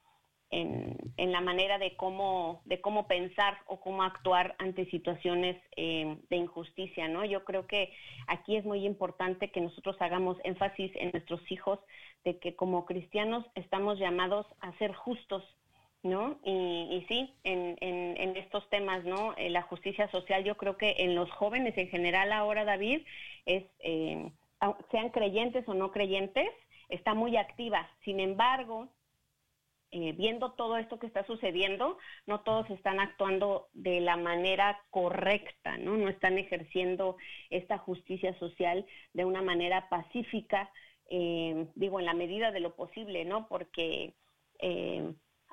en, 0.52 1.32
la 1.32 1.42
manera 1.42 1.78
de 1.78 1.96
cómo, 1.96 2.62
de 2.66 2.80
cómo 2.80 3.08
pensar 3.08 3.58
o 3.68 3.80
cómo 3.82 4.04
actuar 4.04 4.56
ante 4.58 4.90
situaciones 4.90 5.62
eh, 5.76 6.18
de 6.30 6.38
injusticia, 6.38 7.08
¿no? 7.08 7.26
Yo 7.26 7.44
creo 7.44 7.68
que 7.68 7.94
aquí 8.28 8.56
es 8.56 8.64
muy 8.64 8.86
importante 8.86 9.52
que 9.52 9.62
nosotros 9.62 9.98
hagamos 10.00 10.38
énfasis 10.44 10.92
en 10.96 11.12
nuestros 11.12 11.42
hijos 11.52 11.80
de 12.24 12.40
que 12.40 12.56
como 12.56 12.86
cristianos 12.86 13.46
estamos 13.56 14.00
llamados 14.00 14.48
a 14.62 14.72
ser 14.78 14.94
justos, 14.94 15.44
¿no? 16.06 16.38
Y, 16.44 17.04
sí, 17.08 17.34
en, 17.44 18.38
estos 18.38 18.70
temas, 18.70 19.04
¿no? 19.06 19.34
Eh, 19.38 19.50
la 19.50 19.64
justicia 19.64 20.08
social, 20.12 20.44
yo 20.44 20.56
creo 20.56 20.78
que 20.78 20.96
en 21.00 21.16
los 21.16 21.32
jóvenes 21.32 21.76
en 21.78 21.90
general 21.90 22.32
ahora, 22.32 22.64
David, 22.64 23.02
es, 23.48 23.64
eh, 23.80 24.32
sean 24.92 25.10
creyentes 25.10 25.68
o 25.68 25.74
no 25.74 25.92
creyentes, 25.92 26.48
está 26.90 27.16
muy 27.16 27.38
activa. 27.38 27.90
Sin 28.04 28.20
embargo, 28.20 28.88
eh, 29.90 30.14
viendo 30.16 30.52
todo 30.52 30.78
esto 30.78 31.00
que 31.00 31.08
está 31.08 31.26
sucediendo, 31.26 31.98
no 32.28 32.42
todos 32.42 32.70
están 32.70 33.00
actuando 33.00 33.70
de 33.74 34.00
la 34.00 34.16
manera 34.16 34.84
correcta, 34.92 35.78
¿no? 35.80 35.98
No 35.98 36.08
están 36.08 36.38
ejerciendo 36.38 37.18
esta 37.50 37.80
justicia 37.80 38.38
social 38.38 38.86
de 39.14 39.26
una 39.26 39.42
manera 39.42 39.90
pacífica, 39.90 40.70
digo, 41.10 42.00
en 42.00 42.06
la 42.06 42.14
medida 42.14 42.52
de 42.52 42.60
lo 42.60 42.76
posible, 42.76 43.26
¿no? 43.26 43.48
Porque 43.48 44.14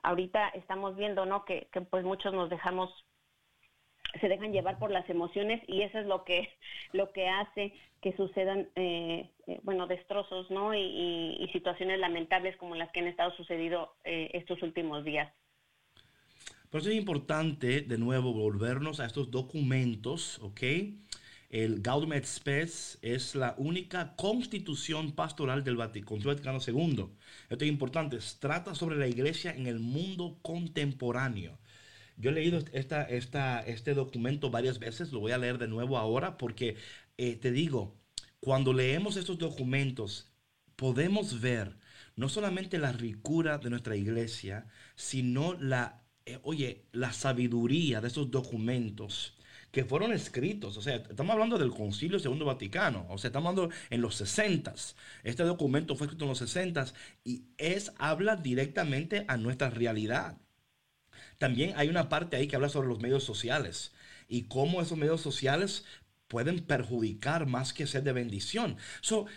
ahorita 0.03 0.49
estamos 0.51 0.97
viendo, 0.97 1.27
¿no? 1.27 1.45
Que, 1.45 1.69
pues 1.91 2.05
muchos 2.05 2.33
nos 2.35 2.51
dejamos 2.51 2.91
se 4.21 4.29
dejan 4.29 4.53
llevar 4.53 4.79
por 4.79 4.91
las 4.91 5.09
emociones 5.09 5.63
y 5.67 5.81
eso 5.81 5.99
es 5.99 6.07
lo 6.07 6.25
que 6.25 6.51
lo 6.93 7.13
que 7.13 7.29
hace 7.29 7.73
que 8.03 8.15
sucedan 8.15 8.69
eh, 8.77 9.31
eh, 9.47 9.61
bueno 9.63 9.87
destrozos 9.87 10.51
no 10.51 10.75
y, 10.75 11.49
situaciones 11.53 11.99
lamentables 11.99 12.57
como 12.57 12.75
las 12.75 12.91
que 12.93 13.01
han 13.01 13.07
estado 13.07 13.35
sucediendo 13.37 13.95
eh, 14.05 14.31
estos 14.35 14.63
últimos 14.63 15.05
días. 15.05 15.33
Por 16.71 16.81
eso 16.81 16.91
es 16.91 16.97
importante 16.97 17.83
de 17.83 17.99
nuevo 17.99 18.33
volvernos 18.33 19.01
a 19.01 19.07
estos 19.07 19.31
documentos 19.31 20.39
ok 20.43 20.63
el 21.53 21.83
Gaudium 21.83 22.15
et 22.15 22.25
Spes 22.25 22.99
es 23.03 23.35
la 23.35 23.55
única 23.59 24.17
constitución 24.17 25.13
pastoral 25.13 25.63
del 25.63 25.77
Vaticano, 25.77 26.59
II. 26.67 27.09
Esto 27.51 27.65
es 27.65 27.71
importante. 27.71 28.19
Trata 28.41 28.75
sobre 28.75 28.97
la 28.97 29.07
iglesia 29.07 29.55
en 29.55 29.67
el 29.67 29.79
mundo 29.79 30.39
contemporáneo. 30.41 31.59
Yo 32.17 32.31
he 32.31 32.33
leído 32.33 32.59
esta, 32.73 33.03
esta, 33.03 33.61
este 33.61 33.93
documento 33.93 34.51
varias 34.51 34.79
veces, 34.79 35.13
lo 35.13 35.21
voy 35.21 35.33
a 35.33 35.39
leer 35.39 35.59
de 35.59 35.69
nuevo 35.69 35.99
ahora 35.99 36.39
porque 36.39 36.77
eh, 37.19 37.37
te 37.37 37.53
digo, 37.53 38.01
cuando 38.41 38.73
leemos 38.73 39.17
estos 39.17 39.37
documentos, 39.37 40.33
podemos 40.77 41.43
ver 41.43 41.77
no 42.17 42.31
solamente 42.31 42.79
la 42.79 42.93
ricura 42.93 43.59
de 43.59 43.69
nuestra 43.69 43.97
iglesia, 43.97 44.69
sino 44.95 45.53
la, 45.55 46.03
eh, 46.25 46.39
oye, 46.45 46.87
la 46.93 47.13
sabiduría 47.13 48.01
de 48.01 48.09
estos 48.09 48.31
documentos 48.31 49.37
que 49.73 49.85
fueron 49.85 50.13
escritos. 50.13 50.77
O 50.77 50.83
sea, 50.83 50.97
estamos 50.97 51.33
hablando 51.33 51.59
del 51.59 51.71
Concilio 51.73 52.21
Segundo 52.21 52.45
Vaticano. 52.45 53.07
O 53.09 53.19
sea, 53.19 53.29
estamos 53.29 53.51
hablando 53.51 53.75
en 53.91 54.01
los 54.03 54.15
60. 54.17 54.75
Este 55.25 55.43
documento 55.43 55.97
fue 55.97 56.07
escrito 56.07 56.27
en 56.27 56.29
los 56.29 56.39
60 56.39 56.93
y 57.25 57.47
es, 57.57 57.93
habla 57.99 58.37
directamente 58.37 59.25
a 59.27 59.37
nuestra 59.39 59.71
realidad. 59.71 60.37
También 61.39 61.73
hay 61.77 61.89
una 61.89 62.09
parte 62.09 62.37
ahí 62.37 62.47
que 62.47 62.55
habla 62.55 62.69
sobre 62.69 62.89
los 62.89 63.01
medios 63.01 63.25
sociales 63.25 63.93
y 64.29 64.43
cómo 64.43 64.81
esos 64.81 64.99
medios 64.99 65.21
sociales 65.21 65.85
pueden 66.33 66.61
perjudicar 66.61 67.45
más 67.45 67.75
que 67.75 67.87
ser 67.87 68.05
de 68.05 68.13
bendición. 68.15 68.79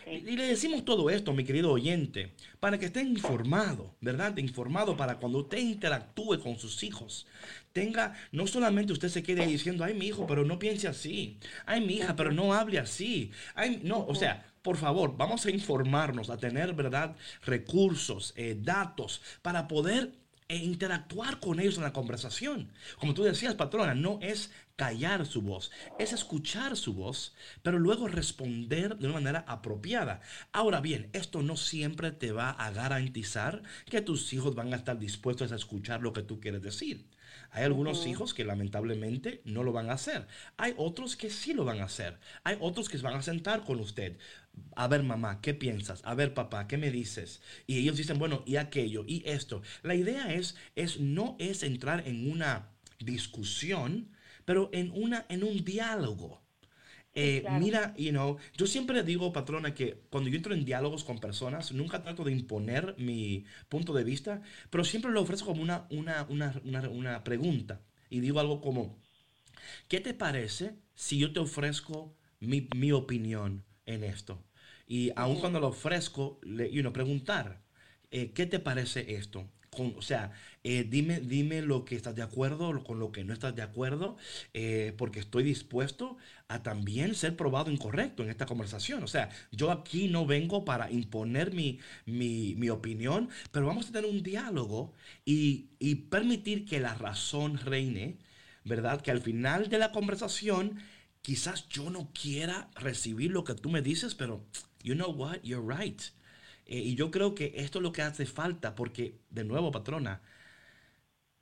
Y 0.08 0.38
le 0.38 0.48
decimos 0.48 0.86
todo 0.86 1.10
esto, 1.10 1.34
mi 1.34 1.44
querido 1.44 1.74
oyente, 1.74 2.32
para 2.62 2.80
que 2.80 2.86
esté 2.86 3.02
informado, 3.02 3.94
¿verdad? 4.00 4.38
Informado 4.38 4.96
para 4.96 5.18
cuando 5.18 5.40
usted 5.40 5.58
interactúe 5.58 6.40
con 6.40 6.58
sus 6.58 6.84
hijos, 6.84 7.28
tenga, 7.74 8.14
no 8.32 8.48
solamente 8.48 8.94
usted 8.94 9.10
se 9.10 9.24
quede 9.24 9.46
diciendo, 9.46 9.84
ay, 9.84 9.94
mi 9.94 10.08
hijo, 10.08 10.26
pero 10.26 10.46
no 10.46 10.58
piense 10.58 10.88
así, 10.88 11.38
ay, 11.66 11.86
mi 11.86 11.96
hija, 11.96 12.16
pero 12.16 12.32
no 12.32 12.54
hable 12.54 12.80
así, 12.80 13.30
ay, 13.56 13.82
no, 13.84 14.06
o 14.06 14.16
sea, 14.16 14.46
por 14.62 14.78
favor, 14.78 15.18
vamos 15.18 15.46
a 15.46 15.52
informarnos, 15.52 16.30
a 16.30 16.38
tener, 16.38 16.74
¿verdad? 16.74 17.18
Recursos, 17.46 18.34
eh, 18.38 18.58
datos, 18.58 19.22
para 19.42 19.68
poder 19.68 20.14
e 20.48 20.58
interactuar 20.58 21.40
con 21.40 21.60
ellos 21.60 21.78
en 21.78 21.84
la 21.84 21.94
conversación. 21.94 22.72
Como 23.00 23.14
tú 23.14 23.24
decías, 23.24 23.56
patrona, 23.56 23.96
no 23.96 24.20
es 24.22 24.52
callar 24.76 25.26
su 25.26 25.42
voz, 25.42 25.72
es 26.00 26.14
escuchar 26.14 26.76
su 26.76 26.94
voz, 26.94 27.34
pero 27.64 27.80
luego 27.80 28.08
responder 28.08 28.98
de 28.98 29.08
una 29.08 29.16
manera 29.16 29.46
apropiada. 29.48 30.22
Ahora 30.52 30.82
bien, 30.82 31.10
esto 31.14 31.42
no 31.42 31.58
siempre 31.58 32.12
te 32.12 32.32
va 32.32 32.52
a 32.52 32.72
garantizar 32.72 33.64
que 33.86 34.02
tus 34.02 34.34
hijos 34.34 34.56
van 34.56 34.74
a 34.74 34.78
estar 34.78 35.00
dispuestos 35.00 35.52
a 35.52 35.56
escuchar 35.56 36.02
lo 36.02 36.14
que 36.14 36.24
tú 36.24 36.40
quieres 36.40 36.62
decir. 36.62 37.06
Hay 37.56 37.64
algunos 37.64 38.06
hijos 38.06 38.34
que 38.34 38.44
lamentablemente 38.44 39.42
no 39.46 39.64
lo 39.64 39.72
van 39.72 39.90
a 39.90 39.94
hacer. 39.94 40.28
Hay 40.58 40.74
otros 40.76 41.16
que 41.16 41.30
sí 41.30 41.54
lo 41.54 41.64
van 41.64 41.80
a 41.80 41.86
hacer. 41.86 42.20
Hay 42.44 42.58
otros 42.60 42.90
que 42.90 42.98
se 42.98 43.04
van 43.06 43.16
a 43.16 43.22
sentar 43.22 43.64
con 43.64 43.80
usted. 43.80 44.18
A 44.76 44.90
ver, 44.90 45.04
mamá, 45.04 45.40
¿qué 45.40 45.54
piensas? 45.54 46.02
A 46.04 46.16
ver, 46.16 46.34
papá, 46.34 46.68
¿qué 46.68 46.76
me 46.78 46.92
dices? 46.92 47.42
Y 47.66 47.78
ellos 47.78 47.96
dicen, 47.96 48.20
bueno, 48.20 48.44
y 48.46 48.58
aquello, 48.58 49.06
y 49.08 49.24
esto. 49.26 49.62
La 49.84 49.96
idea 49.96 50.34
es, 50.34 50.58
es 50.76 51.00
no 51.00 51.38
es 51.40 51.64
entrar 51.64 52.06
en 52.06 52.30
una 52.30 52.72
discusión, 53.00 54.10
pero 54.44 54.70
en, 54.74 54.92
una, 54.92 55.26
en 55.30 55.46
un 55.46 55.64
diálogo. 55.64 56.45
Eh, 57.18 57.46
mira, 57.50 57.94
you 57.98 58.12
know, 58.12 58.38
yo 58.58 58.68
siempre 58.68 59.02
digo, 59.04 59.32
patrona, 59.32 59.74
que 59.74 60.02
cuando 60.10 60.30
yo 60.30 60.36
entro 60.36 60.54
en 60.54 60.66
diálogos 60.66 61.04
con 61.06 61.20
personas, 61.20 61.72
nunca 61.72 62.04
trato 62.04 62.24
de 62.26 62.34
imponer 62.34 62.96
mi 62.98 63.46
punto 63.70 63.94
de 63.94 64.04
vista, 64.04 64.42
pero 64.70 64.84
siempre 64.84 65.12
lo 65.12 65.22
ofrezco 65.22 65.48
como 65.48 65.62
una, 65.64 65.88
una, 65.92 66.28
una, 66.30 66.90
una 66.90 67.24
pregunta. 67.24 67.82
Y 68.10 68.20
digo 68.20 68.40
algo 68.42 68.60
como, 68.62 69.02
¿qué 69.88 70.00
te 70.02 70.14
parece 70.14 70.76
si 70.96 71.20
yo 71.20 71.34
te 71.34 71.40
ofrezco 71.40 72.16
mi, 72.40 72.68
mi 72.76 72.92
opinión 72.92 73.66
en 73.86 74.04
esto? 74.04 74.44
Y 74.88 75.12
aun 75.16 75.38
cuando 75.40 75.60
lo 75.60 75.68
ofrezco, 75.70 76.40
le, 76.44 76.72
you 76.72 76.82
know, 76.82 76.94
preguntar, 76.94 77.64
eh, 78.12 78.32
¿qué 78.34 78.46
te 78.46 78.60
parece 78.60 79.16
esto? 79.16 79.50
O 79.84 80.02
sea, 80.02 80.32
eh, 80.64 80.86
dime, 80.90 81.20
dime 81.20 81.62
lo 81.62 81.86
que 81.86 81.96
estás 81.96 82.16
de 82.16 82.24
acuerdo, 82.24 82.84
con 82.84 83.00
lo 83.00 83.12
que 83.12 83.24
no 83.24 83.34
estás 83.34 83.56
de 83.56 83.62
acuerdo, 83.62 84.18
eh, 84.54 84.94
porque 84.98 85.20
estoy 85.20 85.44
dispuesto 85.44 86.18
a 86.48 86.64
también 86.64 87.16
ser 87.16 87.36
probado 87.36 87.72
incorrecto 87.72 88.24
en 88.24 88.30
esta 88.30 88.46
conversación. 88.46 89.04
O 89.04 89.08
sea, 89.08 89.30
yo 89.52 89.72
aquí 89.72 90.08
no 90.08 90.26
vengo 90.26 90.66
para 90.66 90.92
imponer 90.92 91.54
mi, 91.54 91.80
mi, 92.06 92.70
opinión, 92.70 93.30
pero 93.52 93.68
vamos 93.68 93.90
a 93.90 93.92
tener 93.92 94.10
un 94.10 94.24
diálogo 94.24 94.94
y, 95.24 95.70
y 95.80 95.96
permitir 95.96 96.66
que 96.66 96.80
la 96.80 96.96
razón 96.96 97.58
reine, 97.58 98.18
¿verdad? 98.64 99.02
Que 99.02 99.12
al 99.12 99.22
final 99.22 99.70
de 99.70 99.78
la 99.80 99.92
conversación, 99.92 100.80
quizás 101.22 101.68
yo 101.70 101.90
no 101.90 102.12
quiera 102.14 102.70
recibir 102.76 103.32
lo 103.32 103.44
que 103.44 103.56
tú 103.56 103.70
me 103.70 103.82
dices, 103.82 104.16
pero, 104.16 104.46
you 104.84 104.96
know 104.96 105.12
what, 105.12 105.42
you're 105.44 105.64
right. 105.64 106.02
Eh, 106.66 106.80
y 106.80 106.96
yo 106.96 107.12
creo 107.12 107.36
que 107.36 107.54
esto 107.56 107.80
es 107.80 107.84
lo 107.84 107.92
que 107.92 108.02
hace 108.02 108.26
falta, 108.26 108.76
porque, 108.76 109.20
de 109.30 109.44
nuevo, 109.44 109.72
patrona, 109.72 110.22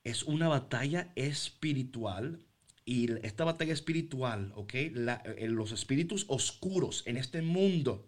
es 0.03 0.23
una 0.23 0.47
batalla 0.47 1.11
espiritual. 1.15 2.39
Y 2.85 3.11
esta 3.25 3.45
batalla 3.45 3.73
espiritual, 3.73 4.51
¿ok? 4.55 4.73
Eh, 4.73 5.47
los 5.47 5.71
espíritus 5.71 6.25
oscuros 6.27 7.03
en 7.05 7.17
este 7.17 7.41
mundo 7.41 8.05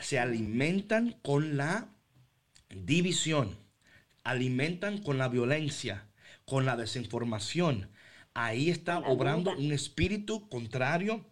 se 0.00 0.18
alimentan 0.18 1.12
con 1.22 1.56
la 1.56 1.94
división, 2.70 3.56
alimentan 4.24 5.02
con 5.02 5.18
la 5.18 5.28
violencia, 5.28 6.08
con 6.46 6.64
la 6.64 6.76
desinformación. 6.76 7.90
Ahí 8.32 8.70
está 8.70 8.98
obrando 9.00 9.54
un 9.56 9.70
espíritu 9.70 10.48
contrario 10.48 11.26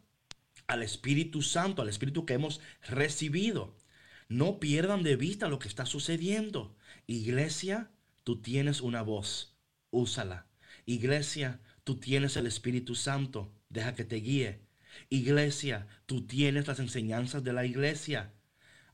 al 0.66 0.82
Espíritu 0.82 1.42
Santo, 1.42 1.82
al 1.82 1.88
Espíritu 1.88 2.24
que 2.24 2.34
hemos 2.34 2.60
recibido. 2.86 3.74
No 4.32 4.60
pierdan 4.60 5.02
de 5.02 5.16
vista 5.16 5.48
lo 5.48 5.58
que 5.58 5.68
está 5.68 5.84
sucediendo. 5.84 6.74
Iglesia, 7.06 7.90
tú 8.24 8.40
tienes 8.40 8.80
una 8.80 9.02
voz, 9.02 9.58
úsala. 9.90 10.46
Iglesia, 10.86 11.60
tú 11.84 11.96
tienes 11.96 12.38
el 12.38 12.46
Espíritu 12.46 12.94
Santo, 12.94 13.52
deja 13.68 13.94
que 13.94 14.06
te 14.06 14.16
guíe. 14.16 14.62
Iglesia, 15.10 15.86
tú 16.06 16.26
tienes 16.26 16.66
las 16.66 16.78
enseñanzas 16.78 17.44
de 17.44 17.52
la 17.52 17.66
iglesia. 17.66 18.32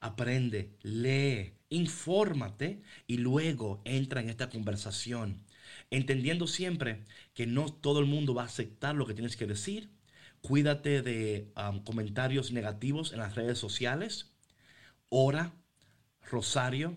Aprende, 0.01 0.77
lee, 0.83 1.55
infórmate 1.69 2.83
y 3.07 3.19
luego 3.19 3.81
entra 3.85 4.21
en 4.21 4.31
esta 4.31 4.51
conversación. 4.51 5.45
Entendiendo 5.91 6.49
siempre 6.49 7.05
que 7.33 7.47
no 7.47 7.73
todo 7.73 8.01
el 8.01 8.07
mundo 8.07 8.35
va 8.35 8.43
a 8.43 8.47
aceptar 8.47 8.97
lo 8.97 9.07
que 9.07 9.15
tienes 9.15 9.37
que 9.37 9.47
decir. 9.47 9.93
Cuídate 10.41 11.01
de 11.03 11.53
comentarios 11.85 12.51
negativos 12.51 13.13
en 13.13 13.21
las 13.21 13.37
redes 13.37 13.59
sociales 13.59 14.35
ora, 15.09 15.55
rosario, 16.31 16.97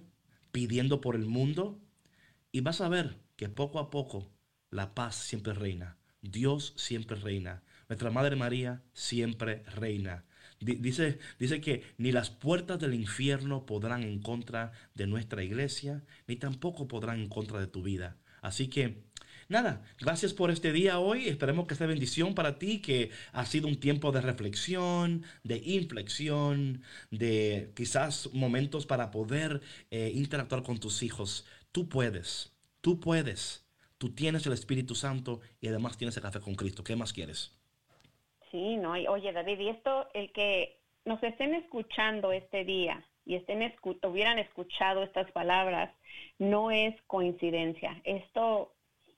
pidiendo 0.51 1.01
por 1.01 1.15
el 1.15 1.25
mundo 1.25 1.79
y 2.51 2.61
vas 2.61 2.81
a 2.81 2.89
ver 2.89 3.17
que 3.35 3.49
poco 3.49 3.79
a 3.79 3.89
poco 3.89 4.29
la 4.69 4.93
paz 4.93 5.15
siempre 5.15 5.53
reina. 5.53 5.97
Dios 6.21 6.73
siempre 6.75 7.17
reina. 7.17 7.63
Nuestra 7.89 8.11
Madre 8.11 8.35
María 8.35 8.83
siempre 8.93 9.63
reina. 9.63 10.25
Dice, 10.59 11.17
dice 11.39 11.59
que 11.59 11.83
ni 11.97 12.11
las 12.11 12.29
puertas 12.29 12.79
del 12.79 12.93
infierno 12.93 13.65
podrán 13.65 14.03
en 14.03 14.21
contra 14.21 14.71
de 14.93 15.07
nuestra 15.07 15.43
iglesia, 15.43 16.03
ni 16.27 16.35
tampoco 16.35 16.87
podrán 16.87 17.19
en 17.19 17.29
contra 17.29 17.59
de 17.59 17.65
tu 17.65 17.81
vida. 17.81 18.17
Así 18.41 18.67
que 18.67 19.03
Nada, 19.51 19.81
gracias 19.99 20.33
por 20.33 20.49
este 20.49 20.71
día 20.71 20.99
hoy. 20.99 21.27
Esperemos 21.27 21.67
que 21.67 21.75
sea 21.75 21.85
bendición 21.85 22.35
para 22.35 22.57
ti, 22.57 22.81
que 22.81 23.09
ha 23.33 23.45
sido 23.45 23.67
un 23.67 23.81
tiempo 23.81 24.13
de 24.13 24.21
reflexión, 24.21 25.25
de 25.43 25.57
inflexión, 25.57 26.83
de 27.09 27.73
quizás 27.75 28.33
momentos 28.33 28.85
para 28.85 29.11
poder 29.11 29.59
eh, 29.89 30.09
interactuar 30.15 30.63
con 30.63 30.79
tus 30.79 31.03
hijos. 31.03 31.45
Tú 31.73 31.89
puedes, 31.89 32.55
tú 32.79 33.01
puedes. 33.01 33.67
Tú 33.97 34.15
tienes 34.15 34.47
el 34.47 34.53
Espíritu 34.53 34.95
Santo 34.95 35.41
y 35.59 35.67
además 35.67 35.97
tienes 35.97 36.15
el 36.15 36.23
café 36.23 36.39
con 36.39 36.55
Cristo. 36.55 36.81
¿Qué 36.81 36.95
más 36.95 37.11
quieres? 37.11 37.53
Sí, 38.51 38.77
no, 38.77 38.93
oye 38.93 39.33
David, 39.33 39.59
y 39.59 39.67
esto, 39.67 40.07
el 40.13 40.31
que 40.31 40.79
nos 41.03 41.21
estén 41.23 41.55
escuchando 41.55 42.31
este 42.31 42.63
día 42.63 43.05
y 43.25 43.35
estén 43.35 43.69
hubieran 44.03 44.39
escuchado 44.39 45.03
estas 45.03 45.29
palabras, 45.33 45.93
no 46.39 46.71
es 46.71 46.95
coincidencia. 47.07 47.99
Esto 48.05 48.71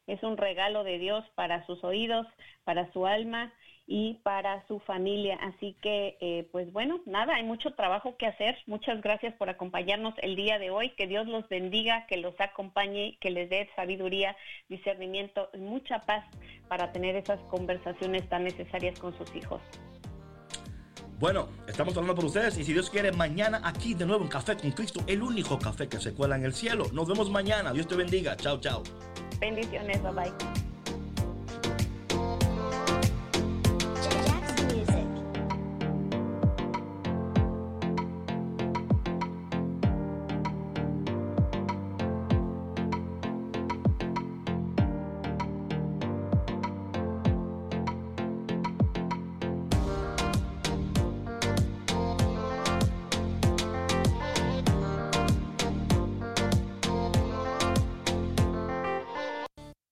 es 0.07 0.21
un 0.23 0.37
regalo 0.37 0.83
de 0.83 0.99
Dios 0.99 1.23
para 1.35 1.65
sus 1.65 1.83
oídos, 1.83 2.27
para 2.63 2.91
su 2.91 3.05
alma 3.05 3.53
y 3.85 4.15
para 4.23 4.65
su 4.67 4.79
familia. 4.79 5.37
Así 5.41 5.75
que, 5.81 6.17
eh, 6.21 6.47
pues 6.51 6.71
bueno, 6.71 7.01
nada, 7.05 7.35
hay 7.35 7.43
mucho 7.43 7.71
trabajo 7.71 8.15
que 8.17 8.27
hacer. 8.27 8.57
Muchas 8.65 9.01
gracias 9.01 9.33
por 9.35 9.49
acompañarnos 9.49 10.13
el 10.21 10.35
día 10.35 10.59
de 10.59 10.71
hoy. 10.71 10.91
Que 10.91 11.07
Dios 11.07 11.27
los 11.27 11.47
bendiga, 11.49 12.05
que 12.07 12.17
los 12.17 12.39
acompañe, 12.39 13.17
que 13.19 13.29
les 13.29 13.49
dé 13.49 13.69
sabiduría, 13.75 14.35
discernimiento, 14.69 15.49
mucha 15.57 15.99
paz 15.99 16.25
para 16.67 16.91
tener 16.91 17.15
esas 17.15 17.41
conversaciones 17.43 18.27
tan 18.29 18.43
necesarias 18.43 18.99
con 18.99 19.17
sus 19.17 19.35
hijos. 19.35 19.61
Bueno, 21.23 21.47
estamos 21.69 21.95
hablando 21.95 22.15
por 22.15 22.25
ustedes 22.25 22.57
y 22.57 22.65
si 22.65 22.73
Dios 22.73 22.89
quiere, 22.89 23.13
mañana 23.13 23.61
aquí 23.63 23.93
de 23.93 24.05
nuevo 24.05 24.25
en 24.25 24.29
Café 24.29 24.57
con 24.57 24.71
Cristo, 24.71 24.99
el 25.07 25.23
único 25.23 25.57
café 25.57 25.87
que 25.87 25.97
se 25.97 26.13
cuela 26.13 26.35
en 26.35 26.43
el 26.43 26.53
cielo. 26.53 26.87
Nos 26.91 27.07
vemos 27.07 27.29
mañana. 27.29 27.71
Dios 27.71 27.87
te 27.87 27.95
bendiga. 27.95 28.35
Chao, 28.35 28.59
chao. 28.59 28.83
Bendiciones, 29.39 30.03
bye 30.03 30.11
bye. 30.11 30.72